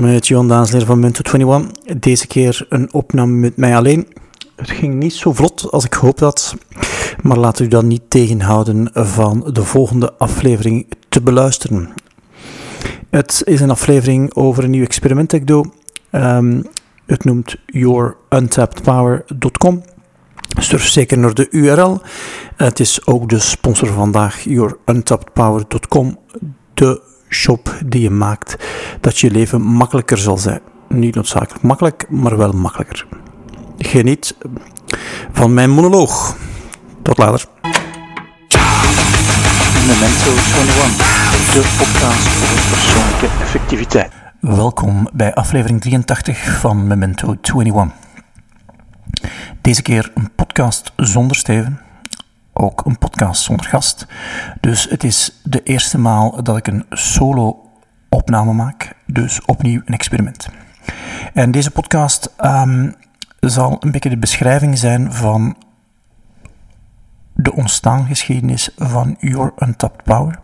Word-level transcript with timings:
met 0.00 0.26
Johan 0.26 0.48
Daansleder 0.48 0.86
van 0.86 0.98
Minto 0.98 1.32
21. 1.32 1.98
Deze 1.98 2.26
keer 2.26 2.66
een 2.68 2.92
opname 2.92 3.32
met 3.32 3.56
mij 3.56 3.76
alleen. 3.76 4.08
Het 4.56 4.70
ging 4.70 4.94
niet 4.94 5.12
zo 5.12 5.32
vlot 5.32 5.70
als 5.70 5.84
ik 5.84 5.92
hoop 5.92 6.18
had, 6.18 6.56
maar 7.22 7.38
laat 7.38 7.58
u 7.58 7.68
dan 7.68 7.86
niet 7.86 8.02
tegenhouden 8.08 8.90
van 8.92 9.50
de 9.52 9.64
volgende 9.64 10.14
aflevering 10.18 10.86
te 11.08 11.22
beluisteren. 11.22 11.92
Het 13.10 13.42
is 13.44 13.60
een 13.60 13.70
aflevering 13.70 14.34
over 14.34 14.64
een 14.64 14.70
nieuw 14.70 14.84
experiment 14.84 15.30
dat 15.30 15.40
ik 15.40 15.46
doe. 15.46 15.70
Um, 16.12 16.62
het 17.06 17.24
noemt 17.24 17.56
youruntaptedpower.com. 17.66 19.82
Surf 20.58 20.86
zeker 20.86 21.18
naar 21.18 21.34
de 21.34 21.48
URL. 21.50 22.00
Het 22.56 22.80
is 22.80 23.06
ook 23.06 23.28
de 23.28 23.38
sponsor 23.38 23.88
vandaag, 23.88 24.44
youruntaptedpower.com. 24.44 26.18
De 26.74 27.12
shop 27.28 27.78
die 27.86 28.00
je 28.00 28.10
maakt 28.10 28.56
dat 29.00 29.18
je 29.18 29.30
leven 29.30 29.62
makkelijker 29.62 30.18
zal 30.18 30.38
zijn. 30.38 30.60
Niet 30.88 31.14
noodzakelijk 31.14 31.62
makkelijk, 31.62 32.06
maar 32.10 32.36
wel 32.36 32.52
makkelijker. 32.52 33.06
Geniet 33.78 34.36
van 35.32 35.54
mijn 35.54 35.70
monoloog. 35.70 36.36
Tot 37.02 37.18
later. 37.18 37.44
Memento 39.86 40.30
21, 40.30 41.52
de 41.52 41.74
podcast 41.78 42.26
over 42.42 42.68
persoonlijke 42.70 43.26
effectiviteit. 43.42 44.12
Welkom 44.40 45.08
bij 45.12 45.34
aflevering 45.34 45.80
83 45.80 46.60
van 46.60 46.86
Memento 46.86 47.36
21. 47.42 47.92
Deze 49.60 49.82
keer 49.82 50.10
een 50.14 50.30
podcast 50.34 50.92
zonder 50.96 51.36
Steven, 51.36 51.80
ook 52.54 52.84
een 52.84 52.98
podcast 52.98 53.42
zonder 53.42 53.66
gast. 53.66 54.06
Dus 54.60 54.86
het 54.90 55.04
is 55.04 55.40
de 55.42 55.62
eerste 55.62 55.98
maal 55.98 56.42
dat 56.42 56.56
ik 56.56 56.66
een 56.66 56.86
solo 56.90 57.70
opname 58.08 58.52
maak, 58.52 58.94
dus 59.06 59.44
opnieuw 59.44 59.82
een 59.84 59.94
experiment. 59.94 60.48
En 61.32 61.50
deze 61.50 61.70
podcast 61.70 62.30
um, 62.44 62.94
zal 63.40 63.76
een 63.80 63.90
beetje 63.90 64.10
de 64.10 64.18
beschrijving 64.18 64.78
zijn 64.78 65.12
van 65.12 65.56
de 67.34 67.52
ontstaangeschiedenis 67.52 68.70
van 68.76 69.16
Your 69.18 69.52
Untapped 69.58 70.02
Power. 70.02 70.38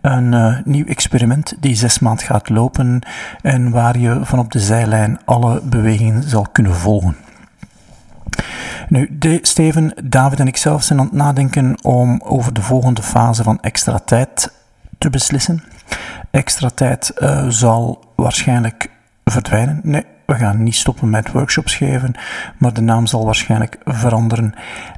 Een 0.00 0.32
uh, 0.32 0.58
nieuw 0.64 0.86
experiment 0.86 1.56
die 1.60 1.74
zes 1.74 1.98
maanden 1.98 2.26
gaat 2.26 2.48
lopen 2.48 3.00
en 3.42 3.70
waar 3.70 3.98
je 3.98 4.20
van 4.22 4.38
op 4.38 4.52
de 4.52 4.60
zijlijn 4.60 5.20
alle 5.24 5.60
bewegingen 5.60 6.22
zal 6.22 6.46
kunnen 6.52 6.74
volgen. 6.74 7.16
Nu, 8.88 9.18
Steven, 9.42 9.94
David 10.04 10.40
en 10.40 10.46
ik 10.46 10.56
zelf 10.56 10.82
zijn 10.82 10.98
aan 10.98 11.04
het 11.04 11.14
nadenken 11.14 11.76
om 11.82 12.20
over 12.24 12.52
de 12.52 12.62
volgende 12.62 13.02
fase 13.02 13.42
van 13.42 13.60
extra 13.60 13.98
tijd 13.98 14.52
te 14.98 15.10
beslissen. 15.10 15.62
Extra 16.30 16.68
tijd 16.68 17.12
uh, 17.18 17.46
zal 17.48 18.12
waarschijnlijk 18.16 18.90
verdwijnen. 19.24 19.80
Nee, 19.82 20.04
we 20.26 20.34
gaan 20.34 20.62
niet 20.62 20.74
stoppen 20.74 21.10
met 21.10 21.32
workshops 21.32 21.74
geven, 21.74 22.14
maar 22.58 22.72
de 22.72 22.80
naam 22.80 23.06
zal 23.06 23.24
waarschijnlijk 23.24 23.78
veranderen. 23.84 24.54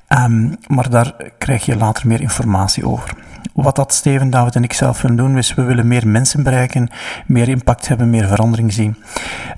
Um, 0.09 0.57
maar 0.67 0.91
daar 0.91 1.15
krijg 1.39 1.65
je 1.65 1.77
later 1.77 2.07
meer 2.07 2.21
informatie 2.21 2.87
over. 2.87 3.15
Wat 3.57 3.77
dat 3.77 3.95
Steven, 3.95 4.31
David 4.31 4.55
en 4.55 4.63
ik 4.65 4.73
zelf 4.73 5.03
willen 5.03 5.17
doen, 5.17 5.39
is 5.39 5.55
we 5.55 5.63
willen 5.63 5.89
meer 5.89 6.09
mensen 6.09 6.43
bereiken, 6.43 6.89
meer 7.27 7.49
impact 7.49 7.89
hebben, 7.89 8.11
meer 8.11 8.29
verandering 8.29 8.73
zien. 8.73 8.97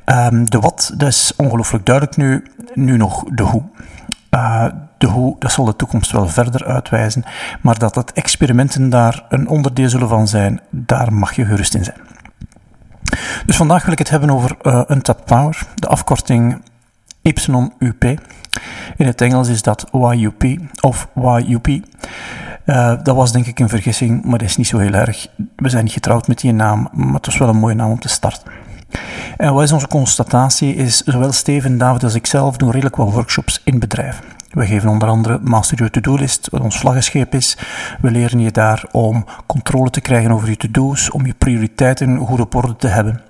Um, 0.06 0.50
de 0.50 0.58
wat, 0.58 0.92
dat 0.96 1.08
is 1.08 1.32
ongelooflijk 1.36 1.86
duidelijk 1.86 2.16
nu, 2.16 2.44
nu 2.74 2.96
nog 2.96 3.24
de 3.24 3.42
hoe. 3.42 3.62
Uh, 4.30 4.64
de 4.98 5.06
hoe, 5.06 5.36
dat 5.38 5.52
zal 5.52 5.64
de 5.64 5.77
toekomst 5.77 6.10
wel 6.10 6.28
verder 6.28 6.64
uitwijzen, 6.64 7.24
maar 7.60 7.78
dat 7.78 7.94
dat 7.94 8.12
experimenten 8.12 8.90
daar 8.90 9.24
een 9.28 9.48
onderdeel 9.48 9.88
zullen 9.88 10.08
van 10.08 10.28
zijn, 10.28 10.60
daar 10.70 11.12
mag 11.12 11.33
je 11.36 11.44
gerust 11.44 11.74
in 11.74 11.84
zijn. 11.84 12.00
Dus 13.46 13.56
vandaag 13.56 13.83
wil 13.83 13.92
ik 13.92 13.98
het 13.98 14.10
hebben 14.10 14.30
over 14.30 14.56
uh, 14.62 14.83
Untapped 14.88 15.24
Power, 15.24 15.66
de 15.74 15.86
afkorting 15.86 16.60
YUP. 17.22 18.05
In 18.96 19.06
het 19.06 19.20
Engels 19.20 19.48
is 19.48 19.62
dat 19.62 19.86
YUP 19.92 20.44
of 20.80 21.08
YUP. 21.46 21.68
Uh, 22.68 22.92
dat 23.02 23.17
was 23.17 23.33
denk 23.33 23.46
ik 23.46 23.58
een 23.58 23.68
vergissing, 23.68 24.24
maar 24.24 24.39
dat 24.39 24.48
is 24.48 24.56
niet 24.56 24.67
zo 24.67 24.79
heel 24.79 24.92
erg. 24.92 25.27
We 25.56 25.68
zijn 25.68 25.84
niet 25.84 25.92
getrouwd 25.92 26.29
met 26.29 26.40
die 26.40 26.52
naam, 26.52 26.89
maar 26.92 27.14
het 27.14 27.27
was 27.27 27.39
wel 27.39 27.48
een 27.48 27.56
mooie 27.56 27.74
naam 27.74 27.90
om 27.90 28.01
te 28.01 28.08
starten. 28.08 28.52
En 29.36 29.55
wat 29.55 29.62
is 29.62 29.73
onze 29.73 29.89
constatatie? 29.89 30.74
Is 30.74 30.96
zowel 30.96 31.33
Steven, 31.33 31.79
David 31.79 32.05
als 32.05 32.14
ikzelf 32.14 32.56
doen 32.56 32.70
redelijk 32.70 32.96
wat 32.96 33.12
workshops 33.12 33.61
in 33.64 33.79
bedrijven. 33.79 34.24
We 34.51 34.67
geven 34.67 34.89
onder 34.89 35.08
andere 35.08 35.39
Master 35.42 35.77
Your 35.77 35.92
To-Do 35.92 36.14
List, 36.14 36.48
wat 36.51 36.61
ons 36.61 36.79
vlaggenschip 36.79 37.34
is. 37.34 37.58
We 38.01 38.11
leren 38.11 38.40
je 38.40 38.51
daar 38.51 38.85
om 38.90 39.24
controle 39.46 39.90
te 39.90 40.00
krijgen 40.00 40.30
over 40.30 40.48
je 40.48 40.56
to-do's, 40.56 41.11
om 41.11 41.27
je 41.27 41.35
prioriteiten 41.39 42.18
goed 42.18 42.40
op 42.40 42.55
orde 42.55 42.77
te 42.77 42.89
hebben. 42.89 43.20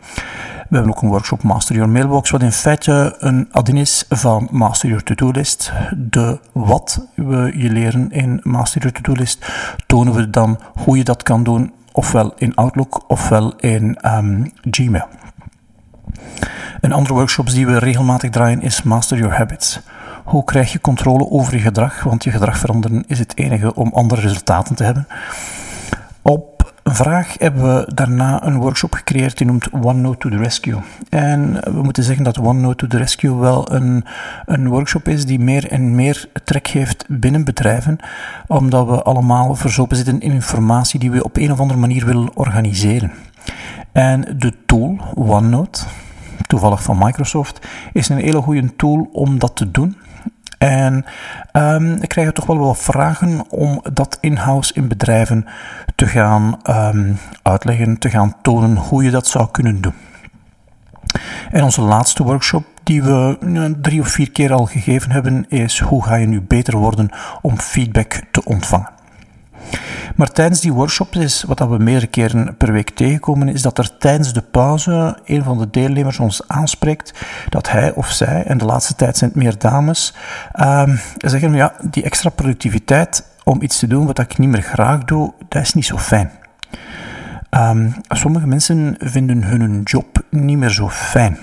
We 0.68 0.76
hebben 0.76 0.94
ook 0.94 1.02
een 1.02 1.08
workshop 1.08 1.42
Master 1.42 1.74
Your 1.74 1.90
Mailbox, 1.90 2.30
wat 2.30 2.42
in 2.42 2.52
feite 2.52 3.16
een 3.18 3.48
add 3.50 3.68
is 3.68 4.04
van 4.08 4.48
Master 4.50 4.88
Your 4.88 5.04
To-Do 5.04 5.30
List. 5.30 5.72
De 5.96 6.40
wat 6.52 7.08
we 7.14 7.52
je 7.56 7.70
leren 7.70 8.10
in 8.10 8.40
Master 8.42 8.80
Your 8.80 8.96
To-Do 8.96 9.12
List, 9.12 9.46
tonen 9.86 10.14
we 10.14 10.30
dan 10.30 10.58
hoe 10.74 10.96
je 10.96 11.04
dat 11.04 11.22
kan 11.22 11.42
doen, 11.42 11.72
ofwel 11.92 12.32
in 12.36 12.54
Outlook 12.54 13.04
ofwel 13.06 13.56
in 13.56 13.98
um, 14.04 14.52
Gmail. 14.70 15.08
Een 16.80 16.92
andere 16.92 17.14
workshops 17.14 17.54
die 17.54 17.66
we 17.66 17.78
regelmatig 17.78 18.30
draaien 18.30 18.62
is 18.62 18.82
Master 18.82 19.18
Your 19.18 19.34
Habits. 19.34 19.80
Hoe 20.24 20.44
krijg 20.44 20.72
je 20.72 20.80
controle 20.80 21.30
over 21.30 21.54
je 21.54 21.60
gedrag? 21.60 22.02
Want 22.02 22.24
je 22.24 22.30
gedrag 22.30 22.58
veranderen 22.58 23.04
is 23.06 23.18
het 23.18 23.36
enige 23.36 23.74
om 23.74 23.90
andere 23.92 24.20
resultaten 24.20 24.76
te 24.76 24.84
hebben. 24.84 25.06
Op 26.22 26.57
vraag 26.94 27.34
hebben 27.38 27.62
we 27.62 27.92
daarna 27.94 28.44
een 28.44 28.56
workshop 28.56 28.92
gecreëerd 28.94 29.38
die 29.38 29.46
noemt 29.46 29.70
OneNote 29.70 30.18
to 30.18 30.28
the 30.28 30.36
Rescue. 30.36 30.78
En 31.08 31.52
we 31.52 31.82
moeten 31.82 32.02
zeggen 32.02 32.24
dat 32.24 32.38
OneNote 32.38 32.76
to 32.76 32.86
the 32.86 32.96
Rescue 32.96 33.34
wel 33.34 33.72
een, 33.72 34.04
een 34.46 34.68
workshop 34.68 35.08
is 35.08 35.26
die 35.26 35.38
meer 35.38 35.70
en 35.70 35.94
meer 35.94 36.28
trek 36.44 36.66
heeft 36.66 37.04
binnen 37.08 37.44
bedrijven, 37.44 37.98
omdat 38.46 38.86
we 38.86 39.02
allemaal 39.02 39.54
verzopen 39.54 39.96
zitten 39.96 40.20
in 40.20 40.32
informatie 40.32 41.00
die 41.00 41.10
we 41.10 41.24
op 41.24 41.36
een 41.36 41.52
of 41.52 41.60
andere 41.60 41.80
manier 41.80 42.06
willen 42.06 42.36
organiseren. 42.36 43.12
En 43.92 44.36
de 44.38 44.52
tool 44.66 44.98
OneNote, 45.14 45.80
toevallig 46.46 46.82
van 46.82 46.98
Microsoft, 46.98 47.66
is 47.92 48.08
een 48.08 48.18
hele 48.18 48.42
goede 48.42 48.76
tool 48.76 49.08
om 49.12 49.38
dat 49.38 49.56
te 49.56 49.70
doen. 49.70 49.96
En 50.58 51.04
um, 51.52 51.92
ik 52.02 52.08
krijg 52.08 52.32
toch 52.32 52.46
wel 52.46 52.58
wat 52.58 52.78
vragen 52.78 53.50
om 53.50 53.80
dat 53.92 54.18
in-house 54.20 54.74
in 54.74 54.88
bedrijven 54.88 55.46
te 55.94 56.06
gaan 56.06 56.60
um, 56.70 57.18
uitleggen, 57.42 57.98
te 57.98 58.10
gaan 58.10 58.34
tonen 58.42 58.76
hoe 58.76 59.04
je 59.04 59.10
dat 59.10 59.26
zou 59.26 59.48
kunnen 59.50 59.80
doen. 59.80 59.94
En 61.50 61.62
onze 61.62 61.80
laatste 61.80 62.22
workshop, 62.22 62.64
die 62.82 63.02
we 63.02 63.76
drie 63.80 64.00
of 64.00 64.08
vier 64.08 64.30
keer 64.30 64.52
al 64.52 64.66
gegeven 64.66 65.10
hebben, 65.10 65.46
is 65.48 65.80
hoe 65.80 66.04
ga 66.04 66.14
je 66.14 66.26
nu 66.26 66.40
beter 66.40 66.76
worden 66.76 67.10
om 67.42 67.58
feedback 67.58 68.22
te 68.30 68.44
ontvangen. 68.44 68.97
Maar 70.16 70.28
tijdens 70.28 70.60
die 70.60 70.72
workshops 70.72 71.16
is, 71.16 71.42
wat 71.42 71.58
we 71.58 71.78
meerdere 71.78 72.06
keren 72.06 72.56
per 72.56 72.72
week 72.72 72.90
tegenkomen, 72.90 73.48
is 73.48 73.62
dat 73.62 73.78
er 73.78 73.98
tijdens 73.98 74.32
de 74.32 74.42
pauze 74.42 75.18
een 75.24 75.44
van 75.44 75.58
de 75.58 75.70
deelnemers 75.70 76.18
ons 76.18 76.48
aanspreekt 76.48 77.14
dat 77.48 77.70
hij 77.70 77.92
of 77.92 78.10
zij, 78.10 78.44
en 78.44 78.58
de 78.58 78.64
laatste 78.64 78.94
tijd 78.94 79.16
zijn 79.16 79.30
het 79.30 79.38
meer 79.38 79.58
dames, 79.58 80.14
uh, 80.60 80.82
zeggen, 81.16 81.54
ja, 81.54 81.72
die 81.90 82.02
extra 82.02 82.30
productiviteit 82.30 83.24
om 83.44 83.62
iets 83.62 83.78
te 83.78 83.86
doen 83.86 84.06
wat 84.06 84.18
ik 84.18 84.38
niet 84.38 84.48
meer 84.48 84.62
graag 84.62 85.04
doe, 85.04 85.32
dat 85.48 85.62
is 85.62 85.74
niet 85.74 85.86
zo 85.86 85.98
fijn. 85.98 86.30
Um, 87.50 87.94
sommige 88.08 88.46
mensen 88.46 88.94
vinden 88.98 89.42
hun 89.42 89.80
job 89.82 90.22
niet 90.30 90.58
meer 90.58 90.70
zo 90.70 90.88
fijn. 90.88 91.38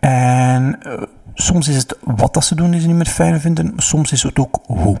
En 0.00 0.78
uh, 0.86 1.02
soms 1.34 1.68
is 1.68 1.76
het 1.76 1.96
wat 2.00 2.34
dat 2.34 2.44
ze 2.44 2.54
doen 2.54 2.70
die 2.70 2.80
ze 2.80 2.86
niet 2.86 2.96
meer 2.96 3.06
fijn 3.06 3.40
vinden, 3.40 3.72
soms 3.76 4.12
is 4.12 4.22
het 4.22 4.38
ook 4.38 4.60
hoe. 4.66 4.98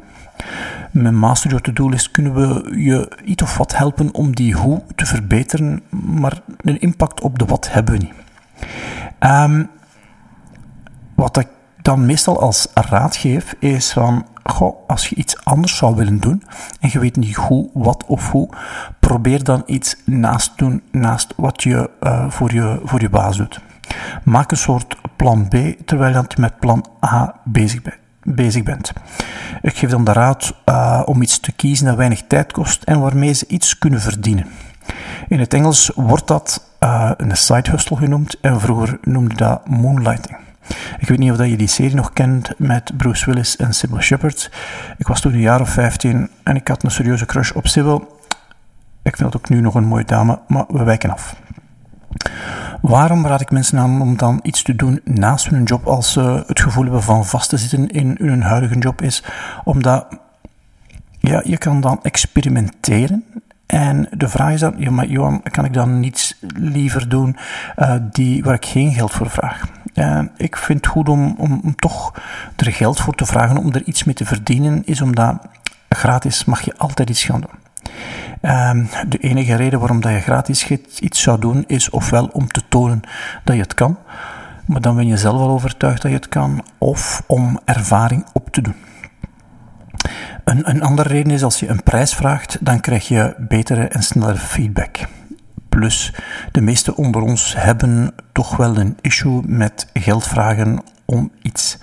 Met 0.90 1.12
Master 1.12 1.50
Your 1.50 1.64
To-Do 1.64 1.88
List 1.88 2.10
kunnen 2.10 2.34
we 2.34 2.78
je 2.78 3.18
iets 3.24 3.42
of 3.42 3.56
wat 3.56 3.76
helpen 3.76 4.14
om 4.14 4.34
die 4.34 4.54
hoe 4.54 4.82
te 4.94 5.06
verbeteren, 5.06 5.82
maar 5.90 6.40
een 6.56 6.80
impact 6.80 7.20
op 7.20 7.38
de 7.38 7.44
wat 7.44 7.72
hebben 7.72 7.94
we 7.94 8.00
niet. 8.00 8.14
Um, 9.20 9.70
wat 11.14 11.36
ik 11.36 11.48
dan 11.82 12.06
meestal 12.06 12.40
als 12.40 12.68
raad 12.74 13.16
geef, 13.16 13.54
is 13.58 13.92
van, 13.92 14.26
goh, 14.44 14.88
als 14.88 15.08
je 15.08 15.14
iets 15.14 15.44
anders 15.44 15.76
zou 15.76 15.94
willen 15.94 16.20
doen 16.20 16.42
en 16.80 16.88
je 16.92 16.98
weet 16.98 17.16
niet 17.16 17.36
hoe, 17.36 17.70
wat 17.72 18.04
of 18.06 18.30
hoe, 18.30 18.48
probeer 19.00 19.44
dan 19.44 19.62
iets 19.66 19.96
naast 20.04 20.58
doen, 20.58 20.82
naast 20.90 21.34
wat 21.36 21.62
je 21.62 21.90
uh, 22.00 22.30
voor 22.30 22.52
je, 22.52 22.80
voor 22.84 23.00
je 23.00 23.10
baas 23.10 23.36
doet. 23.36 23.60
Maak 24.24 24.50
een 24.50 24.56
soort 24.56 24.96
plan 25.16 25.48
B, 25.48 25.54
terwijl 25.84 26.14
je 26.14 26.40
met 26.40 26.58
plan 26.58 26.86
A 27.04 27.34
bezig 27.44 27.82
bent 27.82 27.99
bezig 28.22 28.62
bent. 28.62 28.92
Ik 29.62 29.76
geef 29.76 29.90
dan 29.90 30.04
de 30.04 30.12
raad 30.12 30.54
uh, 30.66 31.02
om 31.04 31.22
iets 31.22 31.40
te 31.40 31.52
kiezen 31.52 31.86
dat 31.86 31.96
weinig 31.96 32.22
tijd 32.26 32.52
kost 32.52 32.82
en 32.82 33.00
waarmee 33.00 33.32
ze 33.32 33.46
iets 33.46 33.78
kunnen 33.78 34.00
verdienen. 34.00 34.46
In 35.28 35.40
het 35.40 35.54
Engels 35.54 35.90
wordt 35.94 36.26
dat 36.26 36.64
uh, 36.80 37.10
een 37.16 37.36
side 37.36 37.70
hustle 37.70 37.96
genoemd 37.96 38.40
en 38.40 38.60
vroeger 38.60 38.98
noemde 39.02 39.34
dat 39.34 39.68
moonlighting. 39.68 40.36
Ik 40.98 41.08
weet 41.08 41.18
niet 41.18 41.32
of 41.32 41.46
je 41.46 41.56
die 41.56 41.66
serie 41.66 41.94
nog 41.94 42.12
kent 42.12 42.52
met 42.58 42.96
Bruce 42.96 43.26
Willis 43.26 43.56
en 43.56 43.74
Sybil 43.74 44.00
Shepherd. 44.00 44.50
Ik 44.98 45.06
was 45.06 45.20
toen 45.20 45.32
een 45.32 45.40
jaar 45.40 45.60
of 45.60 45.70
15 45.70 46.30
en 46.42 46.56
ik 46.56 46.68
had 46.68 46.82
een 46.82 46.90
serieuze 46.90 47.26
crush 47.26 47.50
op 47.50 47.66
Sybil. 47.66 48.18
Ik 49.02 49.16
vind 49.16 49.32
dat 49.32 49.36
ook 49.36 49.48
nu 49.48 49.60
nog 49.60 49.74
een 49.74 49.84
mooie 49.84 50.04
dame, 50.04 50.38
maar 50.46 50.64
we 50.68 50.84
wijken 50.84 51.10
af. 51.10 51.36
Waarom 52.80 53.26
raad 53.26 53.40
ik 53.40 53.50
mensen 53.50 53.78
aan 53.78 54.00
om 54.00 54.16
dan 54.16 54.40
iets 54.42 54.62
te 54.62 54.76
doen 54.76 55.00
naast 55.04 55.48
hun 55.48 55.62
job 55.62 55.86
als 55.86 56.12
ze 56.12 56.44
het 56.46 56.60
gevoel 56.60 56.82
hebben 56.82 57.02
van 57.02 57.26
vast 57.26 57.48
te 57.48 57.56
zitten 57.56 57.88
in 57.88 58.16
hun 58.18 58.42
huidige 58.42 58.78
job? 58.78 59.02
Is 59.02 59.24
omdat 59.64 60.06
ja, 61.18 61.42
je 61.44 61.58
kan 61.58 61.80
dan 61.80 62.02
experimenteren. 62.02 63.24
En 63.66 64.08
de 64.10 64.28
vraag 64.28 64.52
is 64.52 64.60
dan, 64.60 64.74
ja, 64.76 64.90
maar 64.90 65.06
Johan, 65.06 65.42
kan 65.42 65.64
ik 65.64 65.72
dan 65.72 66.00
niets 66.00 66.36
liever 66.54 67.08
doen 67.08 67.36
uh, 67.76 67.94
die, 68.10 68.42
waar 68.42 68.54
ik 68.54 68.66
geen 68.66 68.92
geld 68.92 69.12
voor 69.12 69.30
vraag? 69.30 69.68
Uh, 69.94 70.20
ik 70.36 70.56
vind 70.56 70.84
het 70.84 70.92
goed 70.92 71.08
om, 71.08 71.34
om, 71.38 71.60
om, 71.64 71.74
toch 71.76 72.14
er 72.56 72.72
geld 72.72 73.00
voor 73.00 73.14
te 73.14 73.26
vragen, 73.26 73.56
om 73.56 73.72
er 73.72 73.84
iets 73.84 74.04
mee 74.04 74.14
te 74.14 74.24
verdienen, 74.24 74.82
is 74.84 75.00
omdat 75.00 75.36
gratis 75.88 76.44
mag 76.44 76.60
je 76.60 76.74
altijd 76.76 77.10
iets 77.10 77.24
gaan 77.24 77.40
doen. 77.40 77.69
Uh, 78.42 78.70
de 79.08 79.18
enige 79.18 79.54
reden 79.54 79.78
waarom 79.78 80.00
dat 80.00 80.12
je 80.12 80.20
gratis 80.20 80.70
iets 81.00 81.22
zou 81.22 81.40
doen, 81.40 81.64
is 81.66 81.90
ofwel 81.90 82.26
om 82.32 82.48
te 82.48 82.62
tonen 82.68 83.00
dat 83.44 83.56
je 83.56 83.62
het 83.62 83.74
kan, 83.74 83.98
maar 84.66 84.80
dan 84.80 84.96
ben 84.96 85.06
je 85.06 85.16
zelf 85.16 85.40
al 85.40 85.50
overtuigd 85.50 86.02
dat 86.02 86.10
je 86.10 86.16
het 86.16 86.28
kan, 86.28 86.64
of 86.78 87.22
om 87.26 87.60
ervaring 87.64 88.26
op 88.32 88.50
te 88.50 88.62
doen. 88.62 88.74
Een, 90.44 90.70
een 90.70 90.82
andere 90.82 91.08
reden 91.08 91.32
is 91.32 91.42
als 91.42 91.60
je 91.60 91.68
een 91.68 91.82
prijs 91.82 92.14
vraagt, 92.14 92.58
dan 92.60 92.80
krijg 92.80 93.08
je 93.08 93.34
betere 93.38 93.88
en 93.88 94.02
snellere 94.02 94.38
feedback. 94.38 94.96
Plus, 95.68 96.14
de 96.52 96.60
meesten 96.60 96.96
onder 96.96 97.22
ons 97.22 97.54
hebben 97.56 98.14
toch 98.32 98.56
wel 98.56 98.76
een 98.76 98.96
issue 99.00 99.42
met 99.46 99.86
geld 99.92 100.26
vragen 100.26 100.82
om 101.04 101.30
iets. 101.42 101.78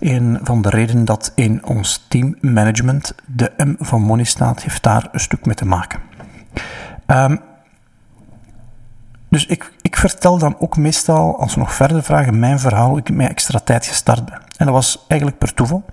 Een 0.00 0.38
van 0.42 0.62
de 0.62 0.70
redenen 0.70 1.04
dat 1.04 1.32
in 1.34 1.66
ons 1.66 2.04
teammanagement 2.08 3.14
de 3.26 3.52
M 3.56 3.74
van 3.78 4.02
Money 4.02 4.24
staat, 4.24 4.62
heeft 4.62 4.82
daar 4.82 5.08
een 5.12 5.20
stuk 5.20 5.46
mee 5.46 5.54
te 5.54 5.66
maken. 5.66 6.00
Um, 7.06 7.40
dus 9.28 9.46
ik, 9.46 9.72
ik 9.82 9.96
vertel 9.96 10.38
dan 10.38 10.56
ook 10.58 10.76
meestal, 10.76 11.38
als 11.38 11.54
we 11.54 11.60
nog 11.60 11.74
verder 11.74 12.02
vragen, 12.02 12.38
mijn 12.38 12.58
verhaal, 12.58 12.88
hoe 12.88 12.98
ik 12.98 13.10
met 13.10 13.30
extra 13.30 13.58
tijd 13.58 13.86
gestart 13.86 14.24
ben. 14.24 14.40
En 14.56 14.66
dat 14.66 14.74
was 14.74 15.04
eigenlijk 15.08 15.40
per 15.40 15.54
toeval. 15.54 15.84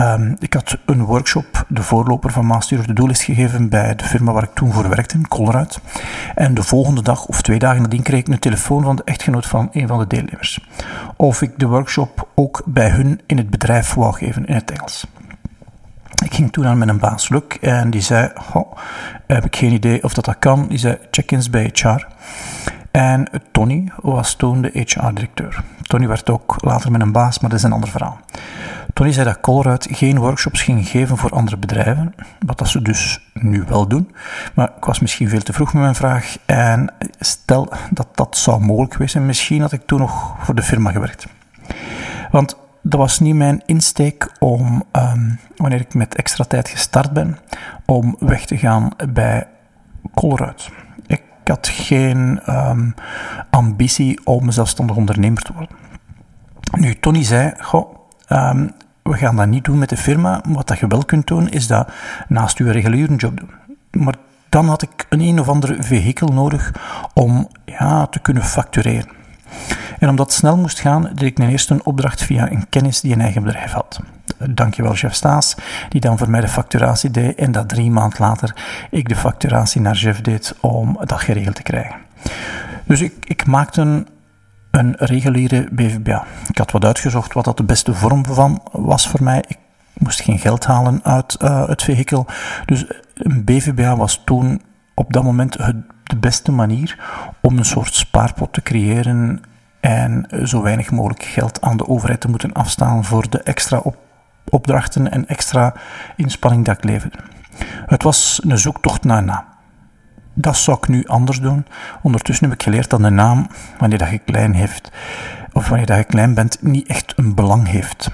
Um, 0.00 0.36
ik 0.38 0.54
had 0.54 0.78
een 0.84 1.04
workshop, 1.04 1.64
de 1.68 1.82
voorloper 1.82 2.32
van 2.32 2.46
Master 2.46 2.78
of 2.78 2.86
the 2.86 2.92
Doelist, 2.92 3.22
gegeven 3.22 3.68
bij 3.68 3.94
de 3.94 4.04
firma 4.04 4.32
waar 4.32 4.42
ik 4.42 4.54
toen 4.54 4.72
voor 4.72 4.88
werkte, 4.88 5.20
Colruyt. 5.28 5.80
En 6.34 6.54
de 6.54 6.62
volgende 6.62 7.02
dag 7.02 7.26
of 7.26 7.42
twee 7.42 7.58
dagen 7.58 7.82
nadien 7.82 8.02
kreeg 8.02 8.20
ik 8.20 8.28
een 8.28 8.38
telefoon 8.38 8.82
van 8.82 8.96
de 8.96 9.04
echtgenoot 9.04 9.46
van 9.46 9.68
een 9.72 9.88
van 9.88 9.98
de 9.98 10.06
deelnemers. 10.06 10.68
Of 11.16 11.42
ik 11.42 11.58
de 11.58 11.66
workshop 11.66 12.28
ook 12.34 12.62
bij 12.64 12.90
hun 12.90 13.20
in 13.26 13.36
het 13.36 13.50
bedrijf 13.50 13.94
wou 13.94 14.14
geven, 14.14 14.46
in 14.46 14.54
het 14.54 14.70
Engels. 14.70 15.06
Ik 16.24 16.34
ging 16.34 16.52
toen 16.52 16.66
aan 16.66 16.78
met 16.78 16.88
een 16.88 16.98
baas, 16.98 17.28
Luc, 17.28 17.42
en 17.60 17.90
die 17.90 18.00
zei, 18.00 18.32
heb 19.26 19.44
ik 19.44 19.56
geen 19.56 19.72
idee 19.72 20.04
of 20.04 20.14
dat 20.14 20.24
dat 20.24 20.38
kan. 20.38 20.68
Die 20.68 20.78
zei, 20.78 20.98
check-ins 21.10 21.50
bij 21.50 21.70
HR. 21.72 22.06
En 22.90 23.28
Tony 23.52 23.92
was 24.02 24.34
toen 24.34 24.62
de 24.62 24.70
HR-directeur. 24.72 25.62
Tony 25.82 26.08
werd 26.08 26.30
ook 26.30 26.56
later 26.58 26.90
met 26.90 27.00
een 27.00 27.12
baas, 27.12 27.38
maar 27.38 27.50
dat 27.50 27.58
is 27.58 27.64
een 27.64 27.72
ander 27.72 27.88
verhaal. 27.90 28.18
Tony 28.96 29.12
zei 29.12 29.24
dat 29.24 29.40
Colruyt 29.40 29.88
geen 29.90 30.18
workshops 30.18 30.62
ging 30.62 30.88
geven 30.88 31.16
voor 31.16 31.30
andere 31.30 31.56
bedrijven, 31.56 32.14
wat 32.46 32.58
dat 32.58 32.68
ze 32.68 32.82
dus 32.82 33.30
nu 33.32 33.64
wel 33.68 33.88
doen. 33.88 34.14
Maar 34.54 34.72
ik 34.76 34.84
was 34.84 35.00
misschien 35.00 35.28
veel 35.28 35.40
te 35.40 35.52
vroeg 35.52 35.72
met 35.72 35.82
mijn 35.82 35.94
vraag 35.94 36.36
en 36.46 36.92
stel 37.18 37.72
dat 37.90 38.08
dat 38.14 38.36
zou 38.36 38.60
mogelijk 38.60 38.92
geweest 38.92 39.12
zijn, 39.12 39.26
misschien 39.26 39.60
had 39.60 39.72
ik 39.72 39.86
toen 39.86 39.98
nog 39.98 40.34
voor 40.38 40.54
de 40.54 40.62
firma 40.62 40.90
gewerkt. 40.90 41.26
Want 42.30 42.56
dat 42.82 43.00
was 43.00 43.20
niet 43.20 43.34
mijn 43.34 43.62
insteek 43.66 44.30
om, 44.38 44.82
um, 44.92 45.38
wanneer 45.56 45.80
ik 45.80 45.94
met 45.94 46.14
extra 46.14 46.44
tijd 46.44 46.68
gestart 46.68 47.10
ben, 47.12 47.38
om 47.86 48.16
weg 48.18 48.44
te 48.44 48.58
gaan 48.58 48.90
bij 49.12 49.46
Colruyt. 50.14 50.68
Ik 51.06 51.22
had 51.44 51.68
geen 51.68 52.40
um, 52.46 52.94
ambitie 53.50 54.26
om 54.26 54.50
zelfstandig 54.50 54.96
ondernemer 54.96 55.42
te 55.42 55.52
worden. 55.52 55.76
Nu, 56.70 56.94
Tony 56.94 57.24
zei, 57.24 57.52
goh, 57.58 57.94
um, 58.28 58.70
we 59.06 59.16
gaan 59.16 59.36
dat 59.36 59.46
niet 59.46 59.64
doen 59.64 59.78
met 59.78 59.88
de 59.88 59.96
firma. 59.96 60.40
Wat 60.48 60.68
dat 60.68 60.78
je 60.78 60.86
wel 60.86 61.04
kunt 61.04 61.26
doen, 61.26 61.48
is 61.48 61.66
dat 61.66 61.88
naast 62.28 62.58
je 62.58 62.70
reguliere 62.70 63.16
job 63.16 63.38
doen. 63.38 63.50
Maar 64.02 64.14
dan 64.48 64.68
had 64.68 64.82
ik 64.82 65.06
een 65.08 65.20
een 65.20 65.40
of 65.40 65.48
ander 65.48 65.84
vehikel 65.84 66.28
nodig 66.28 66.72
om 67.14 67.48
ja, 67.64 68.06
te 68.06 68.18
kunnen 68.18 68.44
factureren. 68.44 69.08
En 69.98 70.08
omdat 70.08 70.26
het 70.26 70.34
snel 70.34 70.56
moest 70.56 70.80
gaan, 70.80 71.02
deed 71.02 71.22
ik 71.22 71.38
mijn 71.38 71.50
eerste 71.50 71.74
een 71.74 71.84
opdracht 71.84 72.22
via 72.22 72.50
een 72.50 72.68
kennis 72.68 73.00
die 73.00 73.12
een 73.12 73.20
eigen 73.20 73.42
bedrijf 73.42 73.72
had. 73.72 74.00
Dankjewel, 74.50 74.94
chef 74.94 75.14
Staes, 75.14 75.56
die 75.88 76.00
dan 76.00 76.18
voor 76.18 76.30
mij 76.30 76.40
de 76.40 76.48
facturatie 76.48 77.10
deed 77.10 77.34
en 77.34 77.52
dat 77.52 77.68
drie 77.68 77.90
maand 77.90 78.18
later 78.18 78.54
ik 78.90 79.08
de 79.08 79.16
facturatie 79.16 79.80
naar 79.80 79.96
chef 79.96 80.20
deed 80.20 80.54
om 80.60 80.98
dat 81.04 81.20
geregeld 81.20 81.54
te 81.54 81.62
krijgen. 81.62 81.96
Dus 82.84 83.00
ik, 83.00 83.12
ik 83.24 83.46
maakte 83.46 84.06
een 84.76 84.94
reguliere 84.98 85.68
BVBA. 85.72 86.24
Ik 86.48 86.58
had 86.58 86.70
wat 86.70 86.84
uitgezocht 86.84 87.32
wat 87.32 87.44
dat 87.44 87.56
de 87.56 87.64
beste 87.64 87.94
vorm 87.94 88.24
van 88.24 88.62
was 88.72 89.08
voor 89.08 89.22
mij. 89.22 89.44
Ik 89.46 89.58
moest 89.92 90.20
geen 90.20 90.38
geld 90.38 90.66
halen 90.66 91.00
uit 91.02 91.36
uh, 91.42 91.68
het 91.68 91.82
vehikel. 91.82 92.26
Dus 92.66 92.84
een 93.14 93.44
BVBA 93.44 93.96
was 93.96 94.22
toen 94.24 94.62
op 94.94 95.12
dat 95.12 95.22
moment 95.22 95.52
de 96.02 96.16
beste 96.16 96.52
manier 96.52 96.98
om 97.40 97.58
een 97.58 97.64
soort 97.64 97.94
spaarpot 97.94 98.52
te 98.52 98.62
creëren 98.62 99.40
en 99.80 100.26
zo 100.44 100.62
weinig 100.62 100.90
mogelijk 100.90 101.22
geld 101.22 101.60
aan 101.60 101.76
de 101.76 101.88
overheid 101.88 102.20
te 102.20 102.28
moeten 102.28 102.52
afstaan 102.52 103.04
voor 103.04 103.30
de 103.30 103.42
extra 103.42 103.78
op, 103.78 103.96
opdrachten 104.48 105.10
en 105.10 105.28
extra 105.28 105.74
inspanning 106.16 106.64
dat 106.64 106.76
ik 106.76 106.84
leverde. 106.84 107.18
Het 107.86 108.02
was 108.02 108.40
een 108.44 108.58
zoektocht 108.58 109.04
naar 109.04 109.22
naam. 109.22 109.55
Dat 110.38 110.56
zou 110.56 110.76
ik 110.76 110.88
nu 110.88 111.04
anders 111.06 111.40
doen. 111.40 111.66
Ondertussen 112.02 112.48
heb 112.48 112.54
ik 112.54 112.62
geleerd 112.62 112.90
dat 112.90 113.02
de 113.02 113.10
naam, 113.10 113.48
wanneer 113.78 113.98
dat 113.98 114.10
je 114.10 114.18
klein 114.18 114.54
heeft, 114.54 114.90
of 115.52 115.68
wanneer 115.68 115.86
dat 115.86 115.96
je 115.96 116.04
klein 116.04 116.34
bent, 116.34 116.62
niet 116.62 116.88
echt 116.88 117.12
een 117.16 117.34
belang 117.34 117.68
heeft. 117.68 118.10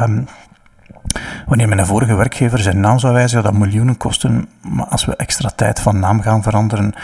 Um, 0.00 0.26
wanneer 1.46 1.68
mijn 1.68 1.86
vorige 1.86 2.14
werkgever 2.14 2.58
zijn 2.58 2.80
naam 2.80 2.98
zou 2.98 3.12
wijzigen, 3.12 3.44
dat 3.44 3.52
miljoenen 3.52 3.96
kosten. 3.96 4.48
Maar 4.60 4.86
als 4.86 5.04
we 5.04 5.16
extra 5.16 5.48
tijd 5.48 5.80
van 5.80 5.98
naam 5.98 6.20
gaan 6.20 6.42
veranderen, 6.42 6.94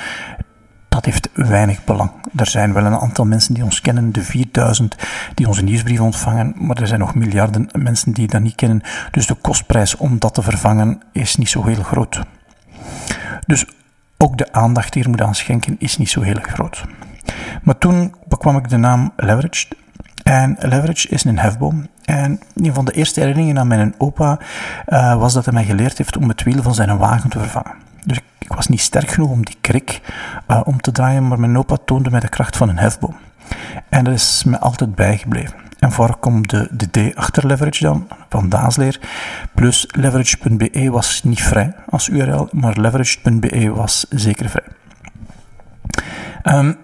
dat 0.88 1.04
heeft 1.04 1.28
weinig 1.34 1.84
belang. 1.84 2.10
Er 2.36 2.46
zijn 2.46 2.72
wel 2.72 2.84
een 2.84 2.98
aantal 2.98 3.24
mensen 3.24 3.54
die 3.54 3.64
ons 3.64 3.80
kennen, 3.80 4.12
de 4.12 4.22
4000 4.22 4.96
die 5.34 5.46
onze 5.48 5.62
nieuwsbrief 5.62 6.00
ontvangen, 6.00 6.54
maar 6.56 6.76
er 6.76 6.86
zijn 6.86 7.00
nog 7.00 7.14
miljarden 7.14 7.68
mensen 7.78 8.12
die 8.12 8.26
dat 8.26 8.40
niet 8.40 8.54
kennen. 8.54 8.82
Dus 9.10 9.26
de 9.26 9.34
kostprijs 9.34 9.96
om 9.96 10.18
dat 10.18 10.34
te 10.34 10.42
vervangen 10.42 11.02
is 11.12 11.36
niet 11.36 11.48
zo 11.48 11.64
heel 11.64 11.82
groot. 11.82 12.20
Dus 13.46 13.66
ook 14.22 14.38
de 14.38 14.52
aandacht 14.52 14.92
die 14.92 15.02
je 15.02 15.08
moet 15.08 15.22
aan 15.22 15.34
schenken 15.34 15.76
is 15.78 15.96
niet 15.96 16.10
zo 16.10 16.20
heel 16.20 16.38
groot. 16.42 16.84
Maar 17.62 17.78
toen 17.78 18.14
bekwam 18.28 18.56
ik 18.56 18.68
de 18.68 18.76
naam 18.76 19.12
Leverage. 19.16 19.66
En 20.22 20.56
Leverage 20.58 21.08
is 21.08 21.24
een 21.24 21.38
hefboom. 21.38 21.88
En 22.04 22.40
een 22.54 22.74
van 22.74 22.84
de 22.84 22.92
eerste 22.92 23.20
herinneringen 23.20 23.58
aan 23.58 23.66
mijn 23.66 23.94
opa 23.98 24.38
uh, 24.88 25.18
was 25.18 25.32
dat 25.32 25.44
hij 25.44 25.54
mij 25.54 25.64
geleerd 25.64 25.98
heeft 25.98 26.16
om 26.16 26.28
het 26.28 26.42
wiel 26.42 26.62
van 26.62 26.74
zijn 26.74 26.98
wagen 26.98 27.30
te 27.30 27.38
vervangen. 27.38 27.74
Dus 28.04 28.16
ik, 28.16 28.48
was 28.48 28.68
niet 28.68 28.80
sterk 28.80 29.10
genoeg 29.10 29.30
om 29.30 29.44
die 29.44 29.56
krik 29.60 30.00
uh, 30.48 30.60
om 30.64 30.80
te 30.80 30.92
draaien, 30.92 31.28
maar 31.28 31.40
mijn 31.40 31.58
opa 31.58 31.76
toonde 31.84 32.10
mij 32.10 32.20
de 32.20 32.28
kracht 32.28 32.56
van 32.56 32.68
een 32.68 32.78
hefboom. 32.78 33.16
En 33.88 34.04
dat 34.04 34.14
is 34.14 34.44
me 34.44 34.58
altijd 34.58 34.94
bijgebleven. 34.94 35.69
En 35.80 36.18
komt 36.20 36.50
de, 36.50 36.68
de 36.70 37.10
D 37.10 37.16
achter 37.16 37.46
leverage 37.46 37.84
dan, 37.84 38.08
van 38.28 38.48
Daasleer. 38.48 39.00
Plus 39.54 39.86
leverage.be 39.88 40.90
was 40.90 41.22
niet 41.22 41.42
vrij 41.42 41.74
als 41.88 42.08
URL, 42.08 42.48
maar 42.52 42.80
leverage.be 42.80 43.70
was 43.70 44.06
zeker 44.08 44.48
vrij. 44.48 44.66
Um, 46.42 46.76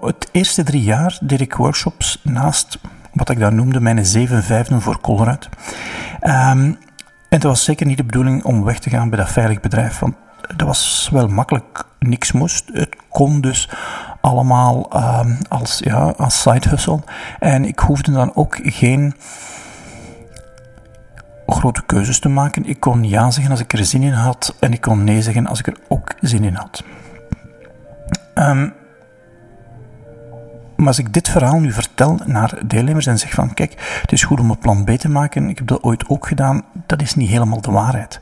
het 0.00 0.28
eerste 0.32 0.62
drie 0.62 0.82
jaar 0.82 1.18
deed 1.22 1.40
ik 1.40 1.54
workshops 1.54 2.20
naast 2.22 2.78
wat 3.12 3.30
ik 3.30 3.38
dan 3.38 3.54
noemde 3.54 3.80
mijn 3.80 4.06
zeven 4.06 4.42
vijfden 4.42 4.80
voor 4.80 5.00
Colruyt. 5.00 5.48
Um, 6.22 6.78
en 7.30 7.36
het 7.36 7.42
was 7.42 7.64
zeker 7.64 7.86
niet 7.86 7.96
de 7.96 8.04
bedoeling 8.04 8.44
om 8.44 8.64
weg 8.64 8.78
te 8.78 8.90
gaan 8.90 9.08
bij 9.08 9.18
dat 9.18 9.30
veilig 9.30 9.60
bedrijf, 9.60 9.98
want 9.98 10.14
dat 10.56 10.66
was 10.66 11.08
wel 11.12 11.28
makkelijk, 11.28 11.84
niks 11.98 12.32
moest. 12.32 12.70
Het 12.72 12.96
kon 13.08 13.40
dus 13.40 13.68
allemaal 14.20 14.90
um, 14.96 15.38
als, 15.48 15.78
ja, 15.78 16.14
als 16.16 16.42
side 16.42 16.68
hustle. 16.68 17.00
En 17.38 17.64
ik 17.64 17.78
hoefde 17.78 18.12
dan 18.12 18.34
ook 18.34 18.58
geen 18.62 19.14
grote 21.46 21.82
keuzes 21.86 22.18
te 22.18 22.28
maken. 22.28 22.66
Ik 22.66 22.80
kon 22.80 23.08
ja 23.08 23.30
zeggen 23.30 23.50
als 23.50 23.60
ik 23.60 23.72
er 23.72 23.84
zin 23.84 24.02
in 24.02 24.12
had 24.12 24.54
en 24.58 24.72
ik 24.72 24.80
kon 24.80 25.04
nee 25.04 25.22
zeggen 25.22 25.46
als 25.46 25.58
ik 25.58 25.66
er 25.66 25.76
ook 25.88 26.14
zin 26.20 26.44
in 26.44 26.54
had. 26.54 26.84
Um, 28.34 28.72
maar 30.76 30.88
als 30.88 30.98
ik 30.98 31.12
dit 31.12 31.28
verhaal 31.28 31.58
nu 31.58 31.72
vertel 31.72 32.18
naar 32.26 32.62
deelnemers 32.66 33.06
en 33.06 33.18
zeg 33.18 33.30
van 33.34 33.54
kijk, 33.54 33.98
het 34.00 34.12
is 34.12 34.22
goed 34.22 34.40
om 34.40 34.50
een 34.50 34.58
plan 34.58 34.84
B 34.84 34.90
te 34.90 35.08
maken, 35.08 35.48
ik 35.48 35.58
heb 35.58 35.66
dat 35.66 35.82
ooit 35.82 36.08
ook 36.08 36.26
gedaan, 36.26 36.64
dat 36.86 37.02
is 37.02 37.14
niet 37.14 37.30
helemaal 37.30 37.60
de 37.60 37.70
waarheid. 37.70 38.20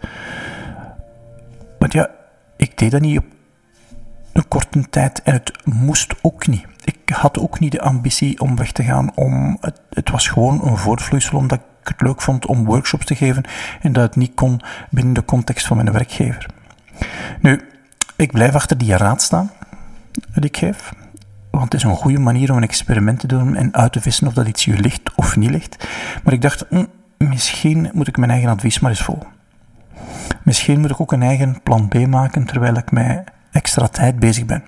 Want 1.79 1.93
ja, 1.93 2.11
ik 2.57 2.79
deed 2.79 2.91
dat 2.91 3.01
niet 3.01 3.19
op 3.19 3.25
een 4.39 4.49
korte 4.49 4.89
tijd 4.91 5.23
en 5.23 5.33
het 5.33 5.53
moest 5.65 6.15
ook 6.23 6.47
niet. 6.47 6.67
Ik 6.85 7.09
had 7.09 7.39
ook 7.39 7.61
niet 7.61 7.73
de 7.73 7.81
ambitie 7.81 8.41
om 8.41 8.57
weg 8.57 8.73
te 8.73 8.83
gaan. 8.83 9.15
Om, 9.15 9.57
het, 9.61 9.81
het 9.91 10.11
was 10.11 10.29
gewoon 10.29 10.67
een 10.67 10.77
voortvloeisel 10.77 11.39
omdat 11.39 11.59
ik 11.59 11.89
het 11.89 12.01
leuk 12.01 12.21
vond 12.21 12.47
om 12.47 12.65
workshops 12.65 13.05
te 13.05 13.15
geven 13.15 13.45
en 13.81 13.93
dat 13.93 14.03
het 14.03 14.17
niet 14.17 14.35
kon 14.35 14.61
binnen 14.91 15.15
de 15.15 15.25
context 15.25 15.67
van 15.67 15.77
mijn 15.77 15.93
werkgever. 15.93 16.47
Nu, 17.41 17.61
ik 18.17 18.33
blijf 18.33 18.55
achter 18.55 18.79
die 18.79 18.97
raad 18.97 19.23
staan. 19.23 19.51
die 20.35 20.45
ik 20.45 20.57
geef. 20.57 20.93
Want 21.51 21.65
het 21.65 21.75
is 21.75 21.83
een 21.83 21.97
goede 21.97 22.19
manier 22.19 22.51
om 22.51 22.57
een 22.57 22.63
experiment 22.63 23.21
te 23.21 23.27
doen 23.27 23.57
en 23.57 23.75
uit 23.75 23.93
te 23.93 24.01
vissen 24.01 24.27
of 24.27 24.33
dat 24.33 24.49
iets 24.49 24.65
je 24.65 24.79
ligt 24.79 25.15
of 25.15 25.37
niet 25.37 25.51
ligt. 25.51 25.89
Maar 26.25 26.33
ik 26.33 26.43
dacht, 26.43 26.65
hm, 26.69 26.85
misschien 27.19 27.91
moet 27.93 28.09
ik 28.09 28.17
mijn 28.17 28.31
eigen 28.31 28.51
advies 28.51 28.81
maar 28.81 28.91
eens 28.91 29.03
volgen. 29.03 29.29
Misschien 30.43 30.81
moet 30.81 30.91
ik 30.91 31.01
ook 31.01 31.13
een 31.13 31.23
eigen 31.23 31.63
plan 31.63 31.89
B 31.89 32.07
maken 32.07 32.45
terwijl 32.45 32.77
ik 32.77 32.91
met 32.91 33.25
extra 33.59 33.89
tijd 33.89 34.19
bezig 34.19 34.45
ben. 34.45 34.63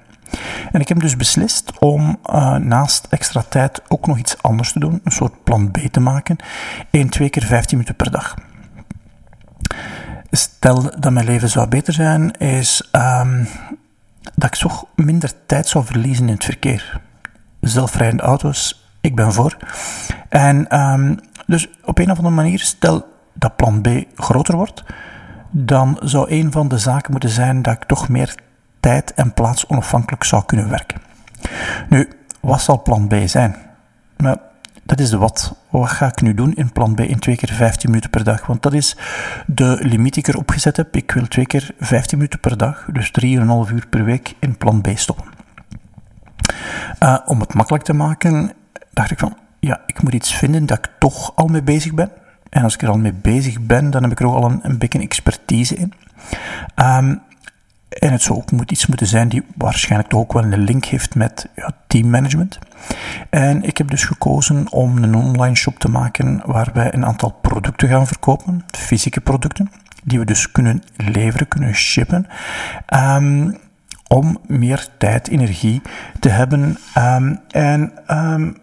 En 0.72 0.80
ik 0.80 0.88
heb 0.88 1.00
dus 1.00 1.16
beslist 1.16 1.78
om 1.78 2.18
uh, 2.30 2.56
naast 2.56 3.06
extra 3.10 3.42
tijd 3.48 3.82
ook 3.88 4.06
nog 4.06 4.18
iets 4.18 4.42
anders 4.42 4.72
te 4.72 4.78
doen, 4.78 5.00
een 5.04 5.12
soort 5.12 5.44
plan 5.44 5.70
B 5.70 5.78
te 5.90 6.00
maken, 6.00 6.36
1, 6.90 7.08
2 7.08 7.30
keer 7.30 7.42
15 7.42 7.78
minuten 7.78 7.96
per 7.96 8.10
dag. 8.10 8.34
Stel 10.30 10.82
dat 10.98 11.12
mijn 11.12 11.26
leven 11.26 11.48
zou 11.48 11.68
beter 11.68 11.92
zijn, 11.92 12.30
is 12.38 12.90
um, 12.92 13.48
dat 14.34 14.54
ik 14.54 14.60
toch 14.60 14.84
minder 14.94 15.32
tijd 15.46 15.68
zou 15.68 15.84
verliezen 15.84 16.26
in 16.26 16.34
het 16.34 16.44
verkeer. 16.44 17.00
Zelfrijdende 17.60 18.22
auto's, 18.22 18.90
ik 19.00 19.16
ben 19.16 19.32
voor. 19.32 19.56
En 20.28 20.80
um, 20.80 21.18
dus 21.46 21.68
op 21.84 21.98
een 21.98 22.10
of 22.10 22.16
andere 22.16 22.34
manier, 22.34 22.58
stel 22.58 23.08
dat 23.34 23.56
plan 23.56 23.80
B 23.80 23.88
groter 24.14 24.56
wordt, 24.56 24.82
dan 25.50 25.98
zou 26.02 26.30
een 26.30 26.52
van 26.52 26.68
de 26.68 26.78
zaken 26.78 27.10
moeten 27.10 27.30
zijn 27.30 27.62
dat 27.62 27.74
ik 27.74 27.84
toch 27.84 28.08
meer 28.08 28.34
tijd 28.80 29.14
en 29.14 29.34
plaats 29.34 29.66
onafhankelijk 29.66 30.24
zou 30.24 30.44
kunnen 30.46 30.68
werken. 30.68 31.00
Nu, 31.88 32.08
wat 32.40 32.60
zal 32.60 32.82
plan 32.82 33.08
B 33.08 33.14
zijn? 33.24 33.56
Nou, 34.16 34.36
dat 34.82 35.00
is 35.00 35.10
de 35.10 35.18
wat. 35.18 35.56
Wat 35.68 35.88
ga 35.88 36.06
ik 36.06 36.20
nu 36.20 36.34
doen 36.34 36.54
in 36.54 36.72
plan 36.72 36.94
B 36.94 37.00
in 37.00 37.18
twee 37.18 37.36
keer 37.36 37.52
15 37.52 37.88
minuten 37.88 38.10
per 38.10 38.24
dag? 38.24 38.46
Want 38.46 38.62
dat 38.62 38.72
is 38.72 38.96
de 39.46 39.78
limiet 39.80 40.14
die 40.14 40.22
ik 40.22 40.34
erop 40.34 40.50
gezet 40.50 40.76
heb. 40.76 40.96
Ik 40.96 41.10
wil 41.10 41.28
twee 41.28 41.46
keer 41.46 41.70
15 41.78 42.18
minuten 42.18 42.40
per 42.40 42.56
dag, 42.56 42.86
dus 42.92 43.12
3,5 43.24 43.28
uur 43.74 43.86
per 43.90 44.04
week 44.04 44.34
in 44.38 44.56
plan 44.56 44.80
B 44.80 44.88
stoppen. 44.94 45.24
Uh, 47.02 47.18
om 47.26 47.40
het 47.40 47.54
makkelijk 47.54 47.84
te 47.84 47.92
maken, 47.92 48.52
dacht 48.92 49.10
ik 49.10 49.18
van, 49.18 49.36
ja, 49.60 49.80
ik 49.86 50.02
moet 50.02 50.14
iets 50.14 50.34
vinden 50.34 50.66
dat 50.66 50.78
ik 50.78 50.90
toch 50.98 51.36
al 51.36 51.46
mee 51.46 51.62
bezig 51.62 51.94
ben. 51.94 52.10
En 52.48 52.62
als 52.62 52.74
ik 52.74 52.82
er 52.82 52.88
al 52.88 52.98
mee 52.98 53.12
bezig 53.12 53.60
ben, 53.60 53.90
dan 53.90 54.02
heb 54.02 54.12
ik 54.12 54.20
er 54.20 54.26
ook 54.26 54.34
al 54.34 54.50
een, 54.50 54.60
een 54.62 54.78
beetje 54.78 55.00
expertise 55.00 55.74
in. 55.74 55.92
Um, 56.76 57.22
en 57.90 58.12
het 58.12 58.22
zou 58.22 58.38
ook 58.38 58.50
moet 58.50 58.70
iets 58.70 58.86
moeten 58.86 59.06
zijn 59.06 59.28
die 59.28 59.42
waarschijnlijk 59.56 60.10
toch 60.10 60.20
ook 60.20 60.32
wel 60.32 60.42
een 60.42 60.58
link 60.58 60.84
heeft 60.84 61.14
met 61.14 61.48
ja, 61.56 61.72
teammanagement. 61.86 62.58
En 63.30 63.62
ik 63.62 63.78
heb 63.78 63.90
dus 63.90 64.04
gekozen 64.04 64.72
om 64.72 65.02
een 65.02 65.14
online 65.14 65.56
shop 65.56 65.78
te 65.78 65.88
maken 65.88 66.42
waar 66.44 66.70
wij 66.72 66.94
een 66.94 67.06
aantal 67.06 67.30
producten 67.30 67.88
gaan 67.88 68.06
verkopen, 68.06 68.64
fysieke 68.70 69.20
producten, 69.20 69.70
die 70.04 70.18
we 70.18 70.24
dus 70.24 70.52
kunnen 70.52 70.82
leveren, 70.96 71.48
kunnen 71.48 71.74
shippen. 71.74 72.26
Um, 72.94 73.58
om 74.08 74.38
meer 74.46 74.88
tijd, 74.98 75.28
energie 75.28 75.82
te 76.20 76.28
hebben. 76.28 76.76
Um, 76.98 77.40
en 77.50 77.92
um, 78.08 78.56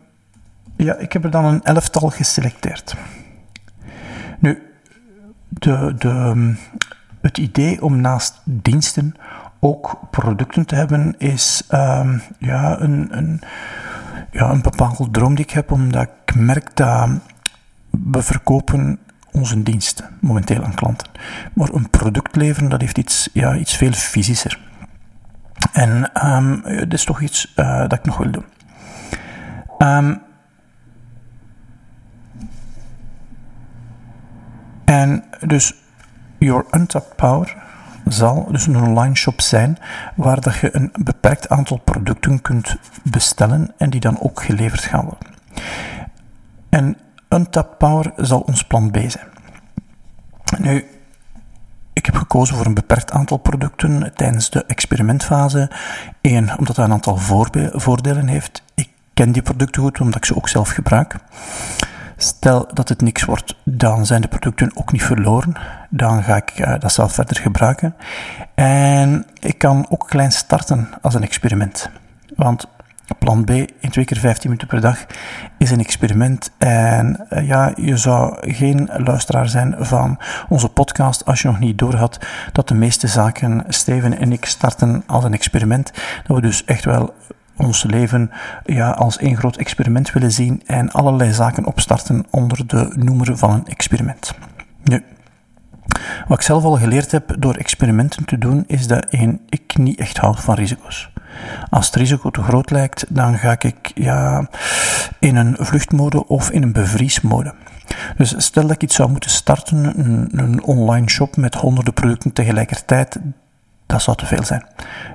ja, 0.75 0.95
ik 0.95 1.13
heb 1.13 1.23
er 1.23 1.31
dan 1.31 1.45
een 1.45 1.63
elftal 1.63 2.09
geselecteerd. 2.09 2.95
Nu, 4.39 4.61
de, 5.47 5.93
de, 5.97 6.55
het 7.27 7.37
idee 7.37 7.83
om 7.83 8.01
naast 8.01 8.41
diensten 8.43 9.15
ook 9.59 9.99
producten 10.11 10.65
te 10.65 10.75
hebben 10.75 11.15
is 11.17 11.63
um, 11.71 12.21
ja, 12.39 12.79
een, 12.79 13.17
een, 13.17 13.41
ja, 14.31 14.49
een 14.49 14.61
bepaalde 14.61 15.11
droom 15.11 15.35
die 15.35 15.45
ik 15.45 15.51
heb, 15.51 15.71
omdat 15.71 16.09
ik 16.25 16.35
merk 16.35 16.75
dat 16.75 17.09
we 17.89 18.21
verkopen 18.21 18.99
onze 19.31 19.63
diensten 19.63 20.05
momenteel 20.21 20.63
aan 20.63 20.75
klanten. 20.75 21.07
Maar 21.53 21.69
een 21.73 21.89
product 21.89 22.35
leveren, 22.35 22.69
dat 22.69 22.81
heeft 22.81 22.97
iets, 22.97 23.29
ja, 23.33 23.55
iets 23.55 23.75
veel 23.75 23.91
fysischer. 23.91 24.59
En 25.71 26.09
dat 26.63 26.93
is 26.93 27.05
toch 27.05 27.21
iets 27.21 27.53
uh, 27.55 27.79
dat 27.79 27.93
ik 27.93 28.05
nog 28.05 28.17
wil 28.17 28.31
doen. 28.31 28.45
Um, 29.77 30.21
en 34.85 35.23
dus 35.45 35.73
Your 36.47 36.65
Untapped 36.71 37.15
Power 37.15 37.55
zal 38.07 38.47
dus 38.51 38.67
een 38.67 38.81
online 38.81 39.15
shop 39.15 39.41
zijn 39.41 39.77
waar 40.15 40.41
dat 40.41 40.55
je 40.55 40.75
een 40.75 40.91
beperkt 40.99 41.49
aantal 41.49 41.77
producten 41.77 42.41
kunt 42.41 42.75
bestellen 43.03 43.73
en 43.77 43.89
die 43.89 43.99
dan 43.99 44.19
ook 44.21 44.43
geleverd 44.43 44.81
gaan 44.81 45.05
worden. 45.05 45.29
En 46.69 46.97
Untapped 47.29 47.77
Power 47.77 48.13
zal 48.15 48.39
ons 48.39 48.63
plan 48.63 48.91
B 48.91 48.97
zijn. 49.07 49.27
Nu, 50.57 50.85
ik 51.93 52.05
heb 52.05 52.15
gekozen 52.15 52.55
voor 52.55 52.65
een 52.65 52.73
beperkt 52.73 53.11
aantal 53.11 53.37
producten 53.37 54.11
tijdens 54.15 54.49
de 54.49 54.65
experimentfase. 54.65 55.71
Eén, 56.21 56.57
omdat 56.57 56.75
dat 56.75 56.85
een 56.85 56.91
aantal 56.91 57.17
voordelen 57.73 58.27
heeft. 58.27 58.63
Ik 58.75 58.89
ken 59.13 59.31
die 59.31 59.41
producten 59.41 59.81
goed, 59.81 59.99
omdat 59.99 60.15
ik 60.15 60.25
ze 60.25 60.35
ook 60.35 60.49
zelf 60.49 60.69
gebruik. 60.69 61.15
Stel 62.17 62.67
dat 62.73 62.89
het 62.89 63.01
niks 63.01 63.23
wordt, 63.23 63.55
dan 63.63 64.05
zijn 64.05 64.21
de 64.21 64.27
producten 64.27 64.71
ook 64.75 64.91
niet 64.91 65.03
verloren. 65.03 65.53
Dan 65.89 66.23
ga 66.23 66.35
ik 66.35 66.59
uh, 66.59 66.79
dat 66.79 66.91
zelf 66.91 67.13
verder 67.13 67.37
gebruiken. 67.37 67.95
En 68.55 69.25
ik 69.39 69.57
kan 69.57 69.85
ook 69.89 70.07
klein 70.07 70.31
starten 70.31 70.89
als 71.01 71.13
een 71.13 71.23
experiment. 71.23 71.89
Want 72.35 72.67
plan 73.19 73.43
B 73.43 73.49
in 73.49 73.89
twee 73.89 74.05
keer 74.05 74.17
15 74.17 74.49
minuten 74.49 74.67
per 74.67 74.81
dag 74.81 75.05
is 75.57 75.71
een 75.71 75.79
experiment. 75.79 76.51
En 76.57 77.27
uh, 77.29 77.47
ja, 77.47 77.71
je 77.75 77.97
zou 77.97 78.51
geen 78.53 78.89
luisteraar 78.97 79.49
zijn 79.49 79.75
van 79.79 80.19
onze 80.49 80.69
podcast 80.69 81.25
als 81.25 81.41
je 81.41 81.47
nog 81.47 81.59
niet 81.59 81.77
doorhad 81.77 82.19
dat 82.51 82.67
de 82.67 82.73
meeste 82.73 83.07
zaken 83.07 83.63
Steven 83.67 84.17
en 84.17 84.31
ik 84.31 84.45
starten 84.45 85.03
als 85.07 85.23
een 85.23 85.33
experiment. 85.33 85.91
Dat 86.23 86.35
we 86.35 86.41
dus 86.41 86.65
echt 86.65 86.85
wel 86.85 87.13
ons 87.57 87.83
leven 87.83 88.31
ja, 88.65 88.89
als 88.89 89.17
één 89.17 89.37
groot 89.37 89.57
experiment 89.57 90.11
willen 90.11 90.31
zien 90.31 90.61
en 90.65 90.91
allerlei 90.91 91.33
zaken 91.33 91.65
opstarten 91.65 92.25
onder 92.29 92.67
de 92.67 92.91
noemer 92.95 93.37
van 93.37 93.51
een 93.51 93.67
experiment. 93.67 94.33
Nu, 94.83 95.03
wat 96.27 96.37
ik 96.37 96.43
zelf 96.45 96.63
al 96.63 96.77
geleerd 96.77 97.11
heb 97.11 97.35
door 97.39 97.55
experimenten 97.55 98.25
te 98.25 98.37
doen, 98.37 98.63
is 98.67 98.87
dat 98.87 99.05
één, 99.05 99.41
ik 99.49 99.77
niet 99.77 99.99
echt 99.99 100.17
hou 100.17 100.35
van 100.37 100.55
risico's. 100.55 101.09
Als 101.69 101.85
het 101.85 101.95
risico 101.95 102.29
te 102.29 102.41
groot 102.41 102.71
lijkt, 102.71 103.05
dan 103.09 103.37
ga 103.37 103.55
ik 103.59 103.91
ja, 103.95 104.49
in 105.19 105.35
een 105.35 105.55
vluchtmode 105.59 106.27
of 106.27 106.51
in 106.51 106.63
een 106.63 106.71
bevriesmode. 106.71 107.53
Dus 108.17 108.33
stel 108.37 108.63
dat 108.63 108.71
ik 108.71 108.83
iets 108.83 108.95
zou 108.95 109.09
moeten 109.09 109.29
starten, 109.29 109.99
een, 109.99 110.29
een 110.31 110.63
online 110.63 111.09
shop 111.09 111.37
met 111.37 111.55
honderden 111.55 111.93
producten 111.93 112.33
tegelijkertijd, 112.33 113.19
dat 113.85 114.01
zou 114.01 114.17
te 114.17 114.25
veel 114.25 114.43
zijn. 114.43 114.65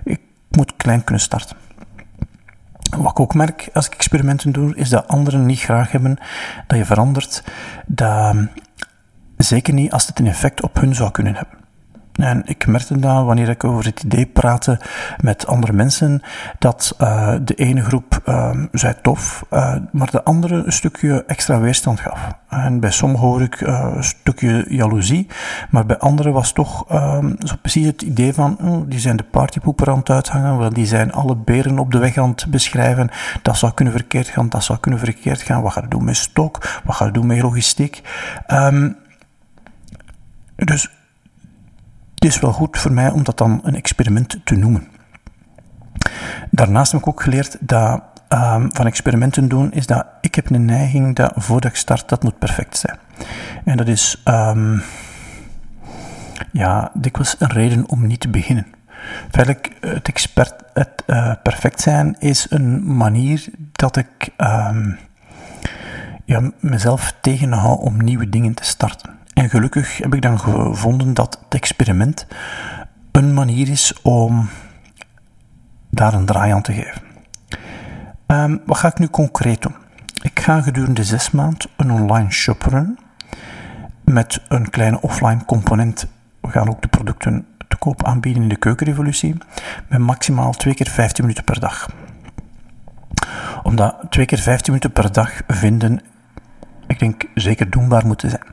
Ik 0.04 0.20
moet 0.50 0.76
klein 0.76 1.04
kunnen 1.04 1.22
starten. 1.22 1.56
Wat 2.96 3.10
ik 3.10 3.20
ook 3.20 3.34
merk 3.34 3.68
als 3.72 3.86
ik 3.86 3.94
experimenten 3.94 4.52
doe, 4.52 4.76
is 4.76 4.88
dat 4.88 5.08
anderen 5.08 5.46
niet 5.46 5.60
graag 5.60 5.92
hebben 5.92 6.18
dat 6.66 6.78
je 6.78 6.84
verandert. 6.84 7.44
Dat, 7.86 8.36
zeker 9.36 9.74
niet 9.74 9.92
als 9.92 10.06
het 10.06 10.18
een 10.18 10.26
effect 10.26 10.62
op 10.62 10.74
hun 10.74 10.94
zou 10.94 11.10
kunnen 11.10 11.34
hebben. 11.34 11.61
En 12.12 12.42
ik 12.44 12.66
merkte 12.66 12.98
dat 12.98 13.24
wanneer 13.24 13.48
ik 13.48 13.64
over 13.64 13.84
het 13.84 14.02
idee 14.02 14.26
praatte 14.26 14.80
met 15.20 15.46
andere 15.46 15.72
mensen, 15.72 16.22
dat 16.58 16.96
uh, 17.00 17.34
de 17.42 17.54
ene 17.54 17.82
groep 17.82 18.22
uh, 18.26 18.50
zei 18.72 18.94
tof, 19.02 19.44
uh, 19.50 19.76
maar 19.92 20.10
de 20.10 20.24
andere 20.24 20.62
een 20.64 20.72
stukje 20.72 21.24
extra 21.26 21.60
weerstand 21.60 22.00
gaf. 22.00 22.20
En 22.48 22.80
bij 22.80 22.90
sommigen 22.90 23.26
hoor 23.26 23.42
ik 23.42 23.60
een 23.60 24.04
stukje 24.04 24.64
jaloezie, 24.68 25.26
maar 25.70 25.86
bij 25.86 25.98
anderen 25.98 26.32
was 26.32 26.52
toch 26.52 26.84
zo 27.38 27.54
precies 27.60 27.86
het 27.86 28.02
idee 28.02 28.32
van, 28.32 28.58
oh, 28.60 28.82
die 28.86 28.98
zijn 28.98 29.16
de 29.16 29.22
partypoeper 29.22 29.90
aan 29.90 29.98
het 29.98 30.10
uithangen, 30.10 30.58
want 30.58 30.74
die 30.74 30.86
zijn 30.86 31.12
alle 31.12 31.36
beren 31.36 31.78
op 31.78 31.92
de 31.92 31.98
weg 31.98 32.18
aan 32.18 32.30
het 32.30 32.46
beschrijven. 32.50 33.10
Dat 33.42 33.56
zou 33.56 33.72
kunnen 33.72 33.94
verkeerd 33.94 34.28
gaan, 34.28 34.48
dat 34.48 34.64
zou 34.64 34.78
kunnen 34.78 35.00
verkeerd 35.00 35.42
gaan. 35.42 35.62
Wat 35.62 35.72
ga 35.72 35.80
je 35.80 35.88
doen 35.88 36.04
met 36.04 36.16
stok? 36.16 36.80
Wat 36.84 36.96
ga 36.96 37.04
je 37.04 37.10
doen 37.10 37.26
met 37.26 37.42
logistiek? 37.42 38.02
Um, 38.46 38.96
dus 40.56 40.90
het 42.22 42.30
is 42.30 42.40
wel 42.40 42.52
goed 42.52 42.78
voor 42.78 42.92
mij 42.92 43.10
om 43.10 43.22
dat 43.22 43.38
dan 43.38 43.60
een 43.62 43.74
experiment 43.74 44.36
te 44.44 44.54
noemen. 44.54 44.88
Daarnaast 46.50 46.92
heb 46.92 47.00
ik 47.00 47.06
ook 47.06 47.22
geleerd 47.22 47.56
dat 47.60 48.02
um, 48.28 48.70
van 48.72 48.86
experimenten 48.86 49.48
doen, 49.48 49.72
is 49.72 49.86
dat 49.86 50.06
ik 50.20 50.34
heb 50.34 50.50
een 50.50 50.64
neiging 50.64 51.16
dat 51.16 51.32
voordat 51.36 51.70
ik 51.70 51.76
start, 51.76 52.08
dat 52.08 52.22
moet 52.22 52.38
perfect 52.38 52.76
zijn. 52.76 52.98
En 53.64 53.76
dat 53.76 53.88
is 53.88 54.22
um, 54.24 54.82
ja, 56.52 56.90
dikwijls 56.94 57.36
een 57.38 57.50
reden 57.50 57.88
om 57.88 58.06
niet 58.06 58.20
te 58.20 58.28
beginnen. 58.28 58.66
Feitelijk, 59.30 59.76
het, 59.80 60.08
expert, 60.08 60.54
het 60.72 61.02
uh, 61.06 61.32
perfect 61.42 61.80
zijn 61.80 62.16
is 62.18 62.46
een 62.50 62.96
manier 62.96 63.44
dat 63.72 63.96
ik 63.96 64.28
um, 64.38 64.98
ja, 66.24 66.50
mezelf 66.60 67.14
tegenhoud 67.20 67.78
om 67.78 68.04
nieuwe 68.04 68.28
dingen 68.28 68.54
te 68.54 68.64
starten. 68.64 69.20
En 69.34 69.50
gelukkig 69.50 69.98
heb 69.98 70.14
ik 70.14 70.22
dan 70.22 70.40
gevonden 70.40 71.14
dat 71.14 71.38
het 71.44 71.54
experiment 71.54 72.26
een 73.12 73.34
manier 73.34 73.68
is 73.68 74.00
om 74.02 74.48
daar 75.90 76.14
een 76.14 76.26
draai 76.26 76.52
aan 76.52 76.62
te 76.62 76.72
geven. 76.72 77.02
Um, 78.26 78.60
wat 78.66 78.76
ga 78.76 78.88
ik 78.88 78.98
nu 78.98 79.08
concreet 79.08 79.62
doen? 79.62 79.74
Ik 80.22 80.40
ga 80.40 80.60
gedurende 80.60 81.04
zes 81.04 81.30
maanden 81.30 81.70
een 81.76 81.90
online 81.90 82.30
shop 82.30 82.86
met 84.04 84.40
een 84.48 84.70
kleine 84.70 85.00
offline 85.00 85.44
component. 85.44 86.06
We 86.40 86.48
gaan 86.48 86.68
ook 86.68 86.82
de 86.82 86.88
producten 86.88 87.46
te 87.68 87.76
koop 87.76 88.04
aanbieden 88.04 88.42
in 88.42 88.48
de 88.48 88.56
keukenrevolutie 88.56 89.36
met 89.88 89.98
maximaal 89.98 90.52
twee 90.52 90.74
keer 90.74 90.88
15 90.88 91.24
minuten 91.24 91.44
per 91.44 91.60
dag. 91.60 91.90
Omdat 93.62 93.96
twee 94.08 94.26
keer 94.26 94.38
15 94.38 94.72
minuten 94.72 94.92
per 94.92 95.12
dag 95.12 95.42
vinden, 95.46 96.00
ik 96.86 96.98
denk, 96.98 97.24
zeker 97.34 97.70
doenbaar 97.70 98.06
moeten 98.06 98.30
zijn. 98.30 98.46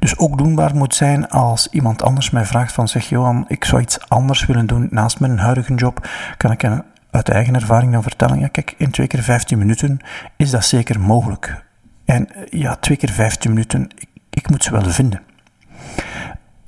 Dus 0.00 0.18
ook 0.18 0.38
doenbaar 0.38 0.76
moet 0.76 0.94
zijn 0.94 1.28
als 1.28 1.68
iemand 1.68 2.02
anders 2.02 2.30
mij 2.30 2.44
vraagt 2.44 2.72
van 2.72 2.88
zeg 2.88 3.08
Johan, 3.08 3.44
ik 3.48 3.64
zou 3.64 3.82
iets 3.82 4.08
anders 4.08 4.46
willen 4.46 4.66
doen 4.66 4.88
naast 4.90 5.20
mijn 5.20 5.38
huidige 5.38 5.74
job, 5.74 6.08
kan 6.36 6.50
ik 6.50 6.64
uit 7.10 7.28
eigen 7.28 7.54
ervaring 7.54 7.92
dan 7.92 8.02
vertellen, 8.02 8.38
ja 8.38 8.48
kijk, 8.48 8.74
in 8.76 8.90
twee 8.90 9.06
keer 9.06 9.22
15 9.22 9.58
minuten 9.58 9.98
is 10.36 10.50
dat 10.50 10.64
zeker 10.64 11.00
mogelijk. 11.00 11.64
En 12.04 12.28
ja, 12.50 12.76
twee 12.76 12.96
keer 12.96 13.10
15 13.10 13.50
minuten, 13.50 13.88
ik, 14.30 14.50
moet 14.50 14.64
ze 14.64 14.70
wel 14.70 14.82
vinden. 14.82 15.20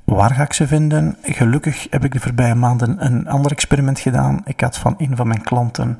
Waar 0.03 0.33
ga 0.33 0.43
ik 0.43 0.53
ze 0.53 0.67
vinden? 0.67 1.17
Gelukkig 1.21 1.87
heb 1.89 2.05
ik 2.05 2.11
de 2.11 2.19
voorbije 2.19 2.55
maanden 2.55 3.05
een 3.05 3.27
ander 3.27 3.51
experiment 3.51 3.99
gedaan. 3.99 4.41
Ik 4.45 4.59
had 4.59 4.77
van 4.77 4.95
een 4.97 5.15
van 5.15 5.27
mijn 5.27 5.41
klanten, 5.41 5.97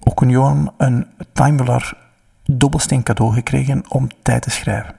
ook 0.00 0.20
een 0.20 0.30
Johan, 0.30 0.72
een 0.76 1.06
Timelar 1.32 2.07
dobbelsteen 2.50 3.02
cadeau 3.02 3.32
gekregen 3.32 3.84
om 3.88 4.08
tijd 4.22 4.42
te 4.42 4.50
schrijven. 4.50 4.94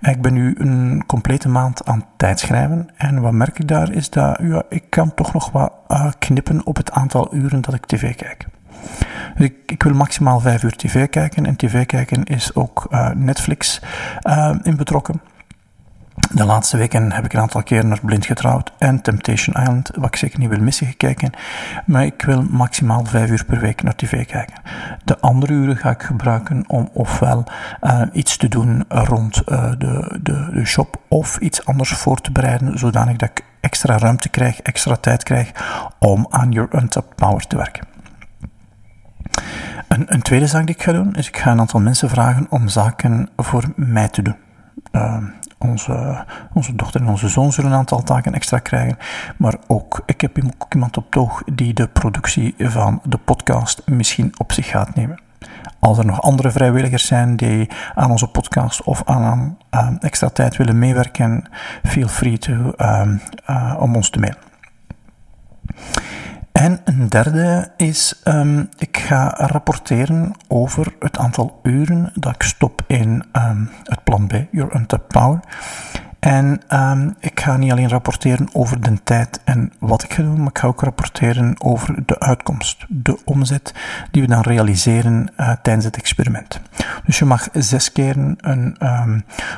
Ik 0.00 0.22
ben 0.22 0.32
nu 0.32 0.54
een 0.58 1.02
complete 1.06 1.48
maand 1.48 1.86
aan 1.86 2.04
tijd 2.16 2.38
schrijven 2.38 2.88
en 2.96 3.20
wat 3.20 3.32
merk 3.32 3.58
ik 3.58 3.68
daar 3.68 3.92
is 3.92 4.10
dat 4.10 4.38
ja, 4.42 4.62
ik 4.68 4.84
kan 4.88 5.14
toch 5.14 5.32
nog 5.32 5.50
wat 5.50 5.72
uh, 5.88 6.10
knippen 6.18 6.66
op 6.66 6.76
het 6.76 6.90
aantal 6.90 7.34
uren 7.34 7.60
dat 7.60 7.74
ik 7.74 7.86
tv 7.86 8.16
kijk. 8.16 8.46
Dus 9.36 9.46
ik, 9.46 9.54
ik, 9.66 9.82
wil 9.82 9.94
maximaal 9.94 10.40
vijf 10.40 10.62
uur 10.62 10.76
tv 10.76 11.08
kijken 11.08 11.46
en 11.46 11.56
tv 11.56 11.86
kijken 11.86 12.24
is 12.24 12.54
ook 12.54 12.86
uh, 12.90 13.10
Netflix 13.10 13.80
uh, 14.22 14.54
in 14.62 14.76
betrokken. 14.76 15.20
De 16.28 16.44
laatste 16.44 16.76
weken 16.76 17.12
heb 17.12 17.24
ik 17.24 17.32
een 17.32 17.40
aantal 17.40 17.62
keer 17.62 17.86
naar 17.86 17.98
Blind 18.02 18.26
Getrouwd 18.26 18.72
en 18.78 19.02
Temptation 19.02 19.62
Island, 19.62 19.90
wat 19.94 20.06
ik 20.06 20.16
zeker 20.16 20.38
niet 20.38 20.48
wil 20.48 20.60
missen, 20.60 20.86
gekeken. 20.86 21.32
Maar 21.86 22.04
ik 22.04 22.22
wil 22.22 22.42
maximaal 22.42 23.04
vijf 23.04 23.30
uur 23.30 23.44
per 23.44 23.60
week 23.60 23.82
naar 23.82 23.94
tv 23.96 24.26
kijken. 24.26 24.54
De 25.04 25.20
andere 25.20 25.52
uren 25.52 25.76
ga 25.76 25.90
ik 25.90 26.02
gebruiken 26.02 26.64
om 26.66 26.90
ofwel 26.92 27.44
uh, 27.82 28.02
iets 28.12 28.36
te 28.36 28.48
doen 28.48 28.84
rond 28.88 29.42
uh, 29.46 29.70
de, 29.78 30.18
de, 30.22 30.50
de 30.52 30.64
shop 30.64 30.96
of 31.08 31.38
iets 31.38 31.64
anders 31.64 31.90
voor 31.90 32.20
te 32.20 32.32
bereiden, 32.32 32.78
zodanig 32.78 33.16
dat 33.16 33.28
ik 33.28 33.44
extra 33.60 33.98
ruimte 33.98 34.28
krijg, 34.28 34.60
extra 34.60 34.96
tijd 34.96 35.22
krijg 35.22 35.52
om 35.98 36.26
aan 36.30 36.50
Your 36.50 36.68
Untapped 36.74 37.14
Power 37.14 37.46
te 37.46 37.56
werken. 37.56 37.86
Een, 39.88 40.04
een 40.06 40.22
tweede 40.22 40.46
zaak 40.46 40.66
die 40.66 40.74
ik 40.74 40.82
ga 40.82 40.92
doen, 40.92 41.14
is 41.14 41.28
ik 41.28 41.36
ga 41.36 41.50
een 41.50 41.60
aantal 41.60 41.80
mensen 41.80 42.08
vragen 42.08 42.46
om 42.50 42.68
zaken 42.68 43.28
voor 43.36 43.64
mij 43.76 44.08
te 44.08 44.22
doen. 44.22 44.36
Uh, 44.92 45.16
onze, 45.68 46.24
dochter 46.74 47.00
en 47.00 47.08
onze 47.08 47.28
zoon 47.28 47.52
zullen 47.52 47.70
een 47.70 47.76
aantal 47.76 48.02
taken 48.02 48.34
extra 48.34 48.58
krijgen. 48.58 48.98
Maar 49.36 49.54
ook, 49.66 50.02
ik 50.06 50.20
heb 50.20 50.38
ook 50.44 50.74
iemand 50.74 50.96
op 50.96 51.10
toog 51.10 51.42
die 51.52 51.74
de 51.74 51.88
productie 51.88 52.54
van 52.58 53.00
de 53.04 53.18
podcast 53.18 53.82
misschien 53.86 54.32
op 54.36 54.52
zich 54.52 54.66
gaat 54.66 54.94
nemen. 54.94 55.20
Als 55.78 55.98
er 55.98 56.06
nog 56.06 56.22
andere 56.22 56.50
vrijwilligers 56.50 57.06
zijn 57.06 57.36
die 57.36 57.68
aan 57.94 58.10
onze 58.10 58.26
podcast 58.26 58.82
of 58.82 59.02
aan, 59.04 59.58
extra 60.00 60.28
tijd 60.28 60.56
willen 60.56 60.78
meewerken, 60.78 61.48
feel 61.82 62.08
free 62.08 62.38
to, 62.38 62.72
uh, 62.76 63.08
uh, 63.50 63.76
om 63.78 63.96
ons 63.96 64.10
te 64.10 64.18
mailen. 64.18 64.38
En 66.60 66.80
een 66.84 67.08
derde 67.08 67.70
is, 67.76 68.20
um, 68.24 68.68
ik 68.78 68.98
ga 68.98 69.34
rapporteren 69.36 70.32
over 70.48 70.94
het 70.98 71.18
aantal 71.18 71.60
uren 71.62 72.12
dat 72.14 72.34
ik 72.34 72.42
stop 72.42 72.82
in 72.86 73.24
um, 73.32 73.70
het 73.84 74.04
plan 74.04 74.26
B, 74.26 74.32
Your 74.50 74.74
Untapped 74.74 75.08
Power. 75.08 75.40
En 76.18 76.60
um, 76.68 77.16
ik 77.20 77.40
ga 77.40 77.56
niet 77.56 77.72
alleen 77.72 77.88
rapporteren 77.88 78.48
over 78.52 78.80
de 78.80 79.02
tijd 79.02 79.40
en 79.44 79.72
wat 79.78 80.02
ik 80.02 80.12
ga 80.12 80.22
doen, 80.22 80.38
maar 80.38 80.48
ik 80.48 80.58
ga 80.58 80.66
ook 80.66 80.82
rapporteren 80.82 81.54
over 81.62 82.06
de 82.06 82.20
uitkomst, 82.20 82.84
de 82.88 83.18
omzet 83.24 83.74
die 84.10 84.22
we 84.22 84.28
dan 84.28 84.42
realiseren 84.42 85.32
uh, 85.36 85.52
tijdens 85.62 85.84
het 85.84 85.96
experiment. 85.96 86.60
Dus 87.04 87.18
je 87.18 87.24
mag 87.24 87.48
zes 87.52 87.92
keer 87.92 88.16
een, 88.16 88.76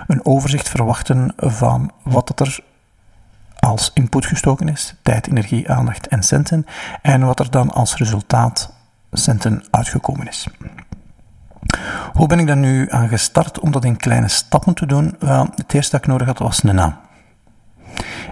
een 0.06 0.24
overzicht 0.24 0.68
verwachten 0.68 1.34
van 1.36 1.90
wat 2.02 2.26
dat 2.26 2.40
er 2.40 2.58
als 3.66 3.90
input 3.94 4.26
gestoken 4.26 4.68
is, 4.68 4.94
tijd, 5.02 5.28
energie, 5.28 5.70
aandacht 5.70 6.06
en 6.06 6.22
centen, 6.22 6.66
en 7.02 7.26
wat 7.26 7.40
er 7.40 7.50
dan 7.50 7.70
als 7.70 7.96
resultaat 7.96 8.74
centen 9.12 9.64
uitgekomen 9.70 10.28
is. 10.28 10.46
Hoe 12.12 12.26
ben 12.26 12.38
ik 12.38 12.46
dan 12.46 12.60
nu 12.60 12.90
aan 12.90 13.08
gestart 13.08 13.60
om 13.60 13.70
dat 13.70 13.84
in 13.84 13.96
kleine 13.96 14.28
stappen 14.28 14.74
te 14.74 14.86
doen? 14.86 15.16
Wel, 15.18 15.48
het 15.54 15.72
eerste 15.72 15.90
dat 15.90 16.00
ik 16.00 16.06
nodig 16.06 16.26
had 16.26 16.38
was 16.38 16.62
een 16.62 16.74
naam. 16.74 16.96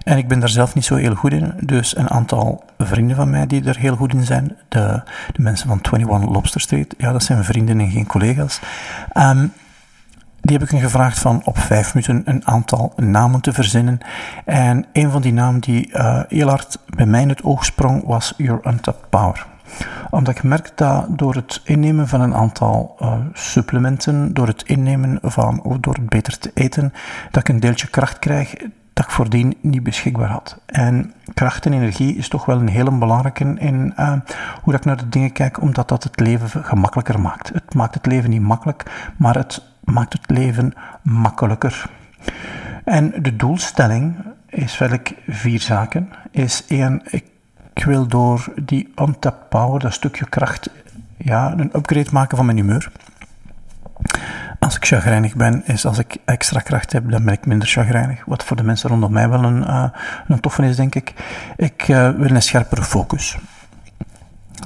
En 0.02 0.18
ik 0.18 0.28
ben 0.28 0.40
daar 0.40 0.48
zelf 0.48 0.74
niet 0.74 0.84
zo 0.84 0.94
heel 0.94 1.14
goed 1.14 1.32
in, 1.32 1.52
dus 1.60 1.96
een 1.96 2.10
aantal 2.10 2.64
vrienden 2.78 3.16
van 3.16 3.30
mij 3.30 3.46
die 3.46 3.64
er 3.64 3.78
heel 3.78 3.96
goed 3.96 4.12
in 4.12 4.24
zijn, 4.24 4.56
de, 4.68 5.02
de 5.32 5.42
mensen 5.42 5.68
van 5.68 5.80
21 5.92 6.30
Lobster 6.30 6.60
Street, 6.60 6.94
ja, 6.98 7.12
dat 7.12 7.22
zijn 7.22 7.44
vrienden 7.44 7.80
en 7.80 7.90
geen 7.90 8.06
collega's. 8.06 8.60
Um, 9.14 9.52
die 10.40 10.56
heb 10.56 10.62
ik 10.62 10.70
hem 10.70 10.80
gevraagd 10.80 11.18
van 11.18 11.42
op 11.44 11.58
vijf 11.58 11.94
minuten 11.94 12.22
een 12.24 12.46
aantal 12.46 12.92
namen 12.96 13.40
te 13.40 13.52
verzinnen. 13.52 13.98
En 14.44 14.86
een 14.92 15.10
van 15.10 15.22
die 15.22 15.32
namen 15.32 15.60
die 15.60 15.88
uh, 15.92 16.20
heel 16.28 16.48
hard 16.48 16.78
bij 16.96 17.06
mij 17.06 17.22
in 17.22 17.28
het 17.28 17.42
oog 17.42 17.64
sprong 17.64 18.04
was 18.06 18.34
Your 18.36 18.66
Untapped 18.66 19.10
Power 19.10 19.46
omdat 20.10 20.36
ik 20.36 20.42
merk 20.42 20.72
dat 20.74 21.06
door 21.18 21.34
het 21.34 21.60
innemen 21.64 22.08
van 22.08 22.20
een 22.20 22.34
aantal 22.34 22.96
uh, 23.00 23.14
supplementen, 23.32 24.34
door 24.34 24.46
het 24.46 24.62
innemen 24.62 25.18
van, 25.22 25.62
of 25.62 25.78
door 25.78 25.94
het 25.94 26.08
beter 26.08 26.38
te 26.38 26.50
eten, 26.54 26.92
dat 27.30 27.42
ik 27.42 27.48
een 27.48 27.60
deeltje 27.60 27.86
kracht 27.86 28.18
krijg 28.18 28.54
dat 28.92 29.04
ik 29.04 29.10
voordien 29.10 29.56
niet 29.60 29.82
beschikbaar 29.82 30.28
had. 30.28 30.60
En 30.66 31.14
kracht 31.34 31.66
en 31.66 31.72
energie 31.72 32.16
is 32.16 32.28
toch 32.28 32.44
wel 32.44 32.60
een 32.60 32.68
hele 32.68 32.90
belangrijke 32.90 33.44
in 33.58 33.92
uh, 33.98 34.12
hoe 34.62 34.72
dat 34.72 34.74
ik 34.74 34.84
naar 34.84 34.96
de 34.96 35.08
dingen 35.08 35.32
kijk, 35.32 35.60
omdat 35.60 35.88
dat 35.88 36.02
het 36.02 36.20
leven 36.20 36.64
gemakkelijker 36.64 37.20
maakt. 37.20 37.48
Het 37.48 37.74
maakt 37.74 37.94
het 37.94 38.06
leven 38.06 38.30
niet 38.30 38.40
makkelijk, 38.40 39.12
maar 39.16 39.34
het 39.34 39.62
maakt 39.84 40.12
het 40.12 40.30
leven 40.30 40.72
makkelijker. 41.02 41.90
En 42.84 43.12
de 43.22 43.36
doelstelling 43.36 44.16
is 44.48 44.78
welk 44.78 45.08
vier 45.28 45.60
zaken. 45.60 46.08
Is 46.30 46.64
één, 46.66 47.02
ik 47.10 47.84
wil 47.84 48.06
door 48.06 48.52
die 48.62 48.92
untapped 48.96 49.48
power, 49.48 49.80
dat 49.80 49.92
stukje 49.92 50.28
kracht, 50.28 50.70
ja, 51.16 51.52
een 51.56 51.76
upgrade 51.76 52.10
maken 52.12 52.36
van 52.36 52.46
mijn 52.46 52.58
humeur. 52.58 52.90
Als 54.58 54.76
ik 54.76 54.84
chagrijnig 54.84 55.36
ben, 55.36 55.62
is 55.66 55.86
als 55.86 55.98
ik 55.98 56.16
extra 56.24 56.60
kracht 56.60 56.92
heb, 56.92 57.10
dan 57.10 57.24
ben 57.24 57.34
ik 57.34 57.46
minder 57.46 57.68
chagrijnig. 57.68 58.24
Wat 58.24 58.44
voor 58.44 58.56
de 58.56 58.62
mensen 58.62 58.88
rondom 58.90 59.12
mij 59.12 59.28
wel 59.28 59.44
een, 59.44 59.60
uh, 59.60 59.84
een 60.28 60.40
toffe 60.40 60.64
is, 60.64 60.76
denk 60.76 60.94
ik. 60.94 61.14
Ik 61.56 61.88
uh, 61.88 62.10
wil 62.10 62.30
een 62.30 62.42
scherpere 62.42 62.82
focus. 62.82 63.38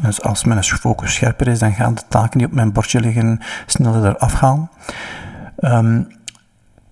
Dus 0.03 0.23
als 0.23 0.45
mijn 0.45 0.65
focus 0.65 1.15
scherper 1.15 1.49
is, 1.49 1.59
dan 1.59 1.73
gaan 1.73 1.95
de 1.95 2.03
taken 2.09 2.39
die 2.39 2.47
op 2.47 2.53
mijn 2.53 2.73
bordje 2.73 3.01
liggen 3.01 3.41
sneller 3.67 4.09
eraf 4.09 4.33
gaan. 4.33 4.71
Um, 5.59 6.07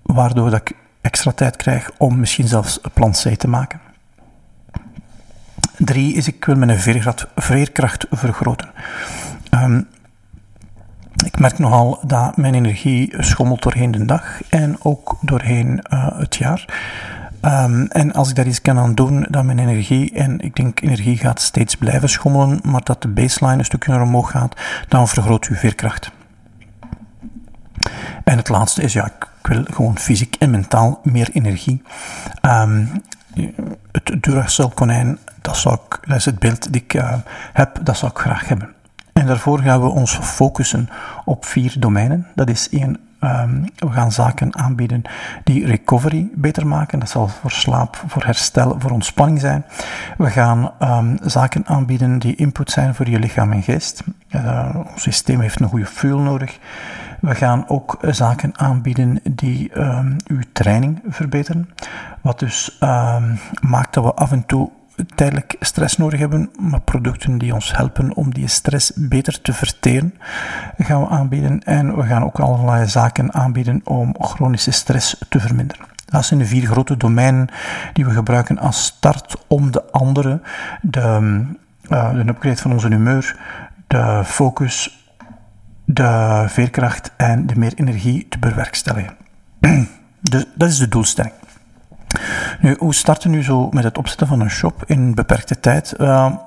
waardoor 0.03 0.51
dat 0.51 0.61
ik 0.61 0.77
extra 1.01 1.33
tijd 1.33 1.57
krijg 1.57 1.91
om 1.99 2.19
misschien 2.19 2.49
zelfs 2.49 2.79
een 2.83 2.91
plan 2.91 3.13
C 3.13 3.39
te 3.39 3.49
maken. 3.49 3.81
Drie 5.77 6.15
is, 6.15 6.29
ik 6.29 6.45
wil 6.45 6.57
mijn 6.57 6.79
veerkracht 7.35 8.07
vergroten. 8.11 8.71
Um, 9.51 9.89
ik 11.25 11.39
merk 11.39 11.59
nogal 11.59 12.01
dat 12.07 12.37
mijn 12.37 12.55
energie 12.55 13.15
schommelt 13.19 13.63
doorheen 13.63 13.91
de 13.91 14.05
dag 14.05 14.49
en 14.49 14.77
ook 14.83 15.17
doorheen 15.21 15.85
uh, 15.93 16.19
het 16.19 16.37
jaar. 16.37 16.65
Um, 17.45 17.87
en 17.87 18.13
als 18.13 18.29
ik 18.29 18.37
daar 18.37 18.47
iets 18.47 18.63
kan 18.63 18.79
aan 18.79 18.95
doen, 18.95 19.27
dat 19.31 19.45
mijn 19.45 19.59
energie, 19.59 20.13
en 20.13 20.41
ik 20.41 20.57
denk 20.57 20.81
energie 20.81 21.17
gaat 21.17 21.41
steeds 21.41 21.77
blijven 21.77 22.09
schommelen, 22.09 22.61
maar 22.63 22.81
dat 22.85 23.03
de 23.03 23.09
baseline 23.09 23.59
een 23.59 23.65
stukje 23.65 23.91
naar 23.91 24.03
omhoog 24.03 24.31
gaat, 24.31 24.61
dan 24.89 25.09
vergroot 25.09 25.47
uw 25.47 25.57
veerkracht. 25.57 26.11
En 28.25 28.37
het 28.37 28.49
laatste 28.49 28.83
is, 28.83 28.93
ja, 28.93 29.07
ik 29.07 29.29
wil 29.43 29.65
gewoon 29.65 29.99
fysiek 29.99 30.37
en 30.39 30.51
mentaal 30.51 31.01
meer 31.03 31.31
energie. 31.33 31.83
Um, 32.43 32.91
het 33.93 34.23
Duracell 34.23 34.69
konijn, 34.75 35.19
dat, 35.41 35.57
zou 35.57 35.75
ik, 35.75 35.99
dat 36.09 36.17
is 36.17 36.25
het 36.25 36.39
beeld 36.39 36.65
dat 36.65 36.75
ik 36.75 36.95
uh, 36.95 37.15
heb, 37.53 37.79
dat 37.83 37.97
zou 37.97 38.11
ik 38.11 38.19
graag 38.19 38.49
hebben. 38.49 38.75
En 39.13 39.27
daarvoor 39.27 39.59
gaan 39.59 39.81
we 39.81 39.89
ons 39.89 40.17
focussen 40.17 40.89
op 41.25 41.45
vier 41.45 41.75
domeinen. 41.79 42.27
Dat 42.35 42.51
is 42.51 42.69
één, 42.69 42.99
um, 43.25 43.65
we 43.77 43.91
gaan 43.91 44.13
zaken 44.13 44.57
aanbieden 44.57 45.03
die 45.45 45.67
recovery 45.67 46.29
beter 46.35 46.67
maken. 46.67 46.99
Dat 46.99 47.09
zal 47.09 47.29
voor 47.29 47.51
slaap, 47.51 48.03
voor 48.07 48.25
herstel, 48.25 48.77
voor 48.79 48.91
ontspanning 48.91 49.41
zijn. 49.41 49.65
We 50.17 50.31
gaan 50.31 50.73
um, 50.81 51.19
zaken 51.23 51.67
aanbieden 51.67 52.19
die 52.19 52.37
input 52.37 52.71
zijn 52.71 52.95
voor 52.95 53.09
je 53.09 53.19
lichaam 53.19 53.53
en 53.53 53.63
geest. 53.63 54.03
Uh, 54.31 54.77
ons 54.93 55.03
systeem 55.03 55.41
heeft 55.41 55.61
een 55.61 55.69
goede 55.69 55.87
fuel 55.87 56.19
nodig. 56.19 56.59
We 57.21 57.35
gaan 57.35 57.69
ook 57.69 57.99
zaken 58.01 58.59
aanbieden 58.59 59.21
die 59.31 59.79
um, 59.79 60.17
uw 60.27 60.41
training 60.53 61.03
verbeteren. 61.09 61.71
Wat 62.21 62.39
dus 62.39 62.79
maakt 63.61 63.95
dat 63.95 64.05
we 64.05 64.15
af 64.15 64.33
en 64.33 64.47
toe 64.47 64.71
tijdelijk 65.15 65.57
stress 65.61 65.97
nodig 65.97 66.21
hebben, 66.21 66.51
maar 66.61 66.81
producten 66.81 67.39
die 67.39 67.55
ons 67.55 67.77
helpen 67.77 68.15
om 68.15 68.35
die 68.35 68.49
stress 68.49 68.93
beter 68.95 69.41
te 69.41 69.53
verteren, 69.53 70.15
gaan 70.79 71.01
we 71.01 71.09
aanbieden. 71.09 71.63
En 71.63 71.97
we 71.97 72.03
gaan 72.03 72.25
ook 72.25 72.41
allerlei 72.41 72.89
zaken 72.89 73.35
aanbieden 73.35 73.81
om 73.85 74.15
chronische 74.19 74.71
stress 74.71 75.17
te 75.29 75.41
verminderen. 75.41 75.87
Dat 76.05 76.25
zijn 76.25 76.41
de 76.41 76.47
vier 76.47 76.67
grote 76.67 76.97
domeinen 76.97 77.49
die 77.93 78.05
we 78.05 78.11
gebruiken 78.11 78.59
als 78.59 78.85
start 78.85 79.37
om 79.47 79.71
de 79.71 79.91
andere, 79.91 80.41
de, 80.83 81.45
uh, 81.89 82.13
de 82.15 82.29
upgrade 82.29 82.57
van 82.57 82.73
onze 82.73 82.89
humeur, 82.89 83.37
de 83.87 84.23
focus, 84.25 85.05
de 85.85 86.45
veerkracht 86.49 87.13
en 87.17 87.47
de 87.47 87.59
meer 87.59 87.73
energie 87.75 88.27
te 88.29 88.39
bewerkstelligen. 88.39 89.17
dus 90.21 90.47
dat 90.55 90.69
is 90.69 90.79
de 90.79 90.89
doelstelling. 90.89 91.35
Nu, 92.61 92.77
hoe 92.79 92.95
starten 92.95 93.31
nu 93.31 93.43
zo 93.43 93.69
met 93.71 93.85
het 93.85 93.99
opzetten 93.99 94.27
van 94.27 94.41
een 94.41 94.51
shop 94.51 94.83
in 94.87 95.15
beperkte 95.15 95.61
tijd? 95.61 96.01
Um, 96.01 96.39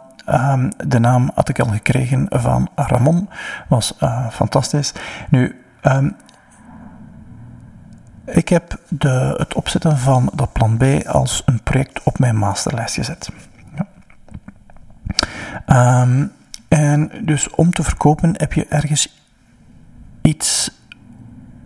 de 0.88 1.00
naam 1.00 1.32
had 1.34 1.50
ik 1.50 1.60
al 1.60 1.68
gekregen 1.68 2.26
van 2.30 2.70
Ramon, 2.76 3.30
was 3.68 3.98
uh, 4.04 4.30
fantastisch. 4.30 4.94
Nu, 5.30 5.62
um, 5.82 6.16
ik 8.26 8.50
heb 8.50 8.80
de, 8.90 9.36
het 9.38 9.54
opzetten 9.54 9.98
van 9.98 10.32
dat 10.34 10.52
plan 10.52 10.78
B 10.78 10.84
als 11.08 11.42
een 11.46 11.64
project 11.64 12.04
op 12.04 12.20
mijn 12.20 12.38
masterlijst 12.38 12.96
gezet. 12.96 13.30
Ja. 13.76 13.88
Um, 16.02 16.32
en 16.68 17.12
dus 17.22 17.50
om 17.50 17.72
te 17.72 17.84
verkopen 17.84 18.34
heb 18.38 18.54
je 18.54 18.66
ergens 18.66 19.24
iets 20.22 20.72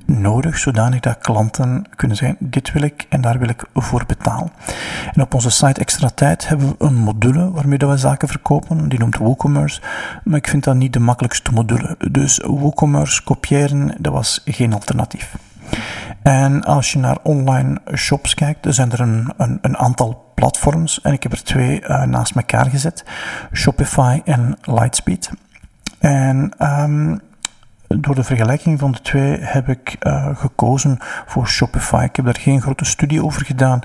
nodig, 0.09 0.57
zodanig 0.57 0.99
dat 0.99 1.17
klanten 1.17 1.85
kunnen 1.95 2.17
zeggen: 2.17 2.37
Dit 2.39 2.71
wil 2.71 2.81
ik 2.81 3.05
en 3.09 3.21
daar 3.21 3.39
wil 3.39 3.49
ik 3.49 3.65
voor 3.73 4.03
betalen. 4.07 4.51
En 5.13 5.21
op 5.21 5.33
onze 5.33 5.49
site 5.49 5.79
Extra 5.79 6.09
Tijd 6.09 6.47
hebben 6.47 6.67
we 6.67 6.75
een 6.85 6.95
module 6.95 7.51
waarmee 7.51 7.77
we 7.77 7.97
zaken 7.97 8.27
verkopen, 8.27 8.89
die 8.89 8.99
noemt 8.99 9.17
WooCommerce. 9.17 9.81
Maar 10.23 10.37
ik 10.37 10.47
vind 10.47 10.63
dat 10.63 10.75
niet 10.75 10.93
de 10.93 10.99
makkelijkste 10.99 11.51
module. 11.51 11.97
Dus 12.11 12.37
WooCommerce 12.37 13.23
kopiëren, 13.23 13.95
dat 13.99 14.13
was 14.13 14.41
geen 14.45 14.73
alternatief. 14.73 15.35
En 16.21 16.63
als 16.63 16.91
je 16.91 16.99
naar 16.99 17.17
online 17.23 17.77
shops 17.95 18.33
kijkt, 18.33 18.65
er 18.65 18.73
zijn 18.73 18.91
er 18.91 18.99
een, 18.99 19.33
een, 19.37 19.57
een 19.61 19.77
aantal 19.77 20.31
platforms 20.35 21.01
en 21.01 21.13
ik 21.13 21.23
heb 21.23 21.31
er 21.31 21.43
twee 21.43 21.81
uh, 21.81 22.03
naast 22.03 22.35
elkaar 22.35 22.65
gezet: 22.65 23.05
Shopify 23.53 24.21
en 24.25 24.57
Lightspeed. 24.61 25.31
En 25.99 26.53
um, 26.59 27.21
door 27.97 28.15
de 28.15 28.23
vergelijking 28.23 28.79
van 28.79 28.91
de 28.91 29.01
twee 29.01 29.37
heb 29.39 29.69
ik 29.69 29.95
uh, 29.99 30.27
gekozen 30.33 30.97
voor 31.25 31.47
Shopify. 31.47 32.03
Ik 32.03 32.15
heb 32.15 32.25
daar 32.25 32.39
geen 32.39 32.61
grote 32.61 32.85
studie 32.85 33.23
over 33.23 33.45
gedaan. 33.45 33.79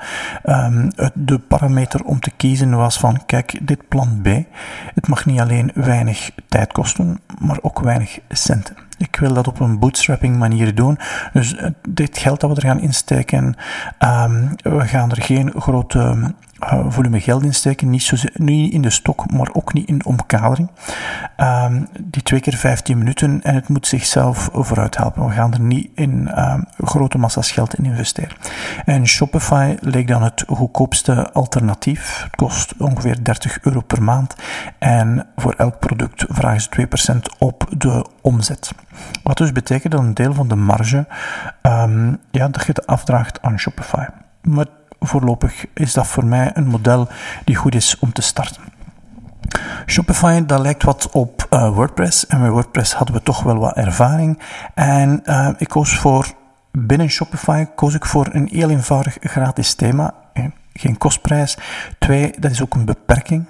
Um, 0.44 0.90
de 1.14 1.38
parameter 1.38 2.04
om 2.04 2.20
te 2.20 2.30
kiezen 2.36 2.76
was 2.76 2.98
van, 2.98 3.26
kijk, 3.26 3.58
dit 3.62 3.88
plan 3.88 4.20
B, 4.22 4.26
het 4.94 5.08
mag 5.08 5.26
niet 5.26 5.40
alleen 5.40 5.70
weinig 5.74 6.30
tijd 6.48 6.72
kosten, 6.72 7.20
maar 7.38 7.58
ook 7.62 7.80
weinig 7.80 8.18
centen. 8.28 8.76
Ik 8.98 9.16
wil 9.16 9.32
dat 9.32 9.48
op 9.48 9.60
een 9.60 9.78
bootstrapping 9.78 10.36
manier 10.38 10.74
doen. 10.74 10.98
Dus 11.32 11.54
uh, 11.54 11.66
dit 11.88 12.18
geld 12.18 12.40
dat 12.40 12.50
we 12.50 12.56
er 12.56 12.68
gaan 12.68 12.80
insteken, 12.80 13.56
um, 13.98 14.54
we 14.62 14.86
gaan 14.86 15.10
er 15.10 15.22
geen 15.22 15.52
grote 15.56 16.34
uh, 16.72 16.84
volume 16.88 17.20
geld 17.20 17.42
insteken. 17.42 17.90
Niet, 17.90 18.02
zo, 18.02 18.16
in 18.44 18.82
de 18.82 18.90
stok, 18.90 19.30
maar 19.30 19.50
ook 19.52 19.72
niet 19.72 19.88
in 19.88 19.98
de 19.98 20.04
omkadering. 20.04 20.70
Um, 21.36 21.88
die 22.00 22.22
twee 22.22 22.40
keer 22.40 22.56
15 22.56 22.98
minuten 22.98 23.42
en 23.42 23.54
het 23.54 23.68
moet 23.68 23.86
zichzelf 23.86 24.48
vooruit 24.52 24.96
helpen. 24.96 25.26
We 25.26 25.32
gaan 25.32 25.52
er 25.52 25.60
niet 25.60 25.90
in 25.94 26.38
um, 26.38 26.64
grote 26.78 27.18
massa's 27.18 27.50
geld 27.50 27.74
in 27.74 27.84
investeren. 27.84 28.36
En 28.84 29.06
Shopify 29.06 29.76
leek 29.80 30.08
dan 30.08 30.22
het 30.22 30.44
goedkoopste 30.46 31.32
alternatief. 31.32 32.22
Het 32.22 32.36
kost 32.36 32.74
ongeveer 32.78 33.24
30 33.24 33.58
euro 33.62 33.80
per 33.80 34.02
maand. 34.02 34.34
En 34.78 35.26
voor 35.36 35.54
elk 35.56 35.78
product 35.78 36.24
vragen 36.28 36.60
ze 36.60 36.86
2% 37.14 37.38
op 37.38 37.66
de 37.78 38.06
omzet. 38.20 38.72
Wat 39.22 39.36
dus 39.36 39.52
betekent 39.52 39.92
dat 39.92 40.00
een 40.00 40.14
deel 40.14 40.34
van 40.34 40.48
de 40.48 40.56
marge 40.56 41.06
um, 41.62 42.18
ja, 42.30 42.48
dat 42.48 42.66
je 42.66 42.74
afdraagt 42.86 43.42
aan 43.42 43.58
Shopify. 43.58 44.04
Maar 44.42 44.66
voorlopig 45.06 45.66
is 45.74 45.92
dat 45.92 46.06
voor 46.06 46.24
mij 46.24 46.50
een 46.54 46.66
model 46.66 47.08
die 47.44 47.56
goed 47.56 47.74
is 47.74 47.98
om 47.98 48.12
te 48.12 48.22
starten. 48.22 48.62
Shopify, 49.86 50.44
dat 50.44 50.60
lijkt 50.60 50.82
wat 50.82 51.10
op 51.12 51.46
uh, 51.50 51.74
WordPress. 51.74 52.26
En 52.26 52.40
met 52.40 52.50
WordPress 52.50 52.92
hadden 52.92 53.14
we 53.14 53.22
toch 53.22 53.42
wel 53.42 53.58
wat 53.58 53.76
ervaring. 53.76 54.38
En 54.74 55.22
uh, 55.24 55.48
ik 55.56 55.68
koos 55.68 55.98
voor, 55.98 56.26
binnen 56.72 57.08
Shopify, 57.08 57.64
koos 57.74 57.94
ik 57.94 58.04
voor 58.04 58.28
een 58.32 58.48
heel 58.52 58.70
eenvoudig 58.70 59.16
gratis 59.20 59.74
thema. 59.74 60.14
Geen 60.72 60.98
kostprijs. 60.98 61.56
Twee, 61.98 62.34
dat 62.38 62.50
is 62.50 62.62
ook 62.62 62.74
een 62.74 62.84
beperking. 62.84 63.44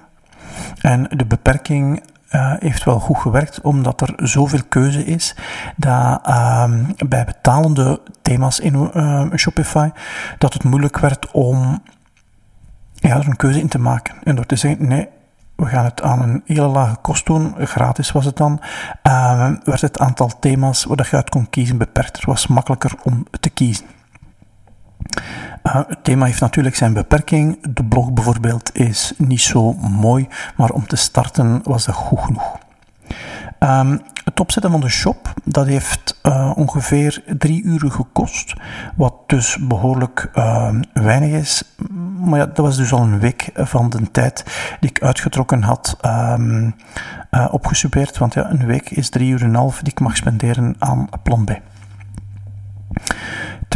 En 0.81 1.07
de 1.09 1.25
beperking 1.25 2.03
uh, 2.31 2.53
heeft 2.59 2.83
wel 2.83 2.99
goed 2.99 3.17
gewerkt, 3.17 3.61
omdat 3.61 4.01
er 4.01 4.13
zoveel 4.15 4.63
keuze 4.69 5.05
is 5.05 5.35
dat 5.75 6.21
uh, 6.27 6.69
bij 7.07 7.25
betalende 7.25 8.01
thema's 8.21 8.59
in 8.59 8.91
uh, 8.95 9.25
Shopify 9.35 9.89
dat 10.37 10.53
het 10.53 10.63
moeilijk 10.63 10.99
werd 10.99 11.31
om 11.31 11.81
ja, 12.93 13.15
er 13.15 13.27
een 13.27 13.35
keuze 13.35 13.59
in 13.59 13.67
te 13.67 13.79
maken. 13.79 14.15
En 14.23 14.35
door 14.35 14.45
te 14.45 14.55
zeggen, 14.55 14.87
nee, 14.87 15.07
we 15.55 15.65
gaan 15.65 15.85
het 15.85 16.01
aan 16.01 16.21
een 16.21 16.41
hele 16.45 16.67
lage 16.67 16.95
kost 17.01 17.25
doen, 17.25 17.55
gratis 17.57 18.11
was 18.11 18.25
het 18.25 18.37
dan, 18.37 18.61
ehm, 19.01 19.55
werd 19.63 19.81
het 19.81 19.99
aantal 19.99 20.31
thema's 20.39 20.83
waar 20.83 21.07
je 21.09 21.15
uit 21.15 21.29
kon 21.29 21.49
kiezen 21.49 21.77
beperkt. 21.77 22.15
Het 22.15 22.25
was 22.25 22.47
makkelijker 22.47 22.91
om 23.03 23.27
te 23.39 23.49
kiezen. 23.49 23.85
Uh, 25.67 25.75
het 25.87 26.03
thema 26.03 26.25
heeft 26.25 26.41
natuurlijk 26.41 26.75
zijn 26.75 26.93
beperking. 26.93 27.73
De 27.73 27.83
blog 27.83 28.11
bijvoorbeeld 28.11 28.75
is 28.75 29.13
niet 29.17 29.41
zo 29.41 29.73
mooi, 29.73 30.27
maar 30.55 30.69
om 30.69 30.87
te 30.87 30.95
starten 30.95 31.61
was 31.63 31.85
dat 31.85 31.95
goed 31.95 32.19
genoeg. 32.19 32.57
Um, 33.59 34.01
het 34.23 34.39
opzetten 34.39 34.71
van 34.71 34.79
de 34.79 34.89
shop, 34.89 35.33
dat 35.43 35.65
heeft 35.65 36.19
uh, 36.23 36.51
ongeveer 36.55 37.23
drie 37.37 37.63
uur 37.63 37.91
gekost, 37.91 38.53
wat 38.95 39.13
dus 39.27 39.57
behoorlijk 39.67 40.31
uh, 40.35 40.69
weinig 40.93 41.31
is. 41.31 41.75
Maar 42.19 42.39
ja, 42.39 42.45
dat 42.45 42.57
was 42.57 42.77
dus 42.77 42.93
al 42.93 43.01
een 43.01 43.19
week 43.19 43.49
van 43.53 43.89
de 43.89 44.11
tijd 44.11 44.43
die 44.79 44.89
ik 44.89 45.01
uitgetrokken 45.01 45.63
had 45.63 45.97
um, 46.05 46.75
want 48.17 48.33
ja, 48.33 48.49
een 48.49 48.65
week 48.65 48.89
is 48.89 49.09
drie 49.09 49.29
uur 49.29 49.41
en 49.41 49.47
een 49.47 49.55
half 49.55 49.79
die 49.81 49.91
ik 49.91 49.99
mag 49.99 50.15
spenderen 50.15 50.75
aan 50.79 51.07
plan 51.23 51.45
B. 51.45 51.59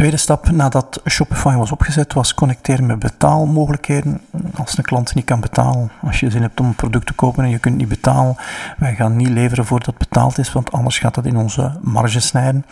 Tweede 0.00 0.16
stap 0.16 0.50
nadat 0.50 1.00
Shopify 1.08 1.54
was 1.56 1.72
opgezet 1.72 2.12
was 2.12 2.34
connecteren 2.34 2.86
met 2.86 2.98
betaalmogelijkheden. 2.98 4.20
Als 4.54 4.78
een 4.78 4.84
klant 4.84 5.14
niet 5.14 5.24
kan 5.24 5.40
betalen, 5.40 5.90
als 6.02 6.20
je 6.20 6.30
zin 6.30 6.42
hebt 6.42 6.60
om 6.60 6.66
een 6.66 6.74
product 6.74 7.06
te 7.06 7.12
kopen 7.12 7.44
en 7.44 7.50
je 7.50 7.58
kunt 7.58 7.76
niet 7.76 7.88
betalen, 7.88 8.36
wij 8.78 8.94
gaan 8.94 9.16
niet 9.16 9.28
leveren 9.28 9.64
voordat 9.64 9.98
betaald 9.98 10.38
is, 10.38 10.52
want 10.52 10.72
anders 10.72 10.98
gaat 10.98 11.14
dat 11.14 11.26
in 11.26 11.36
onze 11.36 11.72
marge 11.80 12.20
snijden. 12.20 12.64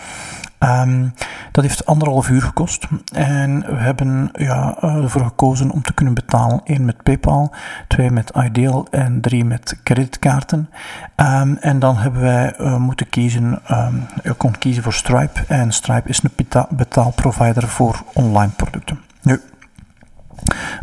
Um, 0.60 1.14
dat 1.52 1.64
heeft 1.64 1.86
anderhalf 1.86 2.28
uur 2.28 2.42
gekost 2.42 2.86
en 3.14 3.60
we 3.60 3.76
hebben 3.76 4.30
ja, 4.32 4.76
ervoor 4.80 5.24
gekozen 5.24 5.70
om 5.70 5.82
te 5.82 5.92
kunnen 5.92 6.14
betalen. 6.14 6.60
één 6.64 6.84
met 6.84 7.02
PayPal, 7.02 7.54
twee 7.88 8.10
met 8.10 8.32
Ideal 8.36 8.86
en 8.90 9.20
drie 9.20 9.44
met 9.44 9.80
creditkaarten. 9.82 10.70
Um, 11.16 11.56
en 11.56 11.78
dan 11.78 11.96
hebben 11.96 12.20
wij 12.20 12.54
uh, 12.60 12.76
moeten 12.76 13.08
kiezen, 13.08 13.60
um, 13.70 14.06
je 14.22 14.32
kon 14.32 14.58
kiezen 14.58 14.82
voor 14.82 14.92
Stripe 14.92 15.40
en 15.48 15.72
Stripe 15.72 16.08
is 16.08 16.22
een 16.22 16.46
betaalprovider 16.70 17.68
voor 17.68 18.02
online 18.12 18.52
producten. 18.56 19.00
Nu, 19.22 19.40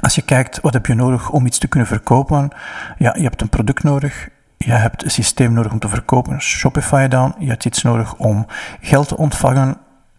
als 0.01 0.15
je 0.15 0.21
kijkt, 0.21 0.61
wat 0.61 0.73
heb 0.73 0.85
je 0.85 0.93
nodig 0.93 1.29
om 1.29 1.45
iets 1.45 1.57
te 1.57 1.67
kunnen 1.67 1.87
verkopen? 1.87 2.49
Ja, 2.97 3.13
je 3.17 3.23
hebt 3.23 3.41
een 3.41 3.49
product 3.49 3.83
nodig, 3.83 4.29
je 4.57 4.71
hebt 4.71 5.03
een 5.03 5.11
systeem 5.11 5.53
nodig 5.53 5.71
om 5.71 5.79
te 5.79 5.89
verkopen, 5.89 6.41
Shopify 6.41 7.07
dan. 7.07 7.35
Je 7.39 7.49
hebt 7.49 7.65
iets 7.65 7.83
nodig 7.83 8.15
om 8.15 8.45
geld 8.81 9.07
te 9.07 9.17
ontvangen. 9.17 9.77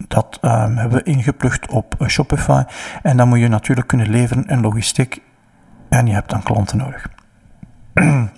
Dat 0.08 0.38
um, 0.42 0.76
hebben 0.76 0.98
we 0.98 1.02
ingeplucht 1.02 1.68
op 1.68 1.94
Shopify. 2.06 2.62
En 3.02 3.16
dan 3.16 3.28
moet 3.28 3.38
je 3.38 3.48
natuurlijk 3.48 3.86
kunnen 3.86 4.10
leveren 4.10 4.46
en 4.46 4.60
logistiek. 4.60 5.22
En 5.88 6.06
je 6.06 6.12
hebt 6.12 6.30
dan 6.30 6.42
klanten 6.42 6.76
nodig. 6.76 7.08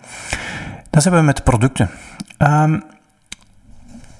dat 0.90 1.02
hebben 1.02 1.20
we 1.20 1.26
met 1.26 1.44
producten. 1.44 1.90
Um, 2.38 2.82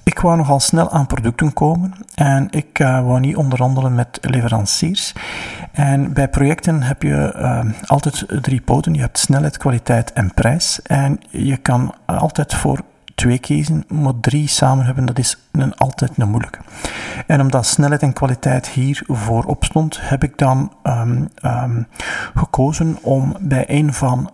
ik 0.09 0.19
wou 0.19 0.37
nogal 0.37 0.59
snel 0.59 0.91
aan 0.91 1.05
producten 1.05 1.53
komen 1.53 1.93
en 2.15 2.47
ik 2.49 2.79
uh, 2.79 3.05
wou 3.05 3.19
niet 3.19 3.35
onderhandelen 3.35 3.95
met 3.95 4.17
leveranciers. 4.21 5.13
En 5.71 6.13
bij 6.13 6.29
projecten 6.29 6.81
heb 6.81 7.01
je 7.01 7.33
uh, 7.35 7.65
altijd 7.85 8.25
drie 8.41 8.61
poten. 8.61 8.93
Je 8.93 8.99
hebt 9.01 9.19
snelheid, 9.19 9.57
kwaliteit 9.57 10.13
en 10.13 10.33
prijs. 10.33 10.81
En 10.81 11.19
je 11.29 11.57
kan 11.57 11.93
altijd 12.05 12.53
voor 12.55 12.81
twee 13.15 13.39
kiezen, 13.39 13.83
maar 13.87 14.13
drie 14.21 14.47
samen 14.47 14.85
hebben, 14.85 15.05
dat 15.05 15.19
is 15.19 15.37
een, 15.51 15.75
altijd 15.75 16.11
een 16.17 16.29
moeilijke. 16.29 16.59
En 17.27 17.41
omdat 17.41 17.65
snelheid 17.65 18.01
en 18.01 18.13
kwaliteit 18.13 18.67
hier 18.67 19.03
voorop 19.07 19.63
stond, 19.63 19.99
heb 20.01 20.23
ik 20.23 20.37
dan 20.37 20.73
um, 20.83 21.29
um, 21.45 21.87
gekozen 22.35 22.97
om 23.01 23.35
bij 23.39 23.65
een 23.67 23.93
van 23.93 24.29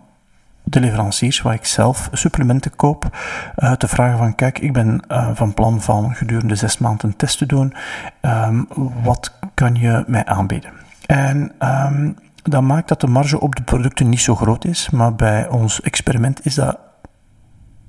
de 0.68 0.80
leveranciers 0.80 1.42
waar 1.42 1.54
ik 1.54 1.66
zelf 1.66 2.08
supplementen 2.12 2.76
koop, 2.76 3.16
uh, 3.56 3.72
te 3.72 3.88
vragen 3.88 4.18
van 4.18 4.34
kijk, 4.34 4.58
ik 4.58 4.72
ben 4.72 5.02
uh, 5.08 5.30
van 5.34 5.54
plan 5.54 5.80
van 5.80 6.14
gedurende 6.14 6.54
zes 6.54 6.78
maanden 6.78 7.08
een 7.08 7.16
test 7.16 7.38
te 7.38 7.46
doen, 7.46 7.74
um, 8.20 8.68
wat 9.02 9.32
kan 9.54 9.74
je 9.74 10.04
mij 10.06 10.24
aanbieden? 10.24 10.70
En 11.06 11.52
um, 11.58 12.16
dat 12.42 12.62
maakt 12.62 12.88
dat 12.88 13.00
de 13.00 13.06
marge 13.06 13.40
op 13.40 13.56
de 13.56 13.62
producten 13.62 14.08
niet 14.08 14.20
zo 14.20 14.34
groot 14.34 14.64
is, 14.64 14.90
maar 14.90 15.14
bij 15.14 15.48
ons 15.48 15.80
experiment 15.80 16.46
is 16.46 16.54
dat 16.54 16.78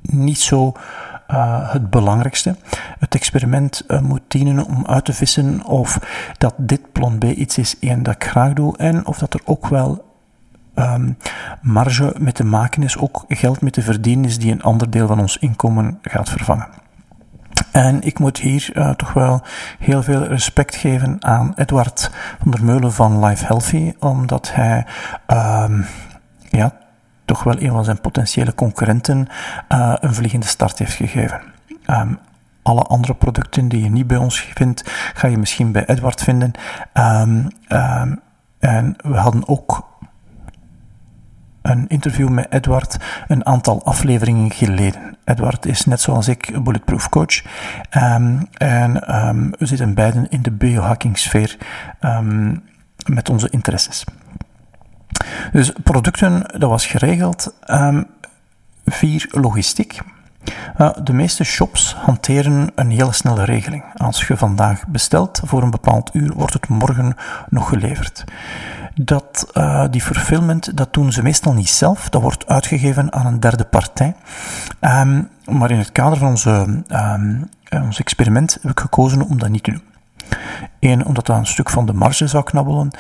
niet 0.02 0.40
zo 0.40 0.72
uh, 1.32 1.72
het 1.72 1.90
belangrijkste. 1.90 2.56
Het 3.00 3.16
experiment 3.16 3.84
moet 4.02 4.22
dienen 4.28 4.66
om 4.66 4.86
uit 4.86 5.06
te 5.06 5.14
vissen 5.14 5.64
of 5.66 6.00
dat 6.38 6.54
dit 6.58 6.92
plan 6.92 7.18
B 7.18 7.24
iets 7.24 7.58
is 7.58 7.80
één 7.80 8.04
dat 8.04 8.16
ik 8.16 8.24
graag 8.24 8.54
doe 8.54 8.78
en 8.78 9.06
of 9.06 9.18
dat 9.18 9.34
er 9.34 9.42
ook 9.46 9.68
wel 9.68 10.07
um, 10.80 11.18
marge 11.62 12.16
mee 12.20 12.34
te 12.34 12.46
maken 12.46 12.84
is, 12.84 12.98
ook 12.98 13.26
geld 13.28 13.62
mee 13.62 13.72
te 13.72 13.82
verdienen 13.82 14.26
is 14.26 14.40
die 14.40 14.52
een 14.52 14.64
ander 14.64 14.90
deel 14.90 15.08
van 15.08 15.20
ons 15.20 15.38
inkomen 15.38 16.00
gaat 16.02 16.30
vervangen. 16.30 16.68
En 17.72 18.02
ik 18.02 18.20
moet 18.20 18.38
hier 18.38 18.70
uh, 18.74 18.90
toch 18.90 19.14
wel 19.14 19.42
heel 19.80 20.04
veel 20.04 20.24
respect 20.24 20.76
geven 20.76 21.24
aan 21.24 21.54
Edward 21.56 22.12
van 22.42 22.52
der 22.52 22.64
Meulen 22.64 22.94
van 22.94 23.26
Life 23.26 23.46
Healthy, 23.46 23.94
omdat 24.00 24.54
hij 24.54 24.86
um, 25.28 25.86
ja, 26.50 26.72
toch 27.26 27.44
wel 27.44 27.62
een 27.62 27.72
van 27.72 27.84
zijn 27.84 28.02
potentiële 28.02 28.56
concurrenten 28.56 29.28
uh, 29.70 29.94
een 30.00 30.14
vliegende 30.14 30.46
start 30.46 30.80
heeft 30.80 30.94
gegeven. 30.94 31.42
Um, 31.88 32.20
alle 32.62 32.82
andere 32.82 33.14
producten 33.14 33.68
die 33.68 33.84
je 33.84 33.90
niet 33.90 34.08
bij 34.08 34.18
ons 34.18 34.40
vindt, 34.56 34.84
ga 35.14 35.28
je 35.28 35.38
misschien 35.38 35.72
bij 35.72 35.86
Edward 35.86 36.24
vinden. 36.24 36.52
En 38.60 38.96
we 38.98 39.18
hadden 39.18 39.48
ook 39.48 39.97
een 41.68 41.88
interview 41.88 42.30
met 42.30 42.48
Edward 42.50 42.98
een 43.28 43.46
aantal 43.46 43.86
afleveringen 43.86 44.52
geleden. 44.52 45.18
Edward 45.26 45.66
is 45.66 45.86
net 45.86 46.02
zoals 46.02 46.28
ik 46.28 46.64
bulletproof 46.64 47.10
coach. 47.10 47.44
Um, 47.98 48.48
en 48.54 49.16
um, 49.28 49.52
we 49.58 49.66
zitten 49.66 49.94
beiden 49.94 50.30
in 50.30 50.42
de 50.42 50.52
biohacking 50.52 51.18
sfeer 51.18 51.58
um, 52.02 52.64
met 53.06 53.30
onze 53.30 53.50
interesses. 53.50 54.04
Dus 55.52 55.72
producten, 55.84 56.60
dat 56.60 56.70
was 56.70 56.86
geregeld. 56.86 57.54
vier, 58.86 59.28
logistiek. 59.32 60.00
De 61.04 61.14
meeste 61.14 61.44
shops 61.44 61.96
hanteren 61.96 62.72
een 62.76 62.90
hele 62.90 63.14
snelle 63.14 63.44
regeling. 63.44 63.84
Als 63.98 64.28
je 64.28 64.38
vandaag 64.38 64.88
bestelt 64.88 65.42
voor 65.44 65.64
een 65.64 65.72
bepaald 65.72 66.10
uur, 66.14 66.34
wordt 66.34 66.54
het 66.54 66.68
morgen 66.68 67.16
nog 67.50 67.70
geleverd 67.70 68.24
dat 69.02 69.48
uh, 69.54 69.86
die 69.90 70.02
fulfillment, 70.02 70.78
dat 70.78 70.94
doen 70.94 71.12
ze 71.12 71.24
meestal 71.24 71.54
niet 71.54 71.70
zelf. 71.70 72.10
Dat 72.10 72.22
wordt 72.22 72.48
uitgegeven 72.48 73.14
aan 73.14 73.26
een 73.26 73.40
derde 73.40 73.66
partij. 73.66 74.16
Um, 74.82 75.30
maar 75.46 75.72
in 75.72 75.78
het 75.78 75.92
kader 75.92 76.18
van 76.18 76.28
onze, 76.28 76.84
um, 76.90 77.50
ons 77.70 78.00
experiment 78.00 78.58
heb 78.62 78.72
ik 78.72 78.80
gekozen 78.80 79.22
om 79.22 79.40
dat 79.40 79.50
niet 79.50 79.64
te 79.64 79.72
doen. 79.72 79.97
Eén, 80.80 81.06
omdat 81.06 81.26
dat 81.26 81.38
een 81.38 81.46
stuk 81.46 81.70
van 81.70 81.86
de 81.86 81.94
marge 81.94 82.28
zou 82.28 82.44
knabbelen. 82.44 82.92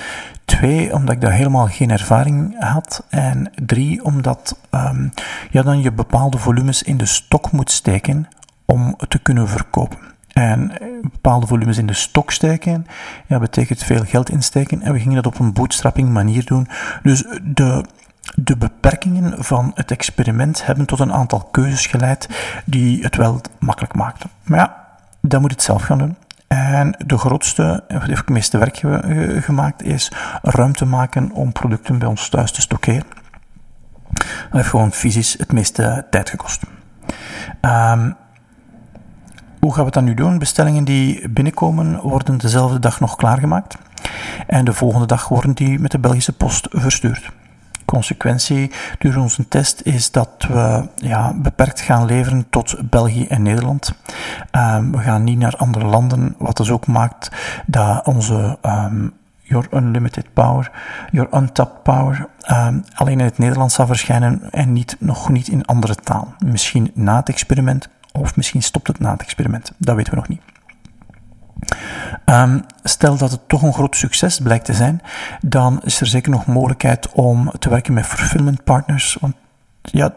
Twee, 0.45 0.93
omdat 0.93 1.15
ik 1.15 1.21
daar 1.21 1.31
helemaal 1.31 1.67
geen 1.67 1.91
ervaring 1.91 2.55
had. 2.59 3.05
En 3.09 3.51
drie, 3.65 4.03
omdat 4.03 4.59
um, 4.71 5.11
ja, 5.51 5.61
dan 5.61 5.81
je 5.81 5.91
bepaalde 5.91 6.37
volumes 6.37 6.83
in 6.83 6.97
de 6.97 7.05
stok 7.05 7.51
moet 7.51 7.71
steken 7.71 8.27
om 8.65 8.95
te 9.07 9.19
kunnen 9.19 9.47
verkopen 9.47 10.07
en 10.37 10.71
bepaalde 11.01 11.47
volumes 11.47 11.77
in 11.77 11.85
de 11.85 11.93
stok 11.93 12.31
steken. 12.31 12.87
Ja, 13.27 13.39
betekent 13.39 13.83
veel 13.83 14.03
geld 14.03 14.29
insteken. 14.29 14.81
En 14.81 14.93
we 14.93 14.99
gingen 14.99 15.15
dat 15.15 15.25
op 15.25 15.39
een 15.39 15.53
bootstrapping 15.53 16.09
manier 16.09 16.45
doen. 16.45 16.67
Dus 17.03 17.23
de, 17.43 17.85
de 18.35 18.57
beperkingen 18.57 19.43
van 19.43 19.71
het 19.75 19.91
experiment 19.91 20.65
hebben 20.65 20.85
tot 20.85 20.99
een 20.99 21.13
aantal 21.13 21.47
keuzes 21.51 21.85
geleid 21.85 22.29
die 22.65 23.03
het 23.03 23.15
wel 23.15 23.41
makkelijk 23.59 23.95
maakten. 23.95 24.29
Maar 24.43 24.59
ja, 24.59 24.87
dan 25.21 25.41
moet 25.41 25.51
het 25.51 25.61
zelf 25.61 25.81
gaan 25.81 25.97
doen. 25.97 26.15
En 26.47 26.95
de 27.05 27.17
grootste, 27.17 27.83
wat 27.87 28.03
heeft 28.03 28.19
het 28.19 28.29
meeste 28.29 28.57
werk 28.57 28.77
gemaakt, 29.43 29.83
is 29.83 30.11
ruimte 30.41 30.85
maken 30.85 31.31
om 31.31 31.51
producten 31.51 31.99
bij 31.99 32.07
ons 32.07 32.29
thuis 32.29 32.51
te 32.51 32.61
stockeren. 32.61 33.03
Dat 34.13 34.25
heeft 34.51 34.69
gewoon 34.69 34.91
fysisch 34.91 35.35
het 35.37 35.51
meeste 35.51 36.05
tijd 36.09 36.29
gekost. 36.29 36.63
Um, 37.61 38.15
hoe 39.59 39.73
gaan 39.73 39.85
we 39.85 39.91
dat 39.91 40.03
nu 40.03 40.13
doen? 40.13 40.37
Bestellingen 40.37 40.83
die 40.83 41.29
binnenkomen 41.29 41.99
worden 42.01 42.37
dezelfde 42.37 42.79
dag 42.79 42.99
nog 42.99 43.15
klaargemaakt. 43.15 43.77
En 44.47 44.65
de 44.65 44.73
volgende 44.73 45.05
dag 45.05 45.27
worden 45.27 45.53
die 45.53 45.79
met 45.79 45.91
de 45.91 45.99
Belgische 45.99 46.33
post 46.33 46.67
verstuurd. 46.69 47.31
Consequentie 47.87 48.71
door 48.99 49.15
onze 49.15 49.47
test 49.47 49.81
is 49.81 50.11
dat 50.11 50.29
we 50.47 50.87
ja, 50.95 51.33
beperkt 51.33 51.81
gaan 51.81 52.05
leveren 52.05 52.45
tot 52.49 52.89
België 52.89 53.27
en 53.27 53.41
Nederland. 53.41 53.93
Um, 54.51 54.91
we 54.91 54.97
gaan 54.97 55.23
niet 55.23 55.37
naar 55.39 55.55
andere 55.55 55.85
landen, 55.85 56.35
wat 56.37 56.57
dus 56.57 56.71
ook 56.71 56.87
maakt 56.87 57.31
dat 57.65 58.05
onze 58.05 58.57
um, 58.65 59.13
Your 59.41 59.67
Unlimited 59.73 60.33
Power, 60.33 60.71
Your 61.11 61.29
Untapped 61.33 61.83
Power, 61.83 62.27
um, 62.51 62.83
alleen 62.93 63.19
in 63.19 63.25
het 63.25 63.37
Nederlands 63.37 63.75
zal 63.75 63.87
verschijnen 63.87 64.51
en 64.51 64.73
niet, 64.73 64.95
nog 64.99 65.29
niet 65.29 65.47
in 65.47 65.65
andere 65.65 65.95
taal. 65.95 66.33
Misschien 66.45 66.91
na 66.93 67.15
het 67.15 67.29
experiment 67.29 67.89
of 68.11 68.35
misschien 68.35 68.63
stopt 68.63 68.87
het 68.87 68.99
na 68.99 69.11
het 69.11 69.21
experiment. 69.21 69.71
Dat 69.77 69.95
weten 69.95 70.13
we 70.13 70.19
nog 70.19 70.27
niet. 70.27 70.41
Um, 72.25 72.65
stel 72.83 73.17
dat 73.17 73.31
het 73.31 73.49
toch 73.49 73.61
een 73.61 73.73
groot 73.73 73.95
succes 73.95 74.39
blijkt 74.39 74.65
te 74.65 74.73
zijn, 74.73 75.01
dan 75.41 75.81
is 75.83 76.01
er 76.01 76.07
zeker 76.07 76.31
nog 76.31 76.45
mogelijkheid 76.45 77.11
om 77.11 77.51
te 77.59 77.69
werken 77.69 77.93
met 77.93 78.05
fulfillment 78.05 78.63
partners. 78.63 79.17
Want 79.19 79.35
ja, 79.81 80.13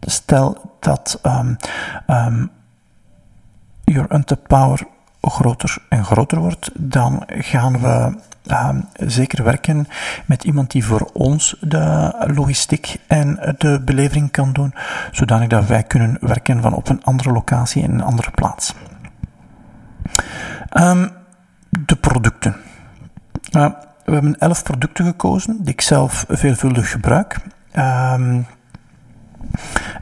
stel 0.00 0.76
dat 0.80 1.20
um, 1.22 2.50
your 3.84 4.14
untapped 4.14 4.46
power 4.46 4.86
groter 5.20 5.76
en 5.88 6.04
groter 6.04 6.38
wordt, 6.38 6.70
dan 6.74 7.22
gaan 7.26 7.80
we 7.80 8.18
zeker 8.96 9.44
werken 9.44 9.88
met 10.26 10.44
iemand 10.44 10.70
die 10.70 10.84
voor 10.84 11.10
ons 11.12 11.56
de 11.60 12.14
logistiek 12.34 12.96
en 13.06 13.54
de 13.58 13.80
belevering 13.84 14.30
kan 14.30 14.52
doen, 14.52 14.74
zodanig 15.12 15.48
dat 15.48 15.66
wij 15.66 15.82
kunnen 15.82 16.16
werken 16.20 16.62
van 16.62 16.74
op 16.74 16.88
een 16.88 17.04
andere 17.04 17.32
locatie 17.32 17.82
in 17.82 17.90
een 17.90 18.02
andere 18.02 18.30
plaats. 18.30 18.74
Um, 20.80 21.10
de 21.70 21.96
producten. 21.96 22.56
Uh, 23.56 23.70
we 24.04 24.12
hebben 24.12 24.38
elf 24.38 24.62
producten 24.62 25.04
gekozen 25.04 25.56
die 25.62 25.72
ik 25.72 25.80
zelf 25.80 26.24
veelvuldig 26.28 26.90
gebruik. 26.90 27.36
Um, 27.76 28.46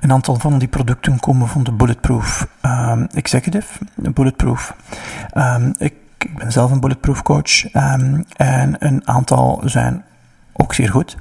een 0.01 0.13
aantal 0.13 0.39
van 0.39 0.59
die 0.59 0.69
producten 0.69 1.21
komen 1.21 1.49
van 1.49 1.63
de 1.63 1.73
Bulletproof 1.73 2.47
um, 2.63 3.07
Executive. 3.07 3.79
Bulletproof. 3.95 4.77
Ik, 5.79 5.95
ben 6.37 6.53
zelf 6.53 6.71
een 6.71 6.81
Bulletproof 6.81 7.23
coach 7.23 7.71
en 7.71 8.77
een 8.79 9.09
aantal 9.09 9.63
zijn 9.65 10.05
ook 10.61 10.75
zeer 10.75 10.91
goed. 10.91 11.17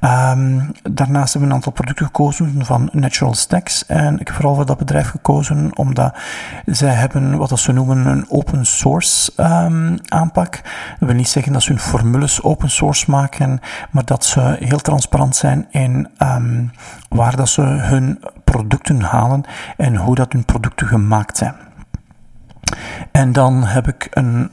Um, 0.00 0.72
daarnaast 0.82 1.32
hebben 1.32 1.40
we 1.40 1.46
een 1.46 1.52
aantal 1.52 1.72
producten 1.72 2.06
gekozen 2.06 2.64
van 2.64 2.88
Natural 2.92 3.34
Stacks. 3.34 3.86
En 3.86 4.20
ik 4.20 4.26
heb 4.26 4.36
vooral 4.36 4.54
voor 4.54 4.66
dat 4.66 4.78
bedrijf 4.78 5.08
gekozen 5.08 5.76
omdat 5.76 6.14
zij 6.66 6.94
hebben 6.94 7.36
wat 7.36 7.58
ze 7.58 7.72
noemen 7.72 8.06
een 8.06 8.24
open 8.28 8.66
source 8.66 9.32
um, 9.36 9.98
aanpak. 10.08 10.60
Dat 10.98 11.08
wil 11.08 11.14
niet 11.14 11.28
zeggen 11.28 11.52
dat 11.52 11.62
ze 11.62 11.70
hun 11.70 11.80
formules 11.80 12.42
open 12.42 12.70
source 12.70 13.10
maken, 13.10 13.60
maar 13.90 14.04
dat 14.04 14.24
ze 14.24 14.56
heel 14.58 14.78
transparant 14.80 15.36
zijn 15.36 15.66
in 15.70 16.08
um, 16.18 16.70
waar 17.08 17.36
dat 17.36 17.48
ze 17.48 17.62
hun 17.62 18.24
producten 18.44 19.00
halen 19.00 19.44
en 19.76 19.96
hoe 19.96 20.14
dat 20.14 20.32
hun 20.32 20.44
producten 20.44 20.86
gemaakt 20.86 21.36
zijn. 21.36 21.54
En 23.12 23.32
dan 23.32 23.64
heb 23.64 23.88
ik 23.88 24.06
een, 24.10 24.50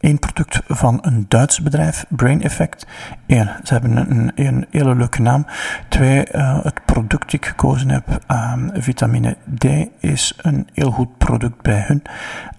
Eén 0.00 0.18
product 0.18 0.60
van 0.66 0.98
een 1.02 1.24
Duits 1.28 1.62
bedrijf, 1.62 2.04
Brain 2.08 2.42
Effect. 2.42 2.86
Eén, 3.26 3.50
ze 3.62 3.72
hebben 3.72 3.96
een, 4.36 4.66
hele 4.70 4.94
leuke 4.94 5.22
naam. 5.22 5.46
Twee, 5.88 6.26
uh, 6.32 6.64
het 6.64 6.84
product 6.84 7.22
dat 7.22 7.32
ik 7.32 7.46
gekozen 7.46 7.90
heb, 7.90 8.20
um, 8.28 8.70
vitamine 8.74 9.36
D, 9.58 9.64
is 9.98 10.34
een 10.36 10.68
heel 10.72 10.90
goed 10.90 11.18
product 11.18 11.62
bij 11.62 11.84
hun. 11.86 12.02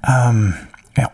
Um, 0.09 0.55
ja. 0.93 1.11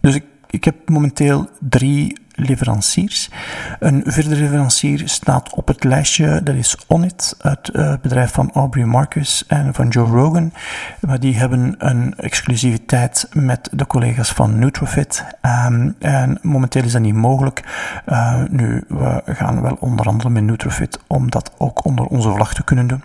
Dus 0.00 0.14
ik, 0.14 0.24
ik 0.50 0.64
heb 0.64 0.88
momenteel 0.88 1.50
drie 1.60 2.20
leveranciers. 2.34 3.30
Een 3.78 4.02
vierde 4.06 4.36
leverancier 4.36 5.08
staat 5.08 5.54
op 5.54 5.68
het 5.68 5.84
lijstje, 5.84 6.42
dat 6.42 6.54
is 6.54 6.76
Onit, 6.86 7.34
het 7.38 7.70
uh, 7.72 7.94
bedrijf 8.02 8.32
van 8.32 8.50
Aubrey 8.52 8.84
Marcus 8.84 9.44
en 9.46 9.74
van 9.74 9.88
Joe 9.88 10.06
Rogan. 10.06 10.52
Maar 11.00 11.20
die 11.20 11.36
hebben 11.36 11.74
een 11.78 12.14
exclusiviteit 12.16 13.28
met 13.32 13.68
de 13.72 13.86
collega's 13.86 14.32
van 14.32 14.58
Nutrofit. 14.58 15.24
Um, 15.66 15.94
en 15.98 16.38
momenteel 16.42 16.84
is 16.84 16.92
dat 16.92 17.02
niet 17.02 17.14
mogelijk. 17.14 17.62
Uh, 18.06 18.42
nu, 18.50 18.84
we 18.88 19.22
gaan 19.26 19.62
wel 19.62 19.76
onderhandelen 19.80 20.32
met 20.32 20.42
Nutrofit 20.42 20.98
om 21.06 21.30
dat 21.30 21.52
ook 21.58 21.84
onder 21.84 22.04
onze 22.04 22.32
vlag 22.32 22.54
te 22.54 22.64
kunnen 22.64 22.86
doen. 22.86 23.02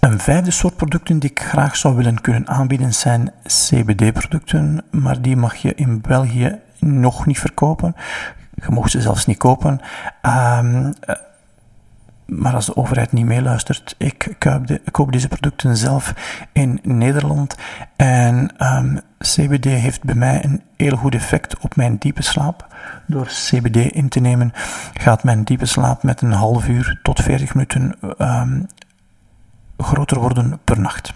Een 0.00 0.20
vijfde 0.20 0.50
soort 0.50 0.76
producten 0.76 1.18
die 1.18 1.30
ik 1.30 1.40
graag 1.40 1.76
zou 1.76 1.96
willen 1.96 2.20
kunnen 2.20 2.48
aanbieden 2.48 2.94
zijn 2.94 3.32
CBD-producten, 3.44 4.84
maar 4.90 5.22
die 5.22 5.36
mag 5.36 5.54
je 5.54 5.74
in 5.74 6.00
België 6.00 6.58
nog 6.78 7.26
niet 7.26 7.38
verkopen. 7.38 7.96
Je 8.54 8.70
mocht 8.70 8.90
ze 8.90 9.00
zelfs 9.00 9.26
niet 9.26 9.38
kopen. 9.38 9.80
Um, 10.22 10.94
maar 12.26 12.54
als 12.54 12.66
de 12.66 12.76
overheid 12.76 13.12
niet 13.12 13.24
meeluistert, 13.24 13.94
ik 13.98 14.34
koop, 14.38 14.78
koop 14.90 15.12
deze 15.12 15.28
producten 15.28 15.76
zelf 15.76 16.14
in 16.52 16.80
Nederland. 16.82 17.56
En 17.96 18.50
um, 18.58 19.00
CBD 19.18 19.64
heeft 19.64 20.04
bij 20.04 20.14
mij 20.14 20.44
een 20.44 20.62
heel 20.76 20.96
goed 20.96 21.14
effect 21.14 21.58
op 21.58 21.76
mijn 21.76 21.96
diepe 21.98 22.22
slaap. 22.22 22.66
Door 23.06 23.26
CBD 23.26 23.76
in 23.76 24.08
te 24.08 24.20
nemen 24.20 24.52
gaat 24.94 25.24
mijn 25.24 25.44
diepe 25.44 25.66
slaap 25.66 26.02
met 26.02 26.20
een 26.20 26.32
half 26.32 26.68
uur 26.68 26.98
tot 27.02 27.22
40 27.22 27.54
minuten 27.54 27.94
um, 28.18 28.66
groter 29.76 30.18
worden 30.18 30.58
per 30.64 30.80
nacht. 30.80 31.12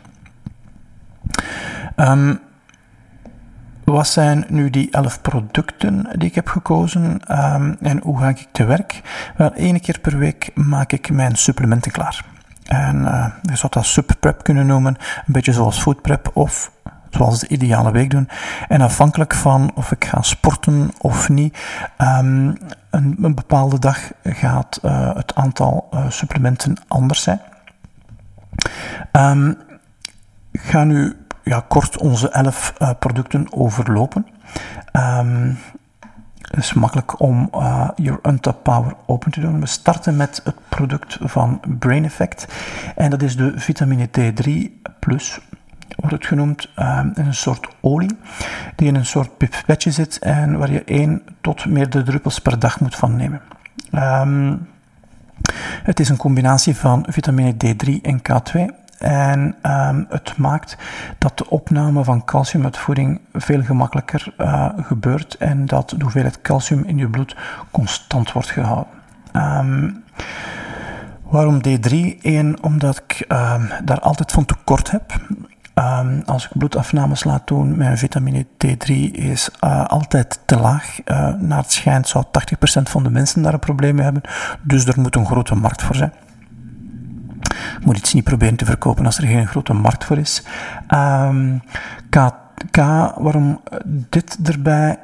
Wat 3.90 4.06
zijn 4.06 4.44
nu 4.48 4.70
die 4.70 4.90
elf 4.90 5.20
producten 5.20 6.08
die 6.18 6.28
ik 6.28 6.34
heb 6.34 6.48
gekozen 6.48 7.20
um, 7.28 7.76
en 7.80 8.00
hoe 8.02 8.18
ga 8.18 8.28
ik 8.28 8.46
te 8.52 8.64
werk? 8.64 9.00
Wel, 9.36 9.52
één 9.52 9.80
keer 9.80 9.98
per 10.00 10.18
week 10.18 10.50
maak 10.54 10.92
ik 10.92 11.10
mijn 11.10 11.36
supplementen 11.36 11.92
klaar. 11.92 12.24
En 12.64 12.96
uh, 12.96 13.26
je 13.42 13.56
zou 13.56 13.72
dat 13.72 13.84
subprep 13.86 14.42
kunnen 14.42 14.66
noemen, 14.66 14.96
een 15.26 15.32
beetje 15.32 15.52
zoals 15.52 15.82
foodprep 15.82 16.30
of 16.32 16.70
zoals 17.10 17.40
de 17.40 17.48
ideale 17.48 17.92
week 17.92 18.10
doen. 18.10 18.28
En 18.68 18.80
afhankelijk 18.80 19.34
van 19.34 19.70
of 19.74 19.92
ik 19.92 20.04
ga 20.04 20.22
sporten 20.22 20.90
of 20.98 21.28
niet, 21.28 21.58
um, 21.98 22.56
een, 22.90 23.16
bepaalde 23.34 23.78
dag 23.78 24.12
gaat 24.22 24.80
uh, 24.84 25.14
het 25.14 25.34
aantal 25.34 25.88
uh, 25.94 26.10
supplementen 26.10 26.76
anders 26.88 27.22
zijn. 27.22 27.40
Um, 29.12 29.58
ga 30.52 30.84
nu 30.84 31.16
ja, 31.50 31.64
kort 31.68 31.98
onze 31.98 32.28
elf 32.28 32.74
uh, 32.78 32.90
producten 32.98 33.46
overlopen. 33.52 34.26
Um, 34.92 35.58
het 36.40 36.58
is 36.58 36.72
makkelijk 36.72 37.20
om 37.20 37.50
uh, 37.54 37.88
Your 37.94 38.20
Untapped 38.22 38.62
Power 38.62 38.94
open 39.06 39.30
te 39.30 39.40
doen. 39.40 39.60
We 39.60 39.66
starten 39.66 40.16
met 40.16 40.40
het 40.44 40.54
product 40.68 41.18
van 41.20 41.60
Brain 41.78 42.04
Effect. 42.04 42.46
En 42.96 43.10
dat 43.10 43.22
is 43.22 43.36
de 43.36 43.52
vitamine 43.56 44.08
D3 44.08 44.50
Plus, 44.98 45.40
wordt 45.96 46.14
het 46.14 46.26
genoemd. 46.26 46.68
Um, 46.78 47.12
een 47.14 47.34
soort 47.34 47.68
olie 47.80 48.18
die 48.76 48.88
in 48.88 48.94
een 48.94 49.06
soort 49.06 49.36
pipetje 49.36 49.90
zit 49.90 50.18
en 50.18 50.58
waar 50.58 50.72
je 50.72 50.84
1 50.84 51.22
tot 51.40 51.66
meerdere 51.66 52.04
druppels 52.04 52.38
per 52.38 52.58
dag 52.58 52.80
moet 52.80 52.96
van 52.96 53.16
nemen. 53.16 53.40
Um, 53.94 54.68
het 55.82 56.00
is 56.00 56.08
een 56.08 56.16
combinatie 56.16 56.76
van 56.76 57.06
vitamine 57.08 57.54
D3 57.54 58.00
en 58.02 58.18
K2. 58.18 58.79
En 59.00 59.54
um, 59.62 60.06
het 60.08 60.36
maakt 60.36 60.76
dat 61.18 61.38
de 61.38 61.50
opname 61.50 62.04
van 62.04 62.24
calcium 62.24 62.64
uit 62.64 62.76
voeding 62.76 63.20
veel 63.32 63.62
gemakkelijker 63.62 64.34
uh, 64.38 64.68
gebeurt 64.76 65.36
en 65.36 65.66
dat 65.66 65.90
de 65.90 66.02
hoeveelheid 66.02 66.40
calcium 66.42 66.84
in 66.84 66.98
je 66.98 67.08
bloed 67.08 67.36
constant 67.70 68.32
wordt 68.32 68.50
gehouden. 68.50 68.92
Um, 69.32 70.04
waarom 71.22 71.60
D3? 71.68 71.90
Eén, 72.22 72.62
omdat 72.62 73.02
ik 73.06 73.24
um, 73.28 73.70
daar 73.84 74.00
altijd 74.00 74.32
van 74.32 74.44
tekort 74.44 74.90
heb. 74.90 75.20
Als 76.26 76.44
ik 76.44 76.50
bloedafnames 76.58 77.24
laat 77.24 77.46
doen, 77.46 77.76
mijn 77.76 77.98
vitamine 77.98 78.46
D3 78.66 78.92
is 79.12 79.50
uh, 79.64 79.84
altijd 79.84 80.40
te 80.44 80.58
laag. 80.58 80.98
Uh, 81.04 81.34
naar 81.38 81.58
het 81.58 81.72
schijnt 81.72 82.08
zou 82.08 82.24
80% 82.24 82.82
van 82.82 83.02
de 83.02 83.10
mensen 83.10 83.42
daar 83.42 83.52
een 83.52 83.58
probleem 83.58 83.94
mee 83.94 84.04
hebben. 84.04 84.22
Dus 84.62 84.86
er 84.86 85.00
moet 85.00 85.16
een 85.16 85.26
grote 85.26 85.54
markt 85.54 85.82
voor 85.82 85.94
zijn. 85.94 86.12
Moet 87.82 87.96
iets 87.96 88.14
niet 88.14 88.24
proberen 88.24 88.56
te 88.56 88.64
verkopen 88.64 89.06
als 89.06 89.18
er 89.18 89.26
geen 89.26 89.46
grote 89.46 89.72
markt 89.72 90.04
voor 90.04 90.18
is. 90.18 90.42
Um, 90.88 91.62
K, 92.10 92.34
K, 92.70 92.76
waarom 93.16 93.60
dit 93.86 94.38
erbij? 94.44 94.98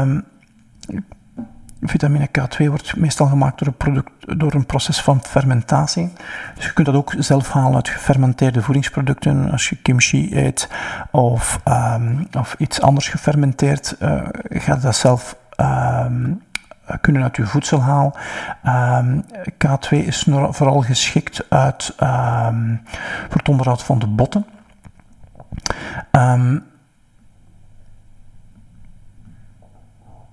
Um, 0.00 0.24
vitamine 1.82 2.28
K2 2.38 2.66
wordt 2.66 2.96
meestal 2.96 3.26
gemaakt 3.26 3.58
door 3.58 3.68
een, 3.68 3.76
product, 3.76 4.38
door 4.38 4.54
een 4.54 4.66
proces 4.66 5.00
van 5.00 5.20
fermentatie. 5.22 6.12
Dus 6.54 6.64
je 6.64 6.72
kunt 6.72 6.86
dat 6.86 6.96
ook 6.96 7.14
zelf 7.18 7.52
halen 7.52 7.74
uit 7.74 7.88
gefermenteerde 7.88 8.62
voedingsproducten. 8.62 9.50
Als 9.50 9.68
je 9.68 9.76
kimchi 9.76 10.36
eet 10.36 10.68
of, 11.10 11.60
um, 11.68 12.28
of 12.38 12.54
iets 12.58 12.80
anders 12.80 13.08
gefermenteerd, 13.08 13.96
uh, 14.02 14.22
ga 14.48 14.74
je 14.74 14.80
dat 14.80 14.96
zelf 14.96 15.36
kunnen 17.00 17.22
uit 17.22 17.36
je 17.36 17.46
voedsel 17.46 17.82
halen. 17.82 18.12
Um, 18.66 19.24
K2 19.50 19.88
is 19.88 20.26
vooral 20.28 20.80
geschikt 20.80 21.50
uit, 21.50 21.94
um, 22.00 22.80
voor 23.28 23.38
het 23.38 23.48
onderhoud 23.48 23.82
van 23.82 23.98
de 23.98 24.06
botten. 24.06 24.46
Um, 26.12 26.64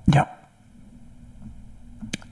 ja. 0.03 0.29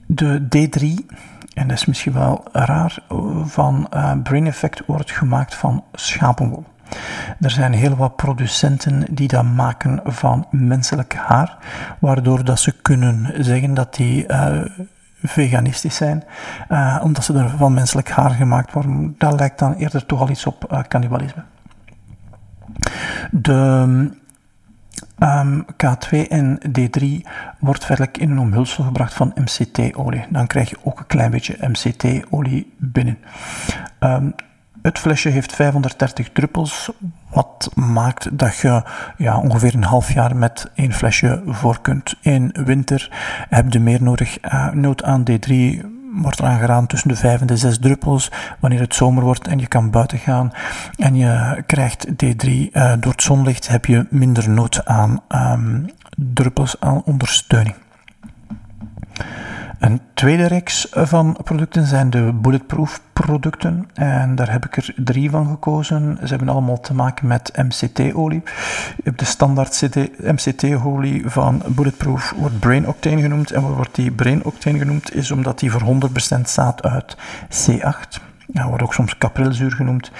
De 0.06 0.40
D3, 0.42 1.16
en 1.54 1.68
dat 1.68 1.76
is 1.76 1.84
misschien 1.86 2.12
wel 2.12 2.44
raar, 2.52 2.98
van 3.44 3.86
uh, 3.94 4.12
Brain 4.22 4.46
Effect 4.46 4.82
wordt 4.86 5.10
gemaakt 5.10 5.54
van 5.54 5.84
schapenwol. 5.92 6.64
Er 7.40 7.50
zijn 7.50 7.72
heel 7.72 7.96
wat 7.96 8.16
producenten 8.16 9.14
die 9.14 9.28
dat 9.28 9.44
maken 9.44 10.00
van 10.04 10.46
menselijk 10.50 11.14
haar, 11.14 11.56
waardoor 11.98 12.44
dat 12.44 12.60
ze 12.60 12.72
kunnen 12.82 13.44
zeggen 13.44 13.74
dat 13.74 13.94
die 13.94 14.26
uh, 14.28 14.60
veganistisch 15.22 15.96
zijn, 15.96 16.24
uh, 16.68 17.00
omdat 17.02 17.24
ze 17.24 17.34
er 17.34 17.50
van 17.56 17.74
menselijk 17.74 18.10
haar 18.10 18.30
gemaakt 18.30 18.72
worden. 18.72 19.14
Dat 19.18 19.38
lijkt 19.38 19.58
dan 19.58 19.74
eerder 19.74 20.06
toch 20.06 20.20
al 20.20 20.30
iets 20.30 20.46
op 20.46 20.72
uh, 20.72 20.80
cannibalisme. 20.88 21.42
De 23.30 23.52
um, 25.18 25.64
K2 25.72 26.28
en 26.28 26.58
D3 26.78 27.04
wordt 27.58 27.84
verder 27.84 28.08
in 28.12 28.30
een 28.30 28.38
omhulsel 28.38 28.84
gebracht 28.84 29.14
van 29.14 29.32
MCT-olie. 29.34 30.26
Dan 30.30 30.46
krijg 30.46 30.70
je 30.70 30.76
ook 30.82 30.98
een 30.98 31.06
klein 31.06 31.30
beetje 31.30 31.68
MCT-olie 31.68 32.74
binnen. 32.76 33.18
Um, 34.00 34.34
het 34.88 34.98
flesje 34.98 35.28
heeft 35.28 35.54
530 35.54 36.30
druppels, 36.32 36.90
wat 37.30 37.70
maakt 37.74 38.38
dat 38.38 38.56
je 38.56 38.82
ja, 39.16 39.38
ongeveer 39.38 39.74
een 39.74 39.84
half 39.84 40.12
jaar 40.12 40.36
met 40.36 40.70
één 40.74 40.92
flesje 40.92 41.42
voor 41.46 41.80
kunt. 41.80 42.14
In 42.20 42.54
winter 42.64 43.08
heb 43.48 43.72
je 43.72 43.80
meer 43.80 44.02
nodig. 44.02 44.38
Uh, 44.44 44.70
nood 44.70 45.02
aan 45.02 45.24
D3 45.30 45.54
wordt 46.12 46.42
aangeraden 46.42 46.88
tussen 46.88 47.08
de 47.08 47.16
5 47.16 47.40
en 47.40 47.46
de 47.46 47.56
6 47.56 47.78
druppels. 47.78 48.30
Wanneer 48.58 48.80
het 48.80 48.94
zomer 48.94 49.22
wordt 49.22 49.48
en 49.48 49.58
je 49.58 49.66
kan 49.66 49.90
buiten 49.90 50.18
gaan 50.18 50.52
en 50.96 51.14
je 51.14 51.62
krijgt 51.66 52.06
D3 52.06 52.48
uh, 52.48 52.92
door 53.00 53.12
het 53.12 53.22
zonlicht, 53.22 53.68
heb 53.68 53.86
je 53.86 54.06
minder 54.10 54.50
nood 54.50 54.84
aan 54.84 55.20
um, 55.28 55.86
druppels 56.16 56.80
aan 56.80 57.02
ondersteuning. 57.04 57.74
Een 59.78 60.00
tweede 60.14 60.46
reeks 60.46 60.86
van 60.90 61.36
producten 61.44 61.86
zijn 61.86 62.10
de 62.10 62.32
bulletproof 62.34 63.00
producten. 63.12 63.88
En 63.94 64.34
daar 64.34 64.52
heb 64.52 64.64
ik 64.64 64.76
er 64.76 64.94
drie 64.96 65.30
van 65.30 65.48
gekozen. 65.48 66.18
Ze 66.22 66.26
hebben 66.26 66.48
allemaal 66.48 66.80
te 66.80 66.94
maken 66.94 67.26
met 67.26 67.52
MCT-olie. 67.56 68.42
Je 68.96 69.02
hebt 69.04 69.18
de 69.18 69.24
standaard 69.24 69.88
MCT-olie 70.18 71.30
van 71.30 71.62
Bulletproof, 71.66 72.34
wordt 72.36 72.58
Brain 72.58 72.88
Octane 72.88 73.20
genoemd. 73.20 73.50
En 73.50 73.62
wat 73.62 73.74
wordt 73.74 73.94
die 73.94 74.10
Brain 74.10 74.44
Octane 74.44 74.78
genoemd? 74.78 75.14
Is 75.14 75.30
omdat 75.30 75.58
die 75.58 75.70
voor 75.70 76.10
100% 76.36 76.40
staat 76.42 76.82
uit 76.82 77.16
C8 77.48 78.28
ja, 78.52 78.68
wordt 78.68 78.82
ook 78.82 78.94
soms 78.94 79.18
kaprilzuur 79.18 79.72
genoemd, 79.72 80.10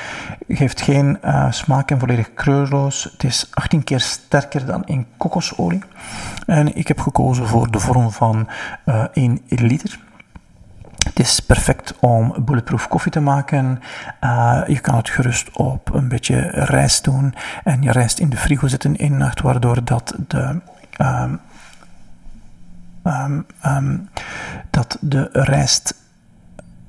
geeft 0.49 0.81
geen 0.81 1.19
uh, 1.25 1.51
smaak 1.51 1.91
en 1.91 1.99
volledig 1.99 2.35
kleurloos. 2.35 3.05
Het 3.05 3.25
is 3.25 3.49
18 3.51 3.85
keer 3.85 4.01
sterker 4.01 4.67
dan 4.67 4.87
in 4.87 5.07
kokosolie. 5.17 5.83
En 6.47 6.77
ik 6.77 6.89
heb 6.89 7.01
gekozen 7.01 7.47
voor 7.47 7.71
de 7.71 7.79
vorm 7.79 8.11
van 8.11 8.49
uh, 8.87 9.05
1 9.13 9.41
liter. 9.47 9.99
Het 10.99 11.19
is 11.19 11.41
perfect 11.41 11.95
om 12.01 12.35
bulletproof 12.45 12.89
koffie 12.89 13.13
te 13.13 13.21
maken. 13.21 13.81
Uh, 14.25 14.61
je 14.67 14.79
kan 14.79 14.97
het 14.97 15.11
gerust 15.11 15.57
op 15.57 15.95
een 15.95 16.09
beetje 16.09 16.41
rijst 16.51 17.05
doen 17.05 17.35
en 17.65 17.83
je 17.83 17.93
rijst 17.93 18.19
in 18.19 18.31
de 18.31 18.37
frigo 18.37 18.67
zetten 18.67 18.97
in 18.97 19.17
nacht, 19.17 19.41
waardoor 19.41 19.85
dat 19.85 20.15
de 20.29 20.61
um, 20.99 21.41
um, 23.05 23.47
um, 23.67 24.09
dat 24.71 24.99
de 25.01 25.29
rijst 25.33 25.95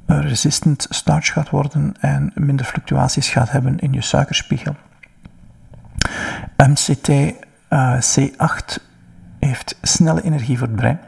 resistant 0.09 0.85
starch 0.89 1.33
gaat 1.33 1.49
worden 1.49 1.93
en 1.99 2.31
minder 2.35 2.65
fluctuaties 2.65 3.29
gaat 3.29 3.51
hebben 3.51 3.79
in 3.79 3.93
je 3.93 4.01
suikerspiegel. 4.01 4.75
MCT 6.57 7.07
uh, 7.09 7.93
C8 7.95 8.83
heeft 9.39 9.77
snelle 9.81 10.21
energie 10.21 10.57
voor 10.57 10.67
het 10.67 10.75
brein. 10.75 10.99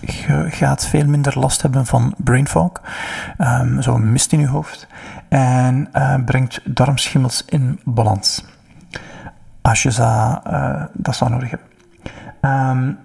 Je 0.00 0.46
gaat 0.50 0.86
veel 0.86 1.06
minder 1.06 1.38
last 1.38 1.62
hebben 1.62 1.86
van 1.86 2.14
brain 2.16 2.48
fog, 2.48 2.72
um, 3.38 4.10
mist 4.10 4.32
in 4.32 4.40
je 4.40 4.46
hoofd, 4.46 4.86
en 5.28 5.88
uh, 5.96 6.14
brengt 6.24 6.60
darmschimmels 6.64 7.44
in 7.44 7.80
balans. 7.84 8.44
Als 9.62 9.82
je 9.82 9.90
uh, 9.98 10.84
dat 10.92 11.16
zou 11.16 11.30
nodig 11.30 11.50
hebben. 11.50 11.68
Um, 12.78 12.98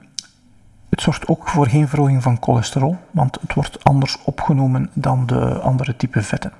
het 0.95 1.03
zorgt 1.03 1.27
ook 1.27 1.47
voor 1.47 1.67
geen 1.67 1.87
verhoging 1.87 2.23
van 2.23 2.37
cholesterol, 2.39 2.97
want 3.11 3.37
het 3.41 3.53
wordt 3.53 3.83
anders 3.83 4.17
opgenomen 4.23 4.89
dan 4.93 5.25
de 5.25 5.59
andere 5.59 5.95
type 5.95 6.21
vetten. 6.21 6.51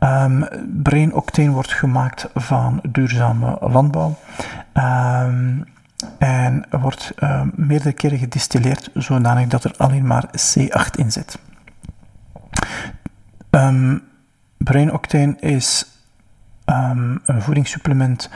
Um, 0.00 0.48
brain 0.82 1.14
octane 1.14 1.50
wordt 1.50 1.72
gemaakt 1.72 2.28
van 2.34 2.80
duurzame 2.88 3.56
landbouw. 3.60 4.14
Um, 4.74 5.64
en 6.18 6.66
wordt 6.70 7.12
uh, 7.18 7.42
meerdere 7.54 7.92
keren 7.92 8.18
gedistilleerd, 8.18 8.90
zodanig 8.94 9.46
dat 9.46 9.64
er 9.64 9.74
alleen 9.76 10.06
maar 10.06 10.24
C8 10.26 10.90
in 10.96 11.12
zit. 11.12 11.38
Um, 13.50 14.02
brain 14.58 14.92
octane 14.92 15.36
is 15.40 15.86
ehm, 16.68 17.16
een 17.24 17.42
voedingssupplement. 17.42 18.30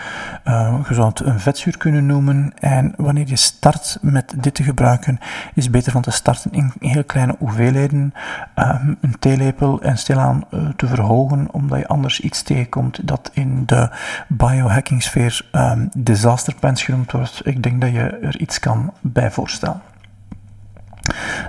Uh, 0.44 0.78
je 0.88 0.94
zou 0.94 1.08
het 1.08 1.20
een 1.20 1.40
vetzuur 1.40 1.76
kunnen 1.76 2.06
noemen. 2.06 2.52
En 2.58 2.94
wanneer 2.96 3.28
je 3.28 3.36
start 3.36 3.98
met 4.00 4.34
dit 4.36 4.54
te 4.54 4.62
gebruiken, 4.62 5.18
is 5.54 5.62
het 5.62 5.72
beter 5.72 5.92
van 5.92 6.02
te 6.02 6.10
starten 6.10 6.52
in 6.52 6.72
heel 6.80 7.04
kleine 7.04 7.34
hoeveelheden. 7.38 8.14
Um, 8.56 8.96
een 9.00 9.18
theelepel 9.18 9.82
en 9.82 9.98
stilaan 9.98 10.44
uh, 10.50 10.68
te 10.76 10.86
verhogen, 10.86 11.48
omdat 11.50 11.78
je 11.78 11.86
anders 11.86 12.20
iets 12.20 12.42
tegenkomt 12.42 13.08
dat 13.08 13.30
in 13.32 13.62
de 13.66 13.90
biohacking 14.28 15.02
sfeer 15.02 15.48
um, 15.52 15.88
disaster 15.96 16.54
pants 16.54 16.82
genoemd 16.82 17.12
wordt. 17.12 17.40
Ik 17.44 17.62
denk 17.62 17.80
dat 17.80 17.92
je 17.92 18.18
er 18.18 18.38
iets 18.38 18.58
kan 18.58 18.92
bij 19.00 19.30
voorstellen. 19.30 19.91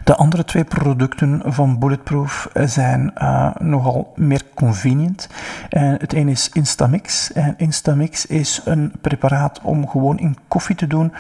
De 0.04 0.16
andere 0.16 0.44
twee 0.44 0.64
producten 0.64 1.42
van 1.46 1.80
Bulletproof 1.80 2.50
zijn 2.54 3.12
uh, 3.18 3.56
nogal 3.56 4.14
meer 4.16 4.42
convenient. 4.54 5.30
En 5.70 5.98
het 6.00 6.14
ene 6.14 6.32
is 6.32 6.50
Instamix. 6.50 7.32
En 7.32 7.54
Instamix 7.58 8.26
is 8.26 8.62
een 8.66 8.94
preparaat 9.02 9.60
om 9.62 9.88
gewoon 9.88 10.20
in 10.20 10.38
koffie 10.48 10.76
te 10.76 10.88
doen. 10.88 11.14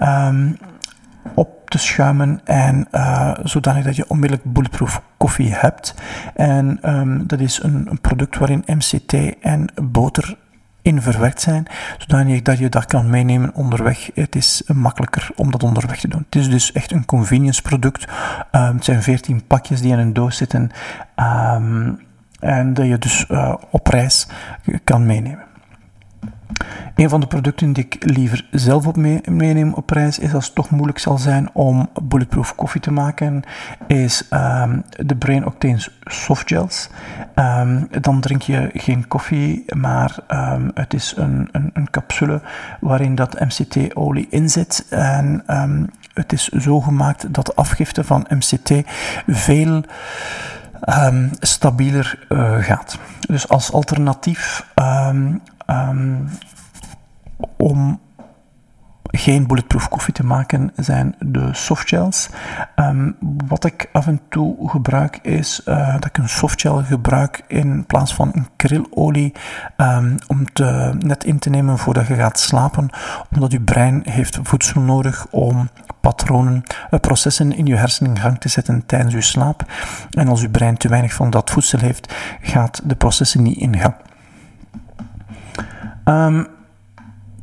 Um, 0.00 0.58
op 1.34 1.70
te 1.70 1.78
schuimen 1.78 2.40
en 2.44 2.88
uh, 2.92 3.34
zodanig 3.42 3.84
dat 3.84 3.96
je 3.96 4.08
onmiddellijk 4.08 4.52
bulletproof 4.52 5.02
koffie 5.16 5.54
hebt. 5.54 5.94
En 6.34 6.78
um, 6.94 7.26
dat 7.26 7.40
is 7.40 7.62
een, 7.62 7.86
een 7.90 8.00
product 8.00 8.38
waarin 8.38 8.64
MCT 8.66 9.14
en 9.40 9.72
boter 9.82 10.36
in 10.88 11.02
verwerkt 11.02 11.40
zijn, 11.40 11.66
zodanig 11.98 12.42
dat 12.42 12.58
je 12.58 12.68
dat 12.68 12.84
kan 12.84 13.10
meenemen 13.10 13.54
onderweg. 13.54 14.10
Het 14.14 14.36
is 14.36 14.62
makkelijker 14.66 15.30
om 15.34 15.50
dat 15.50 15.62
onderweg 15.62 16.00
te 16.00 16.08
doen. 16.08 16.24
Het 16.24 16.40
is 16.40 16.50
dus 16.50 16.72
echt 16.72 16.92
een 16.92 17.04
convenience 17.04 17.62
product. 17.62 18.06
Um, 18.52 18.74
het 18.74 18.84
zijn 18.84 19.02
14 19.02 19.46
pakjes 19.46 19.80
die 19.80 19.92
in 19.92 19.98
een 19.98 20.12
doos 20.12 20.36
zitten 20.36 20.70
um, 21.16 22.00
en 22.40 22.74
dat 22.74 22.86
je 22.86 22.98
dus 22.98 23.24
uh, 23.30 23.54
op 23.70 23.86
reis 23.86 24.26
kan 24.84 25.06
meenemen. 25.06 25.47
Een 26.94 27.08
van 27.08 27.20
de 27.20 27.26
producten 27.26 27.72
die 27.72 27.84
ik 27.84 27.96
liever 28.04 28.46
zelf 28.50 28.86
op 28.86 28.96
meeneem 28.96 29.72
op 29.72 29.90
reis 29.90 30.18
is 30.18 30.34
als 30.34 30.44
het 30.44 30.54
toch 30.54 30.70
moeilijk 30.70 30.98
zal 30.98 31.18
zijn 31.18 31.50
om 31.52 31.88
bulletproof 32.02 32.54
koffie 32.54 32.80
te 32.80 32.90
maken, 32.90 33.42
is 33.86 34.28
um, 34.30 34.84
de 34.96 35.16
Brain 35.16 35.46
Octane's 35.46 35.98
softgels. 36.04 36.88
Um, 37.34 37.88
dan 38.00 38.20
drink 38.20 38.42
je 38.42 38.70
geen 38.72 39.08
koffie, 39.08 39.64
maar 39.76 40.16
um, 40.28 40.70
het 40.74 40.94
is 40.94 41.14
een, 41.16 41.48
een, 41.52 41.70
een, 41.72 41.90
capsule 41.90 42.40
waarin 42.80 43.14
dat 43.14 43.40
MCT-olie 43.40 44.26
in 44.30 44.50
zit. 44.50 44.86
En 44.90 45.42
het 46.14 46.32
is 46.32 46.48
zo 46.48 46.80
gemaakt 46.80 47.34
dat 47.34 47.46
de 47.46 47.54
afgifte 47.54 48.04
van 48.04 48.26
MCT 48.28 48.72
veel 49.26 49.84
stabieler 51.40 52.26
uh, 52.28 52.58
gaat. 52.58 52.98
Dus 53.28 53.48
als 53.48 53.72
alternatief 53.72 54.66
um, 55.70 56.28
om 57.56 58.00
geen 59.10 59.46
bulletproof 59.46 59.88
koffie 59.88 60.14
te 60.14 60.24
maken 60.24 60.72
zijn 60.76 61.14
de 61.18 61.48
softgels. 61.52 62.28
Um, 62.76 63.16
wat 63.46 63.64
ik 63.64 63.88
af 63.92 64.06
en 64.06 64.20
toe 64.28 64.68
gebruik 64.68 65.18
is 65.22 65.62
uh, 65.66 65.92
dat 65.92 66.04
ik 66.04 66.18
een 66.18 66.28
softgel 66.28 66.82
gebruik 66.82 67.44
in 67.46 67.84
plaats 67.86 68.14
van 68.14 68.30
een 68.32 68.46
krillolie 68.56 69.32
um, 69.76 70.16
om 70.26 70.52
te, 70.52 70.96
net 70.98 71.24
in 71.24 71.38
te 71.38 71.50
nemen 71.50 71.78
voordat 71.78 72.06
je 72.06 72.14
gaat 72.14 72.38
slapen, 72.38 72.88
omdat 73.34 73.52
je 73.52 73.60
brein 73.60 74.02
heeft 74.04 74.38
voedsel 74.42 74.80
nodig 74.80 75.26
om 75.30 75.68
patronen, 76.00 76.62
uh, 76.90 77.00
processen 77.00 77.52
in 77.52 77.66
je 77.66 77.76
hersenen 77.76 78.10
in 78.10 78.20
gang 78.20 78.38
te 78.38 78.48
zetten 78.48 78.86
tijdens 78.86 79.14
je 79.14 79.20
slaap. 79.20 79.64
En 80.10 80.28
als 80.28 80.40
je 80.40 80.50
brein 80.50 80.76
te 80.76 80.88
weinig 80.88 81.12
van 81.12 81.30
dat 81.30 81.50
voedsel 81.50 81.78
heeft, 81.78 82.14
gaat 82.40 82.80
de 82.84 82.96
processen 82.96 83.42
niet 83.42 83.58
in 83.58 83.78
gang. 83.78 83.94
Um, 86.08 86.46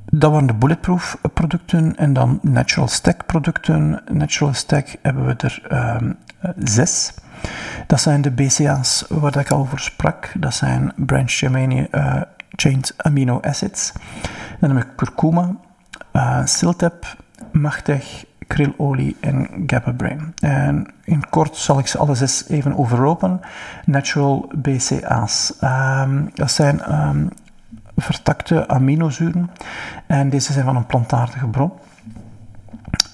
dat 0.06 0.32
waren 0.32 0.48
de 0.48 0.54
bulletproof 0.54 1.18
producten 1.34 1.96
en 1.96 2.14
dan 2.14 2.40
natural 2.42 2.88
stack 2.88 3.26
producten. 3.26 4.02
Natural 4.12 4.54
stack 4.54 4.88
hebben 5.02 5.26
we 5.26 5.34
er 5.38 5.62
um, 6.02 6.18
zes. 6.58 7.14
Dat 7.88 8.02
zijn 8.02 8.22
de 8.22 8.32
BCA's 8.32 9.06
waar 9.10 9.38
ik 9.38 9.52
al 9.52 9.60
over 9.60 9.80
sprak. 9.80 10.32
Dat 10.38 10.54
zijn 10.54 10.94
branched 10.96 11.52
uh, 11.52 12.22
chained 12.50 12.94
amino 12.98 13.40
acids. 13.42 13.92
Dan 14.60 14.70
hebben 14.70 14.78
we 14.78 14.96
curcuma, 14.96 15.56
uh, 16.14 16.46
Siltep, 16.46 17.16
Magtech, 17.52 18.26
krillolie 18.48 19.18
en 19.20 19.64
GABA 19.68 19.92
Brain. 19.92 20.34
En 20.40 20.88
in 21.04 21.30
kort 21.30 21.56
zal 21.56 21.80
ik 21.80 21.88
ze 21.88 21.98
alle 21.98 22.16
zes 22.16 22.48
even 22.48 22.78
overlopen. 22.78 23.40
Natural 23.86 24.52
BCA's. 24.56 25.54
Um, 25.62 26.32
dat 26.34 26.52
zijn 26.52 26.82
vertakte 27.96 28.68
aminozuren. 28.68 29.52
En 30.06 30.30
deze 30.30 30.54
zijn 30.54 30.66
van 30.66 30.76
een 30.76 30.86
plantaardige 30.86 31.48
bron. 31.48 31.72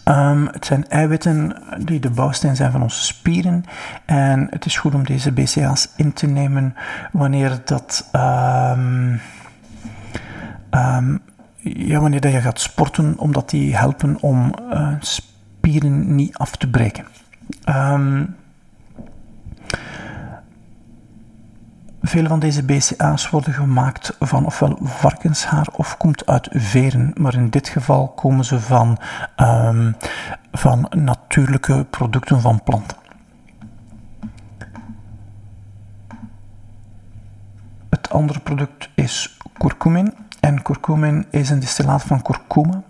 Um, 0.05 0.47
het 0.47 0.65
zijn 0.65 0.87
eiwitten 0.89 1.61
die 1.85 1.99
de 1.99 2.09
bouwsteen 2.09 2.55
zijn 2.55 2.71
van 2.71 2.81
onze 2.81 3.03
spieren. 3.03 3.63
En 4.05 4.47
het 4.49 4.65
is 4.65 4.77
goed 4.77 4.93
om 4.93 5.05
deze 5.05 5.31
BCA's 5.31 5.89
in 5.95 6.13
te 6.13 6.27
nemen 6.27 6.75
wanneer 7.11 7.61
dat. 7.65 8.09
Um, 8.15 9.21
um, 10.71 11.21
ja, 11.63 11.99
wanneer 11.99 12.21
dat 12.21 12.31
je 12.31 12.41
gaat 12.41 12.59
sporten, 12.59 13.17
omdat 13.17 13.49
die 13.49 13.75
helpen 13.75 14.17
om 14.21 14.53
uh, 14.73 14.93
spieren 14.99 16.15
niet 16.15 16.37
af 16.37 16.55
te 16.55 16.69
breken. 16.69 17.05
Vele 22.03 22.27
van 22.27 22.39
deze 22.39 22.63
BCA's 22.63 23.29
worden 23.29 23.53
gemaakt 23.53 24.15
van 24.19 24.45
ofwel 24.45 24.77
varkenshaar 24.81 25.67
of 25.71 25.97
komt 25.97 26.25
uit 26.25 26.47
veren, 26.51 27.13
maar 27.15 27.33
in 27.33 27.49
dit 27.49 27.67
geval 27.67 28.07
komen 28.07 28.45
ze 28.45 28.59
van, 28.59 28.97
um, 29.37 29.95
van 30.51 30.87
natuurlijke 30.89 31.85
producten 31.89 32.41
van 32.41 32.63
planten. 32.63 32.97
Het 37.89 38.09
andere 38.09 38.39
product 38.39 38.89
is 38.95 39.37
curcumin. 39.57 40.13
En 40.39 40.61
curcumin 40.61 41.25
is 41.29 41.49
een 41.49 41.59
distillaat 41.59 42.03
van 42.03 42.21
kurkuma. 42.21 42.81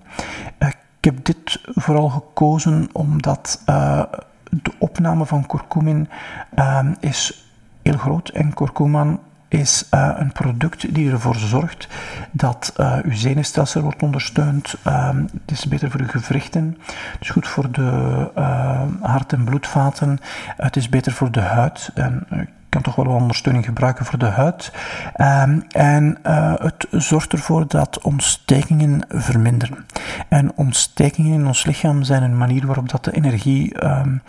Ik 0.58 0.78
heb 1.02 1.26
dit 1.26 1.62
vooral 1.64 2.10
gekozen 2.10 2.90
omdat 2.92 3.62
uh, 3.66 4.04
de 4.50 4.74
opname 4.80 5.26
van 5.26 5.46
curcumin 5.46 6.10
uh, 6.56 6.80
is 7.00 7.51
heel 7.84 7.98
groot. 7.98 8.30
En 8.30 8.54
kurkuma 8.54 9.18
is 9.48 9.88
uh, 9.94 10.12
een 10.18 10.32
product 10.32 10.94
die 10.94 11.12
ervoor 11.12 11.36
zorgt 11.36 11.88
dat 12.32 12.74
uh, 12.78 12.98
uw 13.04 13.16
zenuwstelsel 13.16 13.82
wordt 13.82 14.02
ondersteund. 14.02 14.76
Uh, 14.88 15.10
het 15.46 15.52
is 15.52 15.66
beter 15.66 15.92
voor 15.92 16.00
uw 16.00 16.08
gewrichten. 16.08 16.78
Het 16.86 17.22
is 17.22 17.30
goed 17.30 17.48
voor 17.48 17.72
de 17.72 18.30
uh, 18.38 18.82
hart- 19.02 19.34
en 19.34 19.44
bloedvaten. 19.44 20.20
het 20.58 20.76
is 20.76 20.90
beter 20.90 21.12
voor 21.12 21.32
de 21.32 21.40
huid. 21.40 21.92
En, 21.94 22.28
kan 22.72 22.82
toch 22.82 22.96
wel 22.96 23.06
wat 23.06 23.22
ondersteuning 23.22 23.66
gebruiken 23.66 24.06
voor 24.06 24.20
de 24.20 24.26
huid. 24.26 24.72
Um, 25.18 25.64
en 25.68 26.18
uh, 26.26 26.54
het 26.58 26.88
zorgt 26.92 27.32
ervoor 27.32 27.68
dat 27.68 28.02
ontstekingen 28.02 29.02
verminderen. 29.10 29.86
En 30.30 30.52
ontstekingen 30.56 31.34
in 31.34 31.48
ons 31.48 31.66
lichaam 31.66 32.04
zijn 32.04 32.24
een 32.24 32.38
manier 32.38 32.66
waarop 32.66 32.90
dat 32.90 33.04
de 33.04 33.12
energie 33.12 33.86
um, 33.86 34.22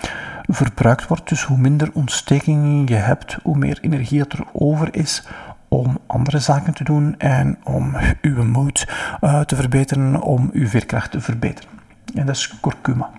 verbruikt 0.46 1.06
wordt. 1.06 1.28
Dus 1.28 1.42
hoe 1.42 1.58
minder 1.58 1.90
ontstekingen 1.92 2.86
je 2.86 2.94
hebt, 2.94 3.36
hoe 3.42 3.58
meer 3.58 3.78
energie 3.80 4.20
er 4.20 4.44
over 4.52 4.94
is 4.94 5.26
om 5.68 5.98
andere 6.06 6.38
zaken 6.38 6.74
te 6.74 6.84
doen 6.84 7.14
en 7.18 7.58
om 7.64 7.96
uw 8.20 8.44
moed 8.44 8.88
uh, 9.20 9.40
te 9.40 9.56
verbeteren, 9.56 10.20
om 10.20 10.50
uw 10.52 10.68
veerkracht 10.68 11.10
te 11.10 11.20
verbeteren. 11.20 11.70
En 12.14 12.26
dat 12.26 12.36
is 12.36 12.60
kurkuma. 12.60 13.10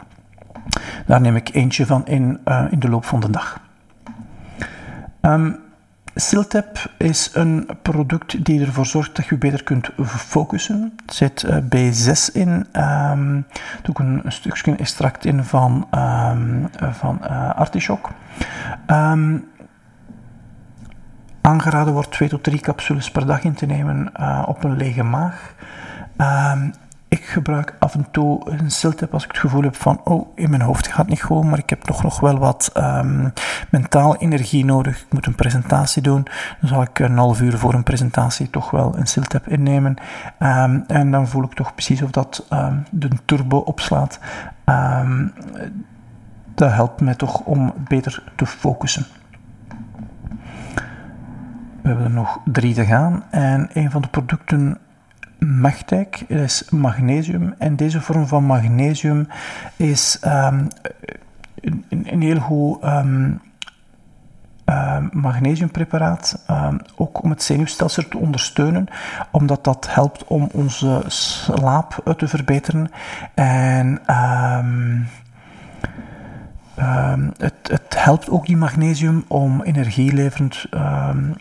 Daar 1.05 1.21
neem 1.21 1.35
ik 1.35 1.53
eentje 1.53 1.85
van 1.85 2.05
in, 2.05 2.39
uh, 2.45 2.65
in 2.69 2.79
de 2.79 2.89
loop 2.89 3.05
van 3.05 3.19
de 3.19 3.29
dag. 3.29 3.62
Um, 5.25 5.59
Siltep 6.15 6.91
is 6.97 7.29
een 7.33 7.69
product 7.81 8.45
die 8.45 8.65
ervoor 8.65 8.85
zorgt 8.85 9.15
dat 9.15 9.25
je 9.25 9.37
beter 9.37 9.63
kunt 9.63 9.89
focussen. 10.05 10.93
Er 11.05 11.13
zit 11.13 11.43
uh, 11.43 11.57
B6 11.57 12.33
in. 12.33 12.49
Um, 12.49 13.45
er 13.83 13.89
ook 13.89 13.99
een, 13.99 14.21
stukje 14.27 14.75
extract 14.75 15.25
in 15.25 15.43
van, 15.43 15.87
um, 15.91 16.69
van 16.91 17.19
uh, 17.23 17.55
artichok. 17.55 18.09
Um, 18.87 19.47
aangeraden 21.41 21.93
wordt 21.93 22.11
2 22.11 22.29
tot 22.29 22.43
3 22.43 22.59
capsules 22.59 23.11
per 23.11 23.25
dag 23.25 23.43
in 23.43 23.53
te 23.53 23.65
nemen 23.65 24.11
uh, 24.19 24.43
op 24.47 24.63
een 24.63 24.77
lege 24.77 25.03
maag. 25.03 25.53
Ik 27.13 27.25
gebruik 27.25 27.75
af 27.79 27.93
en 27.93 28.05
toe 28.11 28.51
een 28.51 28.71
siltip 28.71 29.13
als 29.13 29.23
ik 29.23 29.31
het 29.31 29.39
gevoel 29.39 29.61
heb 29.61 29.75
van, 29.75 30.01
oh, 30.03 30.27
in 30.35 30.49
mijn 30.49 30.61
hoofd 30.61 30.87
gaat 30.87 31.07
niet 31.07 31.23
gewoon, 31.23 31.49
maar 31.49 31.59
ik 31.59 31.69
heb 31.69 31.81
toch 31.81 32.03
nog 32.03 32.19
wel 32.19 32.37
wat 32.37 32.71
um, 32.77 33.33
mentaal 33.69 34.15
energie 34.15 34.65
nodig. 34.65 35.01
Ik 35.01 35.13
moet 35.13 35.25
een 35.25 35.35
presentatie 35.35 36.01
doen. 36.01 36.27
Dan 36.59 36.69
zal 36.69 36.81
ik 36.81 36.99
een 36.99 37.17
half 37.17 37.41
uur 37.41 37.57
voor 37.57 37.73
een 37.73 37.83
presentatie 37.83 38.49
toch 38.49 38.71
wel 38.71 38.97
een 38.97 39.07
siltip 39.07 39.47
innemen. 39.47 39.95
Um, 40.39 40.83
en 40.87 41.11
dan 41.11 41.27
voel 41.27 41.43
ik 41.43 41.53
toch 41.53 41.73
precies 41.73 42.01
of 42.01 42.11
dat 42.11 42.45
um, 42.53 42.83
de 42.91 43.09
turbo 43.25 43.57
opslaat. 43.57 44.19
dat 46.55 46.71
helpt 46.71 47.01
mij 47.01 47.15
toch 47.15 47.39
om 47.39 47.73
beter 47.87 48.23
te 48.35 48.45
focussen. 48.45 49.05
We 51.81 51.89
hebben 51.89 52.05
er 52.05 52.11
nog 52.11 52.39
drie 52.45 52.73
te 52.73 52.85
gaan. 52.85 53.23
En 53.29 53.69
een 53.73 53.91
van 53.91 54.01
de 54.01 54.07
producten 54.07 54.77
Magtec 55.45 56.15
is 56.27 56.69
magnesium. 56.69 57.55
En 57.57 57.75
deze 57.75 58.01
vorm 58.01 58.27
van 58.27 58.43
magnesium 58.43 59.27
is 59.75 60.19
um, 60.25 60.67
een, 61.61 61.85
een, 61.89 62.21
heel 62.21 62.39
goed 62.39 62.83
um, 62.83 63.41
uh, 64.65 64.97
magnesiumpreparaat. 65.11 66.43
Um, 66.49 66.79
ook 66.95 67.23
om 67.23 67.29
het 67.29 67.43
zenuwstelsel 67.43 68.07
te 68.07 68.17
ondersteunen, 68.17 68.87
omdat 69.31 69.63
dat 69.63 69.87
helpt 69.89 70.23
om 70.23 70.49
onze 70.51 71.03
slaap 71.07 72.15
te 72.17 72.27
verbeteren. 72.27 72.89
En 73.33 74.01
het, 77.37 77.53
het, 77.63 78.03
helpt 78.03 78.29
ook 78.29 78.45
die 78.45 78.57
magnesium 78.57 79.23
om 79.27 79.61
energieleverend 79.61 80.65
um, 80.71 81.35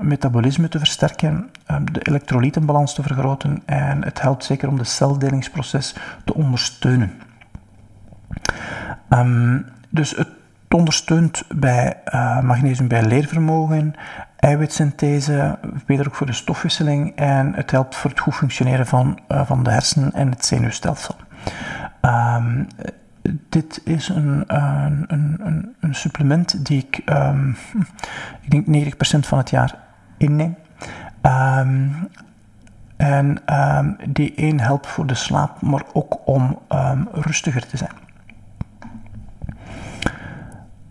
metabolisme 0.00 0.68
te 0.68 0.78
versterken, 0.78 1.50
um, 1.70 1.92
de 1.92 2.00
elektrolytenbalans 2.02 2.94
te 2.94 3.02
vergroten 3.02 3.62
en 3.64 4.04
het 4.04 4.20
helpt 4.20 4.44
zeker 4.44 4.68
om 4.68 4.78
de 4.78 4.84
celdelingsproces 4.84 5.94
te 6.24 6.34
ondersteunen. 6.34 7.12
Um, 9.10 9.66
dus 9.88 10.16
het 10.16 10.28
ondersteunt 10.68 11.44
bij 11.54 11.96
uh, 12.06 12.40
magnesium 12.40 12.88
bij 12.88 13.02
leervermogen, 13.02 13.94
eiwitsynthese, 14.36 15.58
beter 15.86 16.06
ook 16.06 16.14
voor 16.14 16.26
de 16.26 16.32
stofwisseling 16.32 17.16
en 17.16 17.54
het 17.54 17.70
helpt 17.70 17.96
voor 17.96 18.10
het 18.10 18.20
goed 18.20 18.34
functioneren 18.34 18.86
van, 18.86 19.18
uh, 19.28 19.46
van 19.46 19.62
de 19.62 19.70
hersenen 19.70 20.12
en 20.12 20.30
het 20.30 20.44
zenuwstelsel. 20.44 21.14
Dit 23.48 23.80
is 23.84 24.08
een, 24.08 24.44
een, 24.46 25.04
een, 25.08 25.74
een, 25.80 25.94
supplement 25.94 26.66
die 26.66 26.86
ik, 26.88 27.02
um, 27.10 27.56
ik 28.48 28.50
denk 28.50 28.94
90% 28.94 28.98
van 29.18 29.38
het 29.38 29.50
jaar 29.50 29.74
inneem. 30.16 30.56
Um, 31.22 32.08
en 32.96 33.38
um, 33.76 33.96
die 34.08 34.34
één 34.34 34.60
helpt 34.60 34.86
voor 34.86 35.06
de 35.06 35.14
slaap, 35.14 35.60
maar 35.60 35.82
ook 35.92 36.26
om 36.28 36.58
rustiger 37.12 37.66
te 37.66 37.76
zijn. 37.76 37.92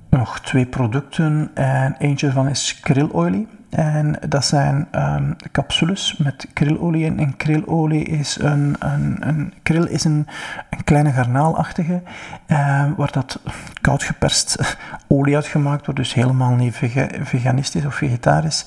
Nog 0.10 0.40
twee 0.40 0.66
producten 0.66 1.52
en 1.54 1.96
eentje 1.98 2.32
van 2.32 2.48
is 2.48 2.80
krillolie. 2.80 3.48
En 3.70 4.20
dat 4.28 4.46
zijn 4.46 4.88
um, 4.92 5.36
capsules 5.52 6.18
met 6.18 6.48
krilolie 6.54 7.06
in. 7.06 7.20
En 7.20 7.38
krilolie 7.38 8.06
is 8.06 8.38
een, 8.40 8.76
een, 8.80 9.18
een 9.20 9.54
is 9.90 10.04
een, 10.04 10.28
een 10.70 10.84
kleine 10.84 11.12
garnaalachtige, 11.12 12.02
um, 12.48 12.96
waar 12.96 13.12
dat 13.12 13.40
koud 13.82 14.04
geperst 14.04 14.78
olie 15.08 15.36
uitgemaakt 15.36 15.86
wordt, 15.86 16.00
dus 16.00 16.14
helemaal 16.14 16.56
niet 16.56 16.80
veganistisch 17.22 17.86
of 17.86 17.96
vegetarisch. 17.96 18.66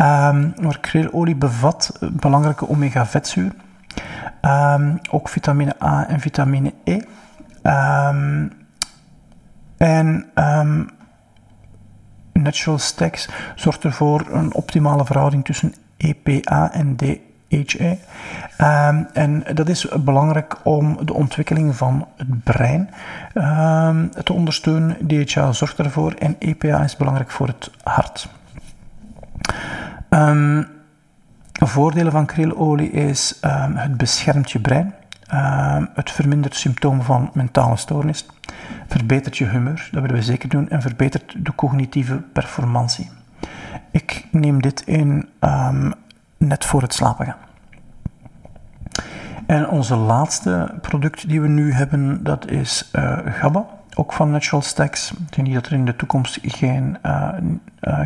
Um, 0.00 0.54
maar 0.60 0.78
krilolie 0.80 1.36
bevat 1.36 1.98
belangrijke 2.12 2.68
omega-vetzuren, 2.68 3.54
ook 5.10 5.28
vitamine 5.28 5.74
A 5.82 6.08
en 6.08 6.20
vitamine 6.20 6.72
E. 6.84 7.00
en 9.76 10.26
Natural 12.32 12.78
Stacks 12.78 13.28
zorgt 13.54 13.84
ervoor 13.84 14.26
een 14.30 14.54
optimale 14.54 15.04
verhouding 15.04 15.44
tussen 15.44 15.74
EPA 15.96 16.72
en 16.72 16.96
DHA. 16.96 17.96
Um, 18.88 19.06
en 19.12 19.44
dat 19.54 19.68
is 19.68 19.88
belangrijk 20.04 20.56
om 20.62 20.98
de 21.04 21.12
ontwikkeling 21.12 21.76
van 21.76 22.08
het 22.16 22.44
brein 22.44 22.90
um, 23.34 24.10
te 24.24 24.32
ondersteunen. 24.32 24.96
DHA 25.06 25.52
zorgt 25.52 25.78
ervoor 25.78 26.12
en 26.12 26.36
EPA 26.38 26.82
is 26.82 26.96
belangrijk 26.96 27.30
voor 27.30 27.46
het 27.46 27.70
hart. 27.82 28.28
Um, 30.10 30.66
voordelen 31.52 32.12
van 32.12 32.26
krilolie 32.26 32.90
is 32.90 33.38
het 33.74 33.96
beschermt 33.96 34.50
je 34.50 34.60
brein. 34.60 34.94
Het 35.94 36.10
vermindert 36.10 36.56
symptomen 36.56 37.04
van 37.04 37.30
mentale 37.32 37.76
stoornis 37.76 38.26
verbetert 38.88 39.38
je 39.38 39.46
humeur, 39.46 39.88
dat 39.92 40.00
willen 40.02 40.16
we 40.16 40.22
zeker 40.22 40.48
doen, 40.48 40.68
en 40.68 40.82
verbetert 40.82 41.34
de 41.44 41.54
cognitieve 41.54 42.22
performantie. 42.32 43.10
Ik 43.90 44.26
neem 44.30 44.62
dit 44.62 44.80
in 44.80 45.28
um, 45.40 45.92
net 46.36 46.64
voor 46.64 46.82
het 46.82 46.94
slapen 46.94 47.26
gaan. 47.26 47.36
En 49.46 49.68
onze 49.68 49.96
laatste 49.96 50.74
product 50.80 51.28
die 51.28 51.40
we 51.40 51.48
nu 51.48 51.72
hebben, 51.72 52.24
dat 52.24 52.50
is 52.50 52.90
uh, 52.92 53.18
GABA, 53.24 53.66
ook 53.94 54.12
van 54.12 54.30
Natural 54.30 54.62
Stacks. 54.62 55.10
Ik 55.10 55.34
denk 55.34 55.46
niet 55.46 55.56
dat 55.56 55.66
er 55.66 55.72
in 55.72 55.84
de 55.84 55.96
toekomst 55.96 56.38
geen, 56.42 56.98
uh, 57.02 57.28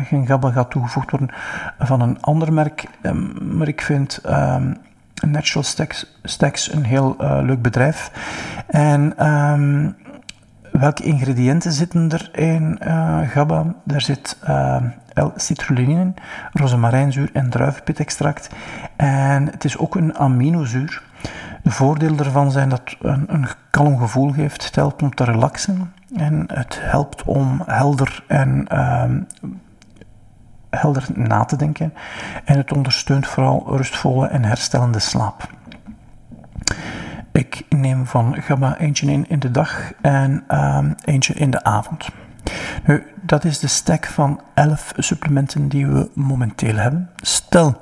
geen 0.03 0.27
GABA 0.27 0.51
gaat 0.51 0.71
toegevoegd 0.71 1.11
worden 1.11 1.29
van 1.79 2.01
een 2.01 2.21
ander 2.21 2.53
merk, 2.53 2.87
um, 3.01 3.57
maar 3.57 3.67
ik 3.67 3.81
vind 3.81 4.21
Natural 5.25 5.63
Stacks, 5.63 6.05
Stacks 6.23 6.73
een 6.73 6.83
heel 6.83 7.15
leuk 7.19 7.61
bedrijf. 7.61 8.11
En 8.67 9.27
um, 9.27 9.95
welke 10.71 11.03
ingrediënten 11.03 11.71
zitten 11.71 12.11
er 12.11 12.29
in 12.39 12.79
uh, 12.87 13.19
GABA? 13.29 13.75
Er 13.87 14.01
zit 14.01 14.37
uh, 14.47 14.77
L-citrulline 15.13 15.99
in, 15.99 16.15
rozemarijnzuur 16.53 17.29
en 17.33 17.49
druivenpitextract. 17.49 18.49
En 18.95 19.45
het 19.45 19.63
is 19.63 19.77
ook 19.77 19.95
een 19.95 20.17
aminozuur. 20.17 21.01
De 21.63 21.71
voordelen 21.71 22.17
daarvan 22.17 22.51
zijn 22.51 22.69
dat 22.69 22.81
het 22.83 22.97
een, 23.01 23.25
een 23.27 23.47
kalm 23.69 23.97
gevoel 23.97 24.31
geeft, 24.31 24.65
het 24.65 24.75
helpt 24.75 25.01
om 25.01 25.15
te 25.15 25.23
relaxen 25.23 25.93
en 26.15 26.43
het 26.53 26.77
helpt 26.81 27.23
om 27.23 27.63
helder 27.65 28.23
en 28.27 28.67
uh, 28.71 29.03
helder 30.69 31.05
na 31.13 31.45
te 31.45 31.55
denken. 31.55 31.93
En 32.45 32.57
het 32.57 32.73
ondersteunt 32.73 33.27
vooral 33.27 33.63
rustvolle 33.67 34.27
en 34.27 34.43
herstellende 34.43 34.99
slaap. 34.99 35.49
Ik 37.31 37.65
neem 37.69 38.05
van 38.05 38.35
gamma 38.41 38.77
eentje 38.77 39.11
in 39.11 39.29
in 39.29 39.39
de 39.39 39.51
dag 39.51 39.91
en 40.01 40.43
um, 40.49 40.95
eentje 41.05 41.33
in 41.33 41.51
de 41.51 41.63
avond. 41.63 42.09
Nu, 42.85 43.03
dat 43.21 43.43
is 43.43 43.59
de 43.59 43.67
stack 43.67 44.05
van 44.05 44.41
11 44.53 44.93
supplementen 44.97 45.67
die 45.67 45.87
we 45.87 46.09
momenteel 46.13 46.75
hebben. 46.75 47.09
Stel 47.15 47.81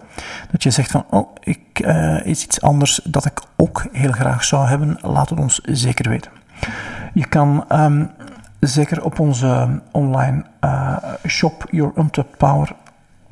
dat 0.52 0.64
je 0.64 0.70
zegt 0.72 0.92
van, 0.92 1.06
oh, 1.10 1.36
ik 1.40 1.80
uh, 1.86 2.26
is 2.26 2.44
iets 2.44 2.62
anders 2.62 3.00
dat 3.04 3.26
ik 3.26 3.42
ook 3.56 3.86
heel 3.92 4.12
graag 4.12 4.44
zou 4.44 4.68
hebben, 4.68 4.98
laat 5.02 5.30
het 5.30 5.40
ons 5.40 5.60
zeker 5.64 6.10
weten. 6.10 6.32
Je 7.14 7.28
kan 7.28 7.66
um, 7.72 8.10
zeker 8.68 9.04
op 9.04 9.20
onze 9.20 9.82
online 9.92 10.44
uh, 10.62 10.98
shop 11.28 11.68
Your 11.70 11.92
Untapped 11.98 12.38
Power 12.38 12.76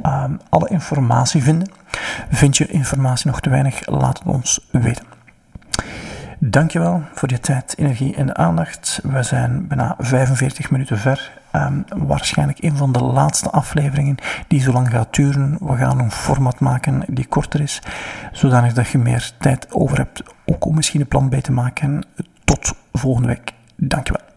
um, 0.05 0.39
alle 0.49 0.69
informatie 0.69 1.43
vinden. 1.43 1.71
Vind 2.29 2.57
je 2.57 2.67
informatie 2.67 3.27
nog 3.27 3.39
te 3.39 3.49
weinig, 3.49 3.87
laat 3.87 4.19
het 4.19 4.27
ons 4.27 4.67
weten. 4.71 5.05
Dankjewel 6.39 7.01
voor 7.13 7.29
je 7.29 7.39
tijd, 7.39 7.77
energie 7.77 8.15
en 8.15 8.37
aandacht. 8.37 8.99
We 9.03 9.23
zijn 9.23 9.67
bijna 9.67 9.95
45 9.97 10.71
minuten 10.71 10.97
ver. 10.97 11.41
Um, 11.55 11.85
waarschijnlijk 11.87 12.63
een 12.63 12.77
van 12.77 12.91
de 12.91 13.03
laatste 13.03 13.49
afleveringen 13.49 14.17
die 14.47 14.61
zo 14.61 14.71
lang 14.71 14.89
gaat 14.89 15.15
duren. 15.15 15.57
We 15.59 15.75
gaan 15.75 15.99
een 15.99 16.11
format 16.11 16.59
maken 16.59 17.03
die 17.07 17.27
korter 17.27 17.61
is, 17.61 17.81
zodanig 18.31 18.73
dat 18.73 18.87
je 18.87 18.97
meer 18.97 19.31
tijd 19.39 19.67
over 19.71 19.97
hebt 19.97 20.23
ook 20.45 20.65
om 20.65 20.75
misschien 20.75 21.01
een 21.01 21.07
plan 21.07 21.29
bij 21.29 21.41
te 21.41 21.51
maken. 21.51 22.05
Tot 22.43 22.73
volgende 22.91 23.27
week. 23.27 23.53
Dankjewel. 23.75 24.32